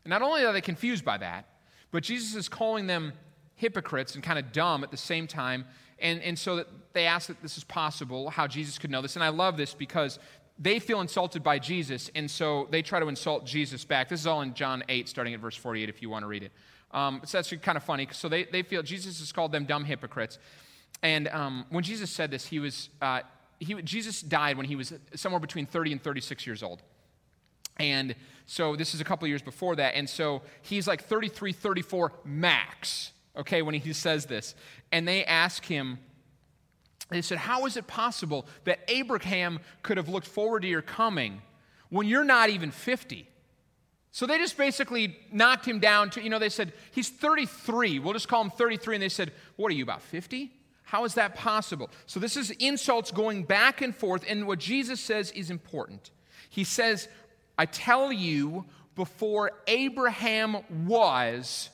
Not 0.05 0.23
only 0.23 0.45
are 0.45 0.53
they 0.53 0.61
confused 0.61 1.05
by 1.05 1.19
that, 1.19 1.47
but 1.91 2.03
Jesus 2.03 2.35
is 2.35 2.49
calling 2.49 2.87
them 2.87 3.13
hypocrites 3.55 4.15
and 4.15 4.23
kind 4.23 4.39
of 4.39 4.53
dumb 4.53 4.83
at 4.85 4.91
the 4.91 4.97
same 4.97 5.27
time. 5.27 5.65
And, 5.99 6.21
and 6.23 6.39
so 6.39 6.57
that 6.57 6.67
they 6.93 7.07
ask 7.07 7.29
that 7.29 7.43
this 7.43 7.57
is 7.57 7.65
possible, 7.65 8.31
how 8.31 8.47
Jesus 8.47 8.79
could 8.79 8.91
know 8.91 9.03
this. 9.03 9.17
And 9.17 9.25
I 9.25 9.29
love 9.29 9.57
this 9.57 9.75
because 9.75 10.19
they 10.59 10.79
feel 10.79 11.01
insulted 11.01 11.43
by 11.43 11.59
Jesus, 11.59 12.11
and 12.17 12.29
so 12.29 12.67
they 12.71 12.83
try 12.83 12.99
to 12.99 13.07
insult 13.07 13.47
Jesus 13.47 13.85
back. 13.85 14.09
This 14.09 14.21
is 14.21 14.27
all 14.27 14.43
in 14.43 14.55
John 14.55 14.83
8, 14.89 15.09
starting 15.09 15.35
at 15.35 15.41
verse 15.41 15.55
48, 15.55 15.89
if 15.89 16.03
you 16.03 16.11
want 16.11 16.25
to 16.25 16.27
read 16.27 16.43
it. 16.43 16.53
Um, 16.91 17.21
so 17.25 17.39
that's 17.39 17.53
kind 17.63 17.77
of 17.77 17.85
funny. 17.85 18.09
So 18.11 18.29
they, 18.29 18.45
they 18.45 18.63
feel 18.63 18.83
Jesus 18.83 19.21
has 19.21 19.31
called 19.31 19.53
them 19.53 19.67
dumb 19.67 19.85
hypocrites. 19.85 20.39
And 21.03 21.29
um, 21.29 21.65
when 21.71 21.85
Jesus 21.85 22.11
said 22.11 22.31
this, 22.31 22.47
he 22.47 22.59
was 22.59 22.89
uh, 23.01 23.21
he, 23.61 23.75
Jesus 23.83 24.21
died 24.21 24.57
when 24.57 24.67
he 24.67 24.77
was 24.77 24.93
somewhere 25.15 25.41
between 25.41 25.67
30 25.67 25.93
and 25.93 26.03
36 26.03 26.47
years 26.47 26.63
old. 26.63 26.83
And 27.79 28.15
so 28.47 28.77
this 28.77 28.95
is 28.95 29.01
a 29.01 29.05
couple 29.05 29.29
years 29.29 29.43
before 29.43 29.77
that. 29.77 29.95
And 29.95 30.09
so 30.09 30.43
he's 30.63 30.89
like 30.89 31.05
33, 31.05 31.53
34 31.53 32.13
max, 32.25 33.13
okay, 33.37 33.63
when 33.63 33.75
he 33.75 33.93
says 33.93 34.27
this. 34.27 34.55
And 34.91 35.07
they 35.07 35.25
ask 35.25 35.65
him, 35.65 35.99
they 37.09 37.23
said, 37.23 37.39
How 37.39 37.67
is 37.67 37.77
it 37.77 37.87
possible 37.87 38.47
that 38.65 38.81
Abraham 38.89 39.61
could 39.83 39.97
have 39.97 40.09
looked 40.09 40.27
forward 40.27 40.63
to 40.63 40.69
your 40.69 40.83
coming 40.83 41.41
when 41.89 42.07
you're 42.07 42.25
not 42.25 42.51
even 42.51 42.71
50? 42.71 43.29
So 44.11 44.27
they 44.27 44.39
just 44.39 44.57
basically 44.57 45.17
knocked 45.31 45.67
him 45.67 45.79
down 45.79 46.11
to, 46.11 46.23
you 46.23 46.31
know, 46.31 46.39
they 46.39 46.49
said, 46.49 46.73
He's 46.91 47.09
33. 47.09 47.99
We'll 47.99 48.13
just 48.13 48.29
call 48.29 48.43
him 48.43 48.51
33. 48.51 48.97
And 48.97 49.03
they 49.03 49.09
said, 49.09 49.33
What 49.57 49.71
are 49.71 49.75
you, 49.75 49.85
about 49.85 50.03
50? 50.03 50.53
How 50.89 51.05
is 51.05 51.15
that 51.15 51.35
possible? 51.35 51.91
So 52.07 52.19
this 52.19 52.35
is 52.35 52.51
insults 52.51 53.11
going 53.11 53.43
back 53.43 53.83
and 53.83 53.95
forth. 53.95 54.25
And 54.27 54.47
what 54.47 54.59
Jesus 54.59 55.03
says 55.03 55.31
is 55.33 55.51
important. 55.51 56.11
He 56.49 56.65
says, 56.65 57.09
I 57.59 57.67
tell 57.67 58.11
you, 58.11 58.65
before 58.95 59.53
Abraham 59.67 60.57
was, 60.87 61.69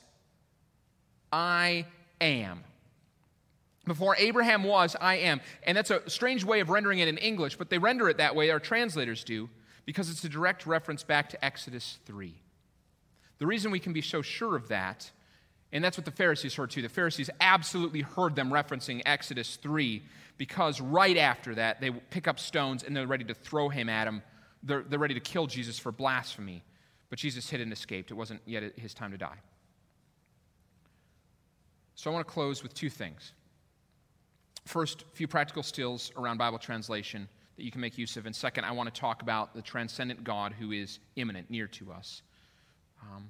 I 1.31 1.85
am. 2.19 2.65
Before 3.85 4.17
Abraham 4.17 4.65
was, 4.65 4.97
I 4.99 5.15
am. 5.19 5.39
And 5.63 5.77
that's 5.77 5.91
a 5.91 6.09
strange 6.09 6.43
way 6.43 6.59
of 6.59 6.69
rendering 6.69 6.99
it 6.99 7.07
in 7.07 7.17
English, 7.17 7.55
but 7.55 7.69
they 7.69 7.77
render 7.77 8.09
it 8.09 8.17
that 8.17 8.35
way, 8.35 8.49
our 8.49 8.59
translators 8.59 9.23
do, 9.23 9.49
because 9.85 10.09
it's 10.09 10.25
a 10.25 10.29
direct 10.29 10.67
reference 10.67 11.03
back 11.03 11.29
to 11.29 11.45
Exodus 11.45 11.99
3. 12.05 12.33
The 13.37 13.47
reason 13.47 13.71
we 13.71 13.79
can 13.79 13.93
be 13.93 14.01
so 14.01 14.21
sure 14.21 14.57
of 14.57 14.67
that, 14.67 15.09
and 15.71 15.83
that's 15.83 15.97
what 15.97 16.05
the 16.05 16.11
Pharisees 16.11 16.55
heard 16.55 16.71
too, 16.71 16.81
the 16.81 16.89
Pharisees 16.89 17.29
absolutely 17.41 18.01
heard 18.01 18.35
them 18.35 18.49
referencing 18.49 19.01
Exodus 19.05 19.57
3, 19.57 20.03
because 20.37 20.81
right 20.81 21.17
after 21.17 21.55
that, 21.55 21.81
they 21.81 21.91
pick 21.91 22.27
up 22.27 22.39
stones 22.39 22.83
and 22.83 22.95
they're 22.95 23.07
ready 23.07 23.25
to 23.25 23.33
throw 23.33 23.69
him 23.69 23.89
at 23.89 24.07
him. 24.07 24.21
They're, 24.63 24.83
they're 24.83 24.99
ready 24.99 25.13
to 25.13 25.19
kill 25.19 25.47
Jesus 25.47 25.79
for 25.79 25.91
blasphemy. 25.91 26.63
But 27.09 27.19
Jesus 27.19 27.49
hid 27.49 27.61
and 27.61 27.71
escaped. 27.71 28.11
It 28.11 28.15
wasn't 28.15 28.41
yet 28.45 28.77
his 28.77 28.93
time 28.93 29.11
to 29.11 29.17
die. 29.17 29.37
So 31.93 32.09
I 32.09 32.13
want 32.13 32.27
to 32.27 32.33
close 32.33 32.61
with 32.61 32.73
two 32.73 32.89
things. 32.89 33.33
First, 34.65 35.03
a 35.03 35.15
few 35.15 35.27
practical 35.27 35.63
skills 35.63 36.11
around 36.17 36.37
Bible 36.37 36.57
translation 36.57 37.27
that 37.55 37.63
you 37.63 37.71
can 37.71 37.79
make 37.79 37.97
use 37.97 38.17
of. 38.17 38.25
And 38.25 38.35
second, 38.35 38.65
I 38.65 38.71
want 38.71 38.93
to 38.93 38.99
talk 38.99 39.21
about 39.21 39.53
the 39.53 39.61
transcendent 39.61 40.23
God 40.23 40.53
who 40.53 40.71
is 40.71 40.99
immanent, 41.15 41.49
near 41.49 41.67
to 41.67 41.91
us. 41.91 42.21
Um, 43.01 43.29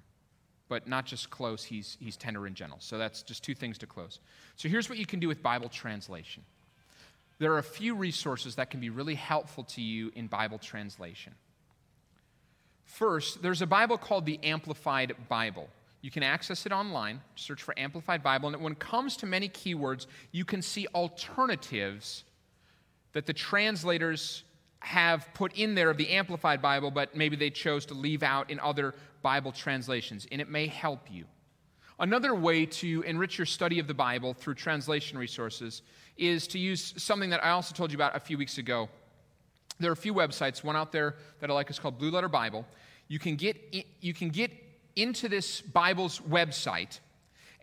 but 0.68 0.88
not 0.88 1.05
just 1.05 1.30
close, 1.30 1.63
he's, 1.63 1.97
he's 1.99 2.18
tender 2.18 2.45
and 2.45 2.55
gentle. 2.55 2.78
So 2.80 2.97
that's 2.97 3.22
just 3.22 3.43
two 3.43 3.55
things 3.55 3.78
to 3.80 3.86
close. 3.86 4.20
So 4.55 4.68
here's 4.68 4.89
what 4.89 4.97
you 4.97 5.05
can 5.05 5.20
do 5.20 5.28
with 5.28 5.43
Bible 5.43 5.70
translation 5.70 6.43
there 7.38 7.51
are 7.51 7.57
a 7.57 7.63
few 7.63 7.95
resources 7.95 8.55
that 8.55 8.70
can 8.70 8.80
be 8.80 8.89
really 8.89 9.16
helpful 9.16 9.66
to 9.66 9.82
you 9.82 10.09
in 10.16 10.28
Bible 10.28 10.57
translation. 10.57 11.34
First, 12.86 13.41
there's 13.41 13.61
a 13.61 13.68
Bible 13.68 13.97
called 13.97 14.26
the 14.26 14.39
Amplified 14.41 15.13
Bible. 15.28 15.68
You 16.01 16.11
can 16.11 16.24
access 16.24 16.66
it 16.66 16.72
online, 16.72 17.20
search 17.36 17.61
for 17.61 17.78
Amplified 17.78 18.24
Bible, 18.24 18.49
and 18.49 18.61
when 18.61 18.74
it 18.74 18.80
comes 18.80 19.18
to 19.18 19.26
many 19.26 19.49
keywords, 19.49 20.05
you 20.32 20.45
can 20.45 20.61
see 20.61 20.88
alternatives 20.93 22.24
that 23.11 23.26
the 23.26 23.34
translators 23.34 24.43
have 24.80 25.28
put 25.34 25.57
in 25.57 25.74
there 25.74 25.89
of 25.89 25.97
the 25.97 26.09
Amplified 26.11 26.61
Bible, 26.61 26.91
but 26.91 27.16
maybe 27.16 27.36
they 27.36 27.49
chose 27.49 27.88
to 27.88 27.95
leave 27.95 28.22
out 28.22 28.51
in 28.51 28.59
other 28.59 28.93
Bible 29.26 29.51
translations, 29.51 30.28
and 30.32 30.39
it 30.39 30.49
may 30.49 30.67
help 30.67 31.07
you. 31.09 31.26
Another 31.97 32.36
way 32.36 32.67
to 32.67 33.01
enrich 33.01 33.39
your 33.39 33.47
study 33.47 33.80
of 33.80 33.88
the 33.88 33.93
Bible 33.93 34.36
through 34.36 34.53
translation 34.53 35.17
resources 35.17 35.82
is 36.15 36.45
to 36.49 36.59
use 36.59 36.93
something 36.97 37.32
that 37.32 37.43
I 37.43 37.49
also 37.49 37.73
told 37.73 37.91
you 37.91 37.97
about 37.97 38.15
a 38.15 38.19
few 38.19 38.38
weeks 38.38 38.59
ago. 38.59 38.88
There 39.80 39.89
are 39.89 39.93
a 39.93 40.03
few 40.07 40.13
websites. 40.13 40.63
One 40.63 40.76
out 40.76 40.91
there 40.91 41.15
that 41.39 41.49
I 41.49 41.53
like 41.53 41.71
is 41.71 41.80
called 41.80 41.97
Blue 41.97 42.11
Letter 42.11 42.30
Bible. 42.30 42.67
You 43.07 43.17
can 43.17 43.36
get, 43.36 43.55
you 43.99 44.13
can 44.13 44.30
get 44.30 44.51
into 44.95 45.28
this 45.28 45.59
Bible's 45.59 46.19
website, 46.19 46.99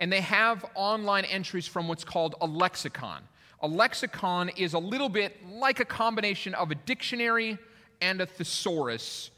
and 0.00 0.12
they 0.12 0.20
have 0.20 0.64
online 0.74 1.26
entries 1.26 1.68
from 1.68 1.86
what's 1.86 2.02
called 2.02 2.34
a 2.40 2.46
lexicon. 2.46 3.22
A 3.60 3.68
lexicon 3.68 4.48
is 4.56 4.74
a 4.74 4.80
little 4.80 5.08
bit 5.08 5.36
like 5.48 5.78
a 5.78 5.84
combination 5.84 6.54
of 6.54 6.72
a 6.72 6.74
dictionary 6.74 7.56
and 8.00 8.20
a 8.20 8.26
thesaurus, 8.26 9.30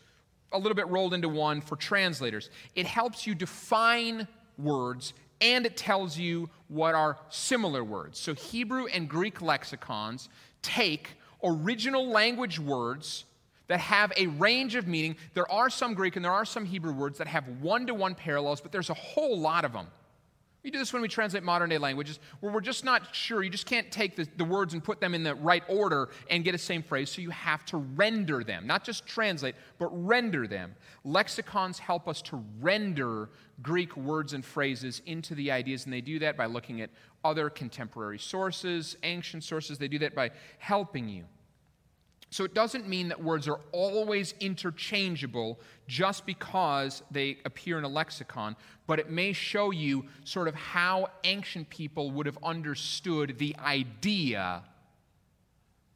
a 0.55 0.59
little 0.59 0.75
bit 0.75 0.89
rolled 0.89 1.15
into 1.15 1.29
one 1.29 1.61
for 1.61 1.77
translators. 1.77 2.51
It 2.75 2.87
helps 2.87 3.27
you 3.27 3.35
define 3.35 4.27
words 4.57 5.13
and 5.41 5.67
it 5.67 5.77
tells 5.77 6.17
you 6.17 6.49
what 6.69 6.95
are 6.95 7.19
similar 7.29 7.85
words. 7.85 8.19
So, 8.19 8.35
Hebrew 8.35 8.87
and 8.87 9.09
Greek 9.09 9.43
lexicons 9.43 10.29
take 10.63 11.11
original 11.43 12.09
language 12.09 12.59
words 12.59 13.25
that 13.67 13.81
have 13.81 14.13
a 14.17 14.27
range 14.27 14.75
of 14.75 14.87
meaning. 14.87 15.17
There 15.35 15.51
are 15.51 15.71
some 15.71 15.95
Greek 15.95 16.17
and 16.17 16.25
there 16.25 16.33
are 16.33 16.45
some 16.45 16.65
Hebrew 16.65 16.93
words 16.93 17.19
that 17.19 17.27
have 17.27 17.47
one 17.61 17.87
to 17.87 17.95
one 17.95 18.15
parallels, 18.15 18.61
but 18.61 18.73
there's 18.73 18.91
a 18.91 18.95
whole 18.95 19.39
lot 19.39 19.65
of 19.65 19.73
them. 19.73 19.89
We 20.65 20.71
do 20.71 20.79
this 20.79 20.95
when 20.95 21.03
we 21.03 21.09
translate 21.09 21.43
modern 21.43 21.69
day 21.69 21.77
languages, 21.77 22.19
where 22.41 22.51
we're 22.51 22.63
just 22.63 22.85
not 22.85 23.15
sure. 23.15 23.43
You 23.43 23.51
just 23.51 23.67
can't 23.67 23.93
take 23.93 24.17
the, 24.17 24.27
the, 24.39 24.47
words 24.47 24.73
and 24.73 24.83
put 24.83 24.99
them 24.99 25.15
in 25.15 25.23
the 25.23 25.35
right 25.35 25.63
order 25.69 26.09
and 26.31 26.43
get 26.43 26.55
a 26.55 26.59
same 26.59 26.83
phrase, 26.83 27.11
so 27.11 27.21
you 27.21 27.29
have 27.29 27.67
to 27.67 27.77
render 27.77 28.43
them. 28.43 28.67
Not 28.67 28.83
just 28.83 29.05
translate, 29.05 29.57
but 29.79 29.89
render 29.93 30.47
them. 30.47 30.75
Lexicons 31.05 31.79
help 31.79 32.09
us 32.09 32.23
to 32.23 32.43
render 32.61 33.29
Greek 33.61 33.95
words 33.95 34.33
and 34.33 34.43
phrases 34.43 35.03
into 35.05 35.35
the 35.35 35.51
ideas, 35.51 35.85
and 35.85 35.93
they 35.93 36.01
do 36.01 36.19
that 36.21 36.35
by 36.35 36.47
looking 36.47 36.81
at 36.81 36.89
other 37.25 37.51
contemporary 37.51 38.19
sources, 38.19 38.97
ancient 39.03 39.45
sources. 39.45 39.77
They 39.77 39.89
do 39.89 39.99
that 39.99 40.15
by 40.15 40.31
helping 40.59 41.11
you. 41.11 41.25
So 42.35 42.43
it 42.43 42.53
doesn't 42.53 42.89
mean 42.89 43.11
that 43.11 43.23
words 43.23 43.47
are 43.47 43.61
always 43.71 44.35
interchangeable 44.41 45.61
just 45.87 46.27
because 46.27 47.01
they 47.13 47.39
appear 47.45 47.79
in 47.79 47.85
a 47.85 47.89
lexicon, 47.89 48.57
but 48.89 48.99
it 48.99 49.09
may 49.09 49.33
show 49.33 49.71
you 49.71 50.07
sort 50.25 50.49
of 50.49 50.57
how 50.57 51.07
ancient 51.23 51.71
people 51.71 52.11
would 52.11 52.27
have 52.27 52.37
understood 52.43 53.39
the 53.39 53.55
idea 53.65 54.65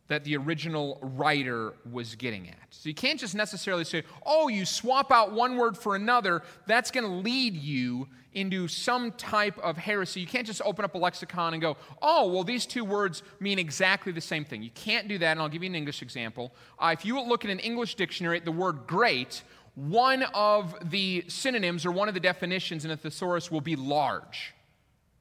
that 0.09 0.25
the 0.25 0.37
original 0.37 0.99
writer 1.03 1.75
was 1.91 2.15
getting 2.15 2.49
at. 2.49 2.57
So 2.71 2.89
you 2.89 2.95
can't 2.95 3.21
just 3.21 3.35
necessarily 3.35 3.85
say, 3.85 4.05
oh, 4.25 4.49
you 4.49 4.65
swap 4.65 5.13
out 5.13 5.33
one 5.33 5.57
word 5.57 5.77
for 5.77 5.95
another, 5.95 6.43
that's 6.67 6.91
going 6.91 7.05
to 7.05 7.13
lead 7.13 7.55
you 7.55 8.09
into 8.33 8.69
some 8.69 9.13
type 9.13 9.59
of 9.59 9.77
heresy. 9.77 10.21
You 10.21 10.27
can't 10.27 10.47
just 10.47 10.63
open 10.63 10.85
up 10.85 10.95
a 10.95 10.99
lexicon 10.99 11.55
and 11.55 11.63
go, 11.63 11.77
oh, 12.03 12.31
well, 12.31 12.45
these 12.45 12.67
two 12.67 12.85
words 12.85 13.23
mean 13.41 13.59
exactly 13.59 14.13
the 14.13 14.21
same 14.21 14.45
thing. 14.45 14.63
You 14.63 14.71
can't 14.71 15.09
do 15.09 15.19
that, 15.19 15.33
and 15.33 15.41
I'll 15.41 15.49
give 15.49 15.63
you 15.63 15.69
an 15.69 15.75
English 15.75 16.03
example. 16.03 16.53
Uh, 16.79 16.95
if 16.97 17.05
you 17.05 17.21
look 17.21 17.45
at 17.45 17.51
an 17.51 17.59
English 17.59 17.95
dictionary, 17.97 18.41
the 18.41 18.53
word 18.53 18.87
great, 18.87 19.43
one 19.75 20.25
of 20.35 20.75
the 20.91 21.25
synonyms 21.29 21.87
or 21.87 21.93
one 21.93 22.09
of 22.09 22.15
the 22.15 22.21
definitions 22.21 22.85
in 22.85 22.91
a 22.91 22.97
thesaurus 22.97 23.51
will 23.51 23.61
be 23.61 23.77
large 23.77 24.55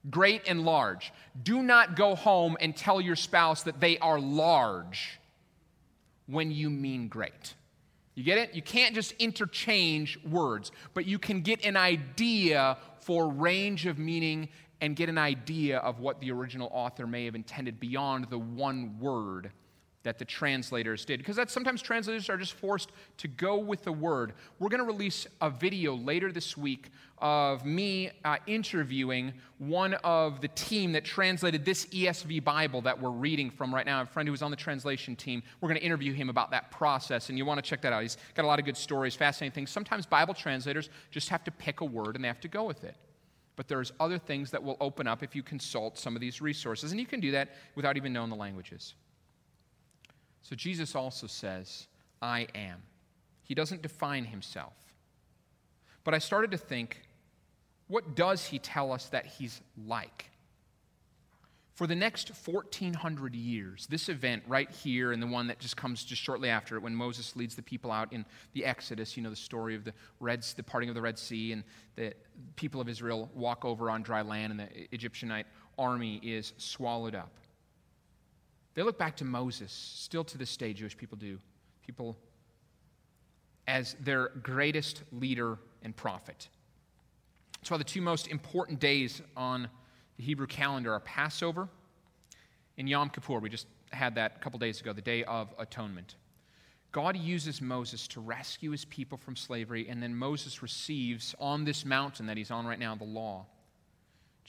great 0.09 0.43
and 0.47 0.63
large. 0.63 1.11
Do 1.43 1.61
not 1.61 1.95
go 1.95 2.15
home 2.15 2.57
and 2.59 2.75
tell 2.75 3.01
your 3.01 3.15
spouse 3.15 3.63
that 3.63 3.79
they 3.79 3.97
are 3.99 4.19
large 4.19 5.19
when 6.27 6.51
you 6.51 6.69
mean 6.69 7.07
great. 7.07 7.55
You 8.15 8.23
get 8.23 8.37
it? 8.37 8.55
You 8.55 8.61
can't 8.61 8.95
just 8.95 9.11
interchange 9.13 10.17
words, 10.23 10.71
but 10.93 11.05
you 11.05 11.19
can 11.19 11.41
get 11.41 11.63
an 11.63 11.77
idea 11.77 12.77
for 13.01 13.29
range 13.29 13.85
of 13.85 13.99
meaning 13.99 14.49
and 14.81 14.95
get 14.95 15.09
an 15.09 15.17
idea 15.17 15.77
of 15.79 15.99
what 15.99 16.19
the 16.19 16.31
original 16.31 16.69
author 16.71 17.07
may 17.07 17.25
have 17.25 17.35
intended 17.35 17.79
beyond 17.79 18.27
the 18.29 18.37
one 18.37 18.97
word 18.99 19.51
that 20.07 20.17
the 20.17 20.25
translators 20.25 21.03
did. 21.03 21.19
Because 21.19 21.35
that 21.35 21.49
sometimes 21.49 21.81
translators 21.81 22.29
are 22.29 22.37
just 22.37 22.53
forced 22.53 22.91
to 23.17 23.27
go 23.27 23.57
with 23.57 23.83
the 23.83 23.91
word. 23.91 24.33
We're 24.57 24.69
going 24.69 24.79
to 24.79 24.85
release 24.85 25.27
a 25.41 25.49
video 25.49 25.95
later 25.95 26.31
this 26.31 26.55
week 26.55 26.91
of 27.17 27.65
me 27.65 28.11
uh, 28.23 28.37
interviewing 28.47 29.33
one 29.57 29.95
of 29.95 30.39
the 30.39 30.47
team 30.49 30.93
that 30.93 31.03
translated 31.03 31.65
this 31.65 31.87
ESV 31.87 32.41
Bible 32.41 32.79
that 32.81 33.01
we're 33.01 33.09
reading 33.09 33.49
from 33.49 33.75
right 33.75 33.85
now. 33.85 34.01
A 34.01 34.05
friend 34.05 34.29
who 34.29 34.31
was 34.31 34.41
on 34.41 34.49
the 34.49 34.57
translation 34.57 35.13
team. 35.13 35.43
We're 35.59 35.67
going 35.67 35.79
to 35.79 35.85
interview 35.85 36.13
him 36.13 36.29
about 36.29 36.51
that 36.51 36.71
process, 36.71 37.27
and 37.27 37.37
you 37.37 37.43
want 37.43 37.61
to 37.61 37.69
check 37.69 37.81
that 37.81 37.91
out. 37.91 38.01
He's 38.01 38.17
got 38.33 38.45
a 38.45 38.47
lot 38.47 38.59
of 38.59 38.65
good 38.65 38.77
stories, 38.77 39.13
fascinating 39.13 39.53
things. 39.53 39.71
Sometimes 39.71 40.05
Bible 40.05 40.33
translators 40.33 40.89
just 41.11 41.27
have 41.27 41.43
to 41.43 41.51
pick 41.51 41.81
a 41.81 41.85
word 41.85 42.15
and 42.15 42.23
they 42.23 42.29
have 42.29 42.41
to 42.41 42.47
go 42.47 42.63
with 42.63 42.85
it. 42.85 42.95
But 43.57 43.67
there's 43.67 43.91
other 43.99 44.19
things 44.19 44.51
that 44.51 44.63
will 44.63 44.77
open 44.79 45.05
up 45.05 45.21
if 45.21 45.35
you 45.35 45.43
consult 45.43 45.97
some 45.97 46.15
of 46.15 46.21
these 46.21 46.41
resources, 46.41 46.91
and 46.91 46.99
you 46.99 47.07
can 47.07 47.19
do 47.19 47.31
that 47.31 47.49
without 47.75 47.97
even 47.97 48.13
knowing 48.13 48.29
the 48.29 48.35
languages. 48.37 48.93
So 50.47 50.55
Jesus 50.55 50.95
also 50.95 51.27
says, 51.27 51.87
I 52.21 52.47
am. 52.55 52.81
He 53.43 53.53
doesn't 53.53 53.81
define 53.81 54.23
himself. 54.23 54.71
But 56.05 56.13
I 56.13 56.19
started 56.19 56.51
to 56.51 56.57
think, 56.57 57.01
what 57.87 58.15
does 58.15 58.45
he 58.45 58.57
tell 58.57 58.93
us 58.93 59.07
that 59.07 59.25
he's 59.25 59.59
like? 59.85 60.29
For 61.73 61.85
the 61.85 61.95
next 61.95 62.31
1400 62.45 63.35
years, 63.35 63.87
this 63.87 64.07
event 64.07 64.41
right 64.47 64.71
here 64.71 65.11
and 65.11 65.21
the 65.21 65.27
one 65.27 65.47
that 65.47 65.59
just 65.59 65.75
comes 65.75 66.05
just 66.05 66.21
shortly 66.21 66.47
after 66.47 66.77
it, 66.77 66.81
when 66.81 66.95
Moses 66.95 67.35
leads 67.35 67.57
the 67.57 67.61
people 67.61 67.91
out 67.91 68.13
in 68.13 68.25
the 68.53 68.63
Exodus, 68.63 69.17
you 69.17 69.23
know, 69.23 69.29
the 69.29 69.35
story 69.35 69.75
of 69.75 69.83
the, 69.83 69.93
Red, 70.21 70.43
the 70.55 70.63
parting 70.63 70.87
of 70.87 70.95
the 70.95 71.01
Red 71.01 71.19
Sea, 71.19 71.51
and 71.51 71.63
the 71.97 72.13
people 72.55 72.79
of 72.79 72.87
Israel 72.87 73.29
walk 73.35 73.65
over 73.65 73.89
on 73.89 74.01
dry 74.01 74.21
land, 74.21 74.51
and 74.51 74.61
the 74.61 74.97
Egyptianite 74.97 75.45
army 75.77 76.21
is 76.23 76.53
swallowed 76.55 77.15
up. 77.15 77.37
They 78.77 78.83
look 78.83 78.99
back 78.99 79.15
to 79.17 79.25
Moses, 79.25 79.71
still 79.71 80.23
to 80.25 80.37
this 80.37 80.55
day, 80.55 80.71
Jewish 80.71 80.95
people 80.95 81.17
do. 81.17 81.39
People 81.83 82.15
as 83.67 83.95
their 83.99 84.29
greatest 84.43 85.01
leader 85.11 85.57
and 85.81 85.95
prophet. 85.95 86.47
That's 87.57 87.71
why 87.71 87.77
the 87.77 87.83
two 87.83 88.03
most 88.03 88.27
important 88.27 88.79
days 88.79 89.19
on 89.35 89.67
the 90.17 90.23
Hebrew 90.23 90.45
calendar 90.45 90.93
are 90.93 90.99
Passover 90.99 91.67
and 92.77 92.87
Yom 92.87 93.09
Kippur. 93.09 93.39
We 93.39 93.49
just 93.49 93.65
had 93.91 94.13
that 94.13 94.33
a 94.35 94.39
couple 94.41 94.59
days 94.59 94.79
ago, 94.79 94.93
the 94.93 95.01
Day 95.01 95.23
of 95.23 95.51
Atonement. 95.57 96.13
God 96.91 97.17
uses 97.17 97.63
Moses 97.63 98.07
to 98.09 98.19
rescue 98.19 98.69
his 98.69 98.85
people 98.85 99.17
from 99.17 99.35
slavery, 99.35 99.89
and 99.89 100.03
then 100.03 100.13
Moses 100.13 100.61
receives 100.61 101.33
on 101.39 101.65
this 101.65 101.83
mountain 101.83 102.27
that 102.27 102.37
he's 102.37 102.51
on 102.51 102.67
right 102.67 102.77
now 102.77 102.93
the 102.93 103.05
law. 103.05 103.47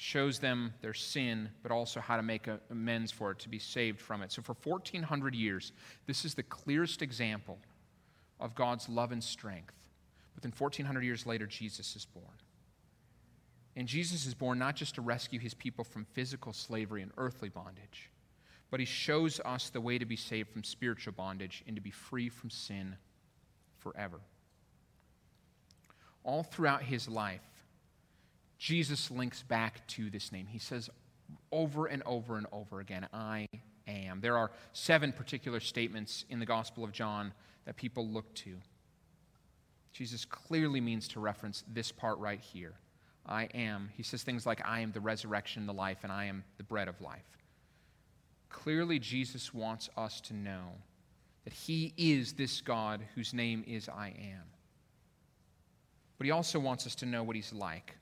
Shows 0.01 0.38
them 0.38 0.72
their 0.80 0.94
sin, 0.94 1.49
but 1.61 1.72
also 1.72 1.99
how 1.99 2.16
to 2.16 2.22
make 2.22 2.49
amends 2.70 3.11
for 3.11 3.32
it, 3.32 3.40
to 3.40 3.49
be 3.49 3.59
saved 3.59 4.01
from 4.01 4.22
it. 4.22 4.30
So, 4.30 4.40
for 4.40 4.55
1,400 4.62 5.34
years, 5.34 5.72
this 6.07 6.24
is 6.24 6.34
the 6.34 6.44
clearest 6.44 7.03
example 7.03 7.59
of 8.38 8.55
God's 8.55 8.88
love 8.88 9.11
and 9.11 9.22
strength. 9.22 9.74
But 10.34 10.44
then 10.44 10.53
1,400 10.57 11.03
years 11.03 11.26
later, 11.26 11.49
Jesus 11.49 11.96
is 11.96 12.05
born. 12.05 12.36
And 13.74 13.88
Jesus 13.88 14.24
is 14.24 14.34
born 14.34 14.57
not 14.57 14.76
just 14.76 14.94
to 14.94 15.01
rescue 15.01 15.40
his 15.40 15.53
people 15.53 15.82
from 15.82 16.05
physical 16.05 16.53
slavery 16.53 17.03
and 17.03 17.11
earthly 17.16 17.49
bondage, 17.49 18.09
but 18.70 18.78
he 18.78 18.86
shows 18.86 19.40
us 19.44 19.68
the 19.68 19.80
way 19.80 19.99
to 19.99 20.07
be 20.07 20.14
saved 20.14 20.51
from 20.51 20.62
spiritual 20.62 21.12
bondage 21.12 21.64
and 21.66 21.74
to 21.74 21.82
be 21.82 21.90
free 21.90 22.28
from 22.28 22.51
sin 22.51 22.94
forever. 23.78 24.20
All 26.22 26.44
throughout 26.44 26.84
his 26.84 27.09
life, 27.09 27.40
Jesus 28.59 29.11
links 29.11 29.42
back 29.42 29.86
to 29.88 30.11
this 30.11 30.32
name. 30.32 30.46
He 30.46 30.59
says 30.59 30.90
over 31.52 31.86
and 31.86 32.02
over 32.04 32.36
and 32.36 32.46
over 32.52 32.80
again, 32.80 33.06
I 33.12 33.46
am. 33.86 34.20
There 34.20 34.36
are 34.36 34.50
seven 34.72 35.12
particular 35.12 35.61
statements 35.61 36.24
in 36.28 36.40
the 36.40 36.46
Gospel 36.46 36.84
of 36.84 36.92
John 36.92 37.32
that 37.64 37.76
people 37.76 38.06
look 38.06 38.34
to. 38.36 38.56
Jesus 39.92 40.24
clearly 40.24 40.80
means 40.80 41.09
to 41.09 41.20
reference 41.20 41.64
this 41.72 41.92
part 41.92 42.18
right 42.18 42.40
here. 42.40 42.74
I 43.26 43.44
am. 43.54 43.90
He 43.96 44.02
says 44.02 44.22
things 44.22 44.46
like, 44.46 44.61
I 44.64 44.80
am 44.80 44.92
the 44.92 45.00
resurrection, 45.00 45.66
the 45.66 45.72
life, 45.72 45.98
and 46.02 46.11
I 46.11 46.24
am 46.26 46.44
the 46.56 46.64
bread 46.64 46.88
of 46.88 47.00
life. 47.00 47.38
Clearly, 48.48 48.98
Jesus 48.98 49.52
wants 49.52 49.90
us 49.96 50.20
to 50.22 50.34
know 50.34 50.72
that 51.44 51.52
He 51.52 51.92
is 51.96 52.32
this 52.32 52.61
God 52.61 53.02
whose 53.14 53.34
name 53.34 53.64
is 53.66 53.88
I 53.88 54.09
am. 54.18 54.44
But 56.16 56.26
He 56.26 56.30
also 56.30 56.59
wants 56.59 56.86
us 56.86 56.94
to 56.96 57.06
know 57.06 57.22
what 57.22 57.36
He's 57.36 57.52
like. 57.52 57.96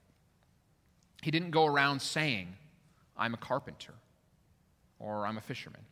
He 1.23 1.31
didn't 1.31 1.51
go 1.51 1.67
around 1.67 2.01
saying, 2.01 2.55
I'm 3.17 3.35
a 3.35 3.39
carpenter 3.39 3.95
or 4.99 5.27
I'm 5.27 5.39
a 5.39 5.41
fisherman. 5.41 5.83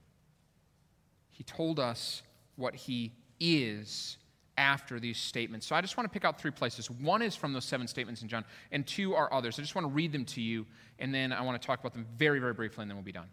He 1.30 1.44
told 1.44 1.80
us 1.80 2.22
what 2.56 2.74
He 2.74 3.12
is 3.40 4.16
after 4.56 5.00
these 5.00 5.18
statements. 5.18 5.66
So 5.66 5.74
I 5.74 5.80
just 5.80 5.96
want 5.96 6.08
to 6.08 6.12
pick 6.12 6.24
out 6.24 6.40
three 6.40 6.50
places. 6.50 6.90
One 6.90 7.22
is 7.22 7.34
from 7.34 7.52
those 7.52 7.64
seven 7.64 7.88
statements 7.88 8.22
in 8.22 8.28
John, 8.28 8.44
and 8.70 8.86
two 8.86 9.14
are 9.14 9.32
others. 9.32 9.58
I 9.58 9.62
just 9.62 9.74
want 9.74 9.86
to 9.86 9.92
read 9.92 10.12
them 10.12 10.24
to 10.26 10.40
you, 10.40 10.64
and 10.98 11.12
then 11.12 11.32
I 11.32 11.42
want 11.42 11.60
to 11.60 11.66
talk 11.66 11.80
about 11.80 11.92
them 11.92 12.06
very, 12.16 12.38
very 12.38 12.54
briefly, 12.54 12.82
and 12.82 12.90
then 12.90 12.96
we'll 12.96 13.04
be 13.04 13.12
done. 13.12 13.28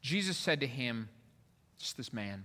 Jesus 0.00 0.36
said 0.36 0.60
to 0.60 0.66
him, 0.66 1.08
just 1.78 1.96
this 1.96 2.12
man, 2.12 2.44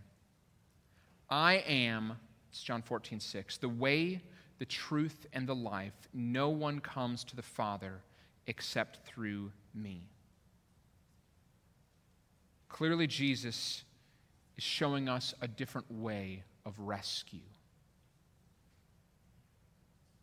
I 1.29 1.55
am, 1.67 2.13
it's 2.49 2.63
John 2.63 2.81
14, 2.81 3.19
6, 3.19 3.57
the 3.57 3.69
way, 3.69 4.21
the 4.57 4.65
truth, 4.65 5.27
and 5.33 5.47
the 5.47 5.55
life. 5.55 5.93
No 6.13 6.49
one 6.49 6.79
comes 6.79 7.23
to 7.25 7.35
the 7.35 7.43
Father 7.43 8.01
except 8.49 9.05
through 9.05 9.51
me. 9.75 10.01
Clearly, 12.67 13.05
Jesus 13.07 13.83
is 14.57 14.63
showing 14.63 15.07
us 15.07 15.35
a 15.39 15.47
different 15.47 15.89
way 15.91 16.43
of 16.65 16.77
rescue. 16.79 17.39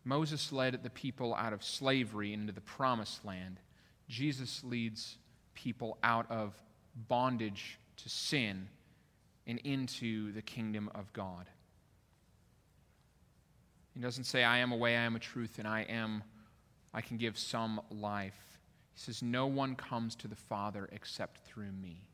Moses 0.05 0.53
led 0.53 0.83
the 0.83 0.91
people 0.91 1.35
out 1.37 1.53
of 1.53 1.63
slavery 1.63 2.33
into 2.33 2.53
the 2.53 2.61
promised 2.61 3.25
land. 3.25 3.61
Jesus 4.09 4.63
leads 4.65 5.19
people 5.55 5.97
out 6.03 6.31
of 6.31 6.53
bondage 7.09 7.79
to 7.97 8.09
sin 8.09 8.69
and 9.47 9.61
into 9.61 10.33
the 10.33 10.43
kingdom 10.43 10.91
of 10.95 11.13
God. 11.13 11.47
He 13.95 14.01
doesn't 14.01 14.25
say, 14.25 14.45
I 14.45 14.59
am 14.59 14.73
a 14.73 14.77
way, 14.77 14.97
I 14.97 15.03
am 15.03 15.17
a 15.17 15.21
truth, 15.21 15.59
and 15.59 15.67
I 15.67 15.83
am, 15.83 16.23
I 16.97 17.03
can 17.03 17.19
give 17.19 17.39
some 17.39 17.81
life. 17.91 18.59
He 18.95 19.01
says, 19.01 19.23
No 19.23 19.47
one 19.47 19.77
comes 19.77 20.17
to 20.17 20.29
the 20.29 20.35
Father 20.35 20.89
except 20.91 21.47
through 21.47 21.71
me. 21.71 22.09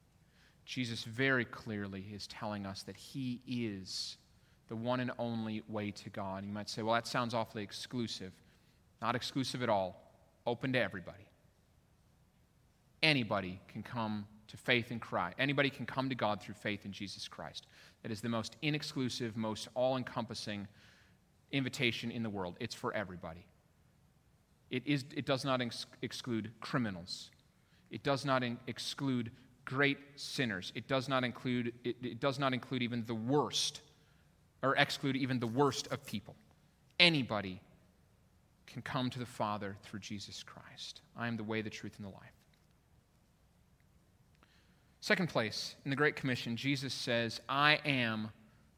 Jesus 0.66 1.04
very 1.04 1.44
clearly 1.44 2.04
is 2.12 2.26
telling 2.26 2.66
us 2.66 2.82
that 2.82 2.96
He 2.96 3.40
is 3.46 4.18
the 4.68 4.76
one 4.76 5.00
and 5.00 5.10
only 5.18 5.62
way 5.68 5.90
to 5.90 6.10
God. 6.10 6.44
You 6.44 6.52
might 6.52 6.70
say, 6.70 6.82
well, 6.82 6.94
that 6.94 7.06
sounds 7.06 7.34
awfully 7.34 7.62
exclusive. 7.62 8.32
Not 9.00 9.14
exclusive 9.14 9.62
at 9.62 9.68
all, 9.68 10.14
open 10.46 10.72
to 10.72 10.80
everybody. 10.80 11.26
Anybody 13.02 13.60
can 13.68 13.82
come 13.82 14.26
to 14.48 14.56
faith 14.56 14.90
in 14.90 14.98
Christ. 14.98 15.36
Anybody 15.38 15.68
can 15.68 15.84
come 15.84 16.08
to 16.08 16.14
God 16.14 16.40
through 16.40 16.54
faith 16.54 16.84
in 16.84 16.92
Jesus 16.92 17.28
Christ. 17.28 17.66
That 18.02 18.12
is 18.12 18.20
the 18.20 18.28
most 18.28 18.56
inexclusive, 18.62 19.36
most 19.36 19.68
all 19.74 19.96
encompassing 19.96 20.66
invitation 21.50 22.10
in 22.10 22.22
the 22.22 22.30
world. 22.30 22.56
It's 22.58 22.74
for 22.74 22.94
everybody. 22.94 23.44
It, 24.72 24.82
is, 24.86 25.04
it 25.14 25.26
does 25.26 25.44
not 25.44 25.60
ex- 25.60 25.86
exclude 26.00 26.50
criminals, 26.60 27.30
it 27.90 28.02
does 28.02 28.24
not 28.24 28.42
in- 28.42 28.58
exclude 28.66 29.30
great 29.64 29.98
sinners, 30.16 30.72
it 30.74 30.88
does 30.88 31.08
not 31.08 31.22
include, 31.22 31.72
it, 31.84 31.96
it 32.02 32.18
does 32.18 32.40
not 32.40 32.52
include 32.52 32.82
even 32.82 33.04
the 33.06 33.14
worst 33.14 33.82
or 34.62 34.74
exclude 34.76 35.14
even 35.16 35.38
the 35.38 35.46
worst 35.46 35.88
of 35.92 36.04
people. 36.06 36.34
Anybody 36.98 37.60
can 38.66 38.80
come 38.80 39.10
to 39.10 39.18
the 39.18 39.26
Father 39.26 39.76
through 39.82 40.00
Jesus 40.00 40.42
Christ. 40.42 41.02
I 41.16 41.28
am 41.28 41.36
the 41.36 41.44
way, 41.44 41.60
the 41.60 41.70
truth, 41.70 41.94
and 41.98 42.06
the 42.06 42.12
life. 42.12 42.32
Second 45.00 45.28
place, 45.28 45.74
in 45.84 45.90
the 45.90 45.96
Great 45.96 46.16
Commission, 46.16 46.56
Jesus 46.56 46.94
says, 46.94 47.40
I 47.48 47.80
am, 47.84 48.30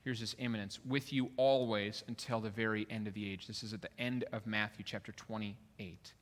here's 0.05 0.20
his 0.20 0.36
immanence, 0.38 0.78
with 0.86 1.12
you 1.12 1.30
always 1.38 2.05
until 2.09 2.38
the 2.38 2.50
very 2.50 2.86
end 2.90 3.09
of 3.09 3.14
the 3.14 3.30
age. 3.30 3.46
This 3.46 3.62
is 3.62 3.72
at 3.72 3.80
the 3.80 3.88
end 3.98 4.24
of 4.32 4.46
Matthew 4.46 4.84
chapter 4.86 5.12
28. 5.12 6.12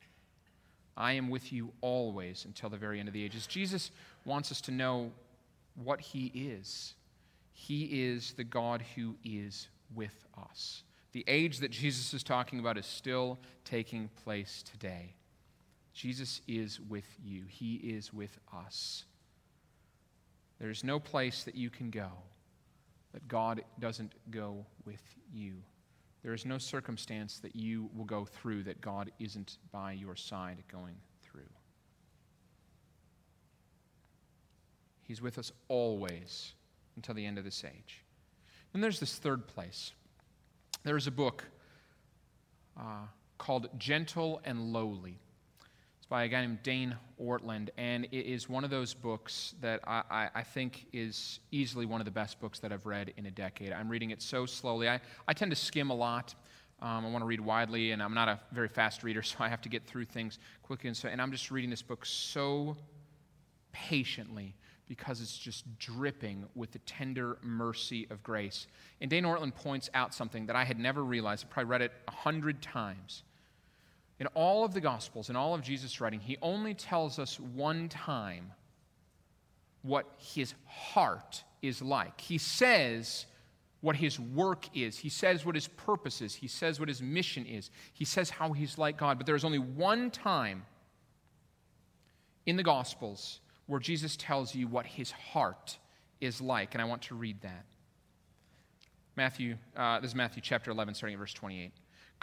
I 0.95 1.13
am 1.13 1.29
with 1.29 1.51
you 1.51 1.73
always 1.81 2.45
until 2.45 2.69
the 2.69 2.77
very 2.77 2.99
end 2.99 3.09
of 3.09 3.13
the 3.13 3.23
ages. 3.23 3.45
Jesus 3.45 3.91
wants 4.23 4.51
us 4.51 4.61
to 4.61 4.71
know 4.71 5.11
what 5.83 5.99
he 5.99 6.31
is. 6.33 6.93
He 7.51 8.05
is 8.05 8.33
the 8.33 8.43
God 8.45 8.83
who 8.95 9.15
is 9.23 9.67
with 9.93 10.25
us. 10.51 10.83
The 11.11 11.25
age 11.27 11.59
that 11.59 11.71
Jesus 11.71 12.13
is 12.13 12.23
talking 12.23 12.59
about 12.59 12.77
is 12.77 12.85
still 12.85 13.37
taking 13.65 14.09
place 14.23 14.63
today. 14.63 15.13
Jesus 15.93 16.41
is 16.47 16.79
with 16.79 17.05
you, 17.23 17.43
He 17.47 17.75
is 17.75 18.11
with 18.11 18.39
us. 18.51 19.05
There's 20.59 20.83
no 20.83 20.99
place 20.99 21.43
that 21.43 21.53
you 21.53 21.69
can 21.69 21.91
go 21.91 22.09
that 23.13 23.27
God 23.27 23.63
doesn't 23.79 24.13
go 24.31 24.65
with 24.85 25.01
you. 25.31 25.53
There 26.23 26.33
is 26.33 26.45
no 26.45 26.57
circumstance 26.57 27.39
that 27.39 27.55
you 27.55 27.89
will 27.95 28.05
go 28.05 28.25
through 28.25 28.63
that 28.63 28.81
God 28.81 29.11
isn't 29.19 29.57
by 29.71 29.91
your 29.91 30.15
side 30.15 30.63
going 30.71 30.95
through. 31.21 31.41
He's 35.03 35.21
with 35.21 35.37
us 35.37 35.51
always 35.67 36.53
until 36.95 37.13
the 37.13 37.25
end 37.25 37.37
of 37.37 37.43
this 37.43 37.63
age. 37.65 38.03
And 38.73 38.83
there's 38.83 38.99
this 38.99 39.17
third 39.17 39.47
place. 39.47 39.91
There's 40.83 41.07
a 41.07 41.11
book 41.11 41.43
uh, 42.77 43.05
called 43.37 43.67
Gentle 43.77 44.41
and 44.45 44.73
Lowly. 44.73 45.19
By 46.13 46.25
a 46.25 46.27
guy 46.27 46.41
named 46.41 46.61
Dane 46.61 46.95
Ortlund, 47.19 47.69
and 47.75 48.05
it 48.11 48.27
is 48.27 48.47
one 48.47 48.63
of 48.63 48.69
those 48.69 48.93
books 48.93 49.55
that 49.61 49.79
I, 49.87 50.03
I, 50.11 50.29
I, 50.35 50.43
think 50.43 50.85
is 50.93 51.39
easily 51.49 51.87
one 51.87 52.01
of 52.01 52.05
the 52.05 52.11
best 52.11 52.39
books 52.39 52.59
that 52.59 52.71
I've 52.71 52.85
read 52.85 53.11
in 53.17 53.25
a 53.25 53.31
decade. 53.31 53.73
I'm 53.73 53.89
reading 53.89 54.11
it 54.11 54.21
so 54.21 54.45
slowly. 54.45 54.87
I, 54.87 55.01
I 55.27 55.33
tend 55.33 55.49
to 55.49 55.55
skim 55.55 55.89
a 55.89 55.95
lot. 55.95 56.35
Um, 56.83 57.03
I 57.03 57.09
want 57.09 57.23
to 57.23 57.25
read 57.25 57.41
widely, 57.41 57.93
and 57.93 58.03
I'm 58.03 58.13
not 58.13 58.27
a 58.27 58.39
very 58.51 58.67
fast 58.67 59.01
reader, 59.01 59.21
so 59.23 59.37
I 59.39 59.47
have 59.47 59.59
to 59.61 59.69
get 59.69 59.87
through 59.87 60.05
things 60.05 60.37
quickly. 60.61 60.87
And, 60.87 60.95
so, 60.95 61.09
and 61.09 61.19
I'm 61.19 61.31
just 61.31 61.49
reading 61.49 61.71
this 61.71 61.81
book 61.81 62.05
so 62.05 62.77
patiently 63.71 64.53
because 64.87 65.19
it's 65.19 65.35
just 65.35 65.65
dripping 65.79 66.45
with 66.53 66.73
the 66.73 66.79
tender 66.85 67.39
mercy 67.41 68.05
of 68.11 68.21
grace. 68.21 68.67
And 69.01 69.09
Dane 69.09 69.23
Ortlund 69.23 69.55
points 69.55 69.89
out 69.95 70.13
something 70.13 70.45
that 70.45 70.55
I 70.55 70.63
had 70.63 70.77
never 70.77 71.03
realized. 71.03 71.45
I 71.49 71.51
probably 71.51 71.71
read 71.71 71.81
it 71.81 71.91
a 72.07 72.11
hundred 72.11 72.61
times. 72.61 73.23
In 74.23 74.27
all 74.35 74.63
of 74.63 74.73
the 74.73 74.79
Gospels, 74.79 75.29
in 75.29 75.35
all 75.35 75.53
of 75.53 75.61
Jesus' 75.61 75.99
writing, 75.99 76.21
he 76.21 76.37
only 76.41 76.73
tells 76.73 77.19
us 77.19 77.41
one 77.41 77.89
time 77.89 78.53
what 79.81 80.05
his 80.17 80.53
heart 80.65 81.43
is 81.61 81.81
like. 81.81 82.21
He 82.21 82.37
says 82.37 83.25
what 83.81 83.97
his 83.97 84.17
work 84.21 84.65
is, 84.73 84.97
he 84.97 85.09
says 85.09 85.45
what 85.45 85.55
his 85.55 85.67
purpose 85.67 86.21
is, 86.21 86.33
he 86.33 86.47
says 86.47 86.79
what 86.79 86.87
his 86.87 87.01
mission 87.01 87.45
is, 87.45 87.69
he 87.91 88.05
says 88.05 88.29
how 88.29 88.53
he's 88.53 88.77
like 88.77 88.95
God. 88.95 89.17
But 89.17 89.27
there's 89.27 89.43
only 89.43 89.59
one 89.59 90.09
time 90.09 90.63
in 92.45 92.55
the 92.55 92.63
Gospels 92.63 93.41
where 93.65 93.81
Jesus 93.81 94.15
tells 94.15 94.55
you 94.55 94.69
what 94.69 94.85
his 94.85 95.11
heart 95.11 95.77
is 96.21 96.39
like. 96.39 96.75
And 96.75 96.81
I 96.81 96.85
want 96.85 97.01
to 97.01 97.15
read 97.15 97.41
that. 97.41 97.65
Matthew, 99.17 99.57
uh, 99.75 99.99
this 99.99 100.11
is 100.11 100.15
Matthew 100.15 100.41
chapter 100.41 100.71
11, 100.71 100.93
starting 100.93 101.15
at 101.15 101.19
verse 101.19 101.33
28. 101.33 101.73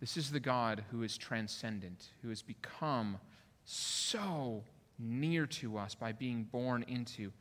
This 0.00 0.16
is 0.16 0.30
the 0.30 0.40
God 0.40 0.84
who 0.90 1.02
is 1.02 1.16
transcendent, 1.16 2.10
who 2.22 2.28
has 2.28 2.42
become 2.42 3.18
so 3.64 4.62
near 4.98 5.46
to 5.46 5.78
us 5.78 5.94
by 5.94 6.12
being 6.12 6.44
born 6.44 6.84
into. 6.86 7.32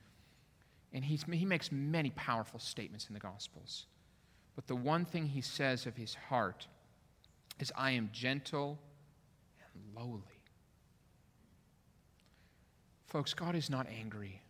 And 0.94 1.04
he's, 1.04 1.24
he 1.24 1.46
makes 1.46 1.72
many 1.72 2.12
powerful 2.12 2.60
statements 2.60 3.08
in 3.08 3.14
the 3.14 3.20
Gospels. 3.20 3.86
But 4.56 4.68
the 4.68 4.76
one 4.76 5.04
thing 5.04 5.28
he 5.28 5.42
says 5.42 5.86
of 5.86 5.98
his 5.98 6.16
heart 6.16 6.68
is, 7.60 7.72
I 7.76 7.92
am 7.92 8.10
gentle 8.14 8.80
and 9.74 9.84
lowly. 9.96 10.22
Folks, 13.08 13.34
God 13.34 13.56
is 13.56 13.70
not 13.70 13.88
angry 13.88 14.42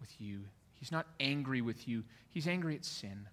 with 0.00 0.20
you. 0.20 0.40
He's 0.74 0.92
not 0.92 1.06
angry 1.20 1.60
with 1.60 1.86
you. 1.86 2.02
He's 2.30 2.48
angry 2.48 2.74
at 2.74 2.84
sin. 2.84 3.28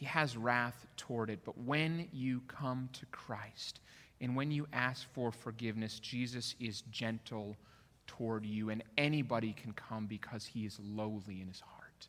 He 0.00 0.06
has 0.06 0.34
wrath 0.34 0.86
toward 0.96 1.28
it. 1.28 1.40
But 1.44 1.58
when 1.58 2.08
you 2.10 2.40
come 2.48 2.88
to 2.94 3.04
Christ 3.12 3.80
and 4.22 4.34
when 4.34 4.50
you 4.50 4.66
ask 4.72 5.06
for 5.12 5.30
forgiveness, 5.30 6.00
Jesus 6.00 6.54
is 6.58 6.84
gentle 6.90 7.58
toward 8.06 8.46
you, 8.46 8.70
and 8.70 8.82
anybody 8.96 9.52
can 9.52 9.74
come 9.74 10.06
because 10.06 10.46
he 10.46 10.64
is 10.64 10.78
lowly 10.82 11.42
in 11.42 11.48
his 11.48 11.60
heart. 11.60 12.08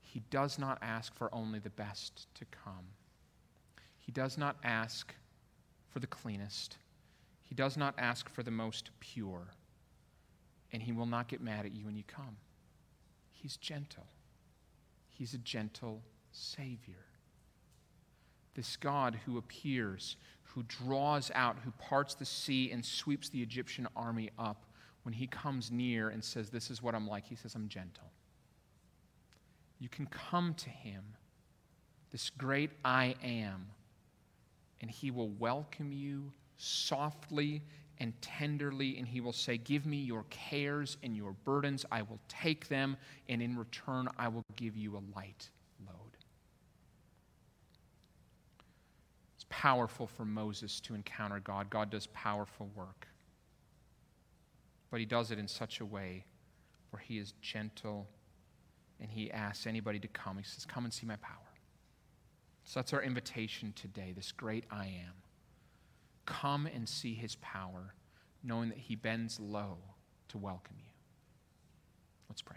He 0.00 0.20
does 0.30 0.56
not 0.56 0.78
ask 0.80 1.12
for 1.16 1.28
only 1.34 1.58
the 1.58 1.70
best 1.70 2.32
to 2.36 2.44
come, 2.44 2.86
he 3.98 4.12
does 4.12 4.38
not 4.38 4.56
ask 4.62 5.12
for 5.88 5.98
the 5.98 6.06
cleanest, 6.06 6.76
he 7.42 7.56
does 7.56 7.76
not 7.76 7.94
ask 7.98 8.28
for 8.28 8.44
the 8.44 8.52
most 8.52 8.90
pure, 9.00 9.48
and 10.72 10.80
he 10.80 10.92
will 10.92 11.06
not 11.06 11.26
get 11.26 11.40
mad 11.40 11.66
at 11.66 11.74
you 11.74 11.84
when 11.84 11.96
you 11.96 12.04
come. 12.06 12.36
He's 13.32 13.56
gentle. 13.56 14.06
He's 15.08 15.34
a 15.34 15.38
gentle 15.38 16.00
Savior. 16.34 17.04
This 18.54 18.76
God 18.76 19.18
who 19.24 19.38
appears, 19.38 20.16
who 20.42 20.62
draws 20.64 21.30
out, 21.34 21.56
who 21.64 21.70
parts 21.72 22.14
the 22.14 22.24
sea 22.24 22.70
and 22.70 22.84
sweeps 22.84 23.28
the 23.28 23.42
Egyptian 23.42 23.88
army 23.96 24.30
up, 24.38 24.66
when 25.02 25.12
he 25.12 25.26
comes 25.26 25.70
near 25.70 26.08
and 26.08 26.22
says, 26.22 26.50
This 26.50 26.70
is 26.70 26.82
what 26.82 26.94
I'm 26.94 27.06
like, 27.06 27.26
he 27.26 27.36
says, 27.36 27.54
I'm 27.54 27.68
gentle. 27.68 28.10
You 29.78 29.88
can 29.88 30.06
come 30.06 30.54
to 30.54 30.70
him, 30.70 31.02
this 32.10 32.30
great 32.30 32.70
I 32.84 33.14
am, 33.22 33.66
and 34.80 34.90
he 34.90 35.10
will 35.10 35.28
welcome 35.28 35.92
you 35.92 36.32
softly 36.56 37.62
and 37.98 38.12
tenderly, 38.22 38.96
and 38.98 39.06
he 39.06 39.20
will 39.20 39.32
say, 39.32 39.58
Give 39.58 39.84
me 39.84 39.98
your 39.98 40.24
cares 40.30 40.96
and 41.02 41.16
your 41.16 41.32
burdens. 41.44 41.84
I 41.92 42.02
will 42.02 42.20
take 42.28 42.68
them, 42.68 42.96
and 43.28 43.42
in 43.42 43.56
return, 43.56 44.08
I 44.18 44.28
will 44.28 44.44
give 44.56 44.76
you 44.76 44.96
a 44.96 45.02
light 45.16 45.50
powerful 49.60 50.08
for 50.08 50.24
Moses 50.24 50.80
to 50.80 50.94
encounter 50.94 51.38
God. 51.38 51.70
God 51.70 51.88
does 51.88 52.08
powerful 52.08 52.68
work. 52.74 53.06
But 54.90 54.98
he 54.98 55.06
does 55.06 55.30
it 55.30 55.38
in 55.38 55.46
such 55.46 55.80
a 55.80 55.84
way 55.84 56.24
where 56.90 57.00
he 57.00 57.18
is 57.18 57.34
gentle 57.40 58.08
and 59.00 59.08
he 59.08 59.30
asks 59.30 59.66
anybody 59.66 60.00
to 60.00 60.08
come. 60.08 60.38
He 60.38 60.44
says, 60.44 60.64
Come 60.66 60.84
and 60.84 60.92
see 60.92 61.06
my 61.06 61.16
power. 61.16 61.38
So 62.64 62.80
that's 62.80 62.92
our 62.92 63.02
invitation 63.02 63.72
today, 63.76 64.12
this 64.14 64.32
great 64.32 64.64
I 64.72 64.86
am. 64.86 65.14
Come 66.26 66.66
and 66.66 66.88
see 66.88 67.14
his 67.14 67.36
power, 67.36 67.94
knowing 68.42 68.70
that 68.70 68.78
he 68.78 68.96
bends 68.96 69.38
low 69.38 69.78
to 70.28 70.38
welcome 70.38 70.76
you. 70.78 70.90
Let's 72.28 72.42
pray. 72.42 72.56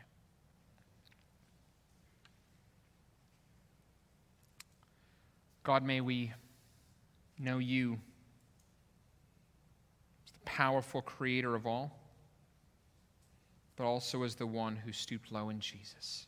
God, 5.63 5.83
may 5.83 6.01
we 6.01 6.31
know 7.39 7.57
you 7.57 7.99
as 10.25 10.31
the 10.31 10.39
powerful 10.45 11.01
creator 11.01 11.55
of 11.55 11.65
all, 11.65 11.99
but 13.75 13.85
also 13.85 14.23
as 14.23 14.35
the 14.35 14.47
one 14.47 14.75
who 14.75 14.91
stooped 14.91 15.31
low 15.31 15.49
in 15.49 15.59
Jesus, 15.59 16.27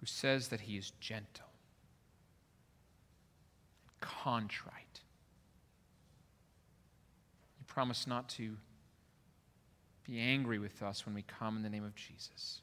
who 0.00 0.06
says 0.06 0.48
that 0.48 0.60
he 0.60 0.76
is 0.76 0.92
gentle, 1.00 1.46
contrite. 4.00 5.00
You 7.58 7.64
promise 7.66 8.06
not 8.06 8.28
to 8.30 8.56
be 10.04 10.20
angry 10.20 10.58
with 10.58 10.82
us 10.82 11.04
when 11.04 11.14
we 11.14 11.22
come 11.22 11.56
in 11.56 11.62
the 11.62 11.70
name 11.70 11.84
of 11.84 11.94
Jesus. 11.94 12.60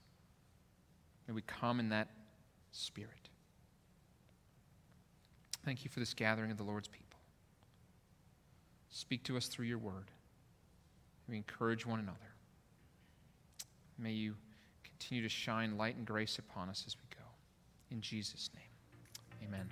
May 1.27 1.33
we 1.33 1.41
come 1.41 1.79
in 1.79 1.89
that 1.89 2.09
spirit. 2.71 3.22
Thank 5.65 5.83
you 5.85 5.89
for 5.89 5.99
this 5.99 6.13
gathering 6.13 6.51
of 6.51 6.57
the 6.57 6.63
Lord's 6.63 6.87
people. 6.87 7.19
Speak 8.89 9.23
to 9.23 9.37
us 9.37 9.47
through 9.47 9.65
your 9.65 9.77
word. 9.77 10.11
We 11.27 11.37
encourage 11.37 11.85
one 11.85 11.99
another. 11.99 12.17
May 13.97 14.11
you 14.11 14.35
continue 14.83 15.23
to 15.23 15.29
shine 15.29 15.77
light 15.77 15.95
and 15.95 16.05
grace 16.05 16.37
upon 16.37 16.69
us 16.69 16.83
as 16.85 16.95
we 16.97 17.15
go. 17.15 17.23
In 17.91 18.01
Jesus' 18.01 18.49
name, 18.55 19.47
amen. 19.47 19.69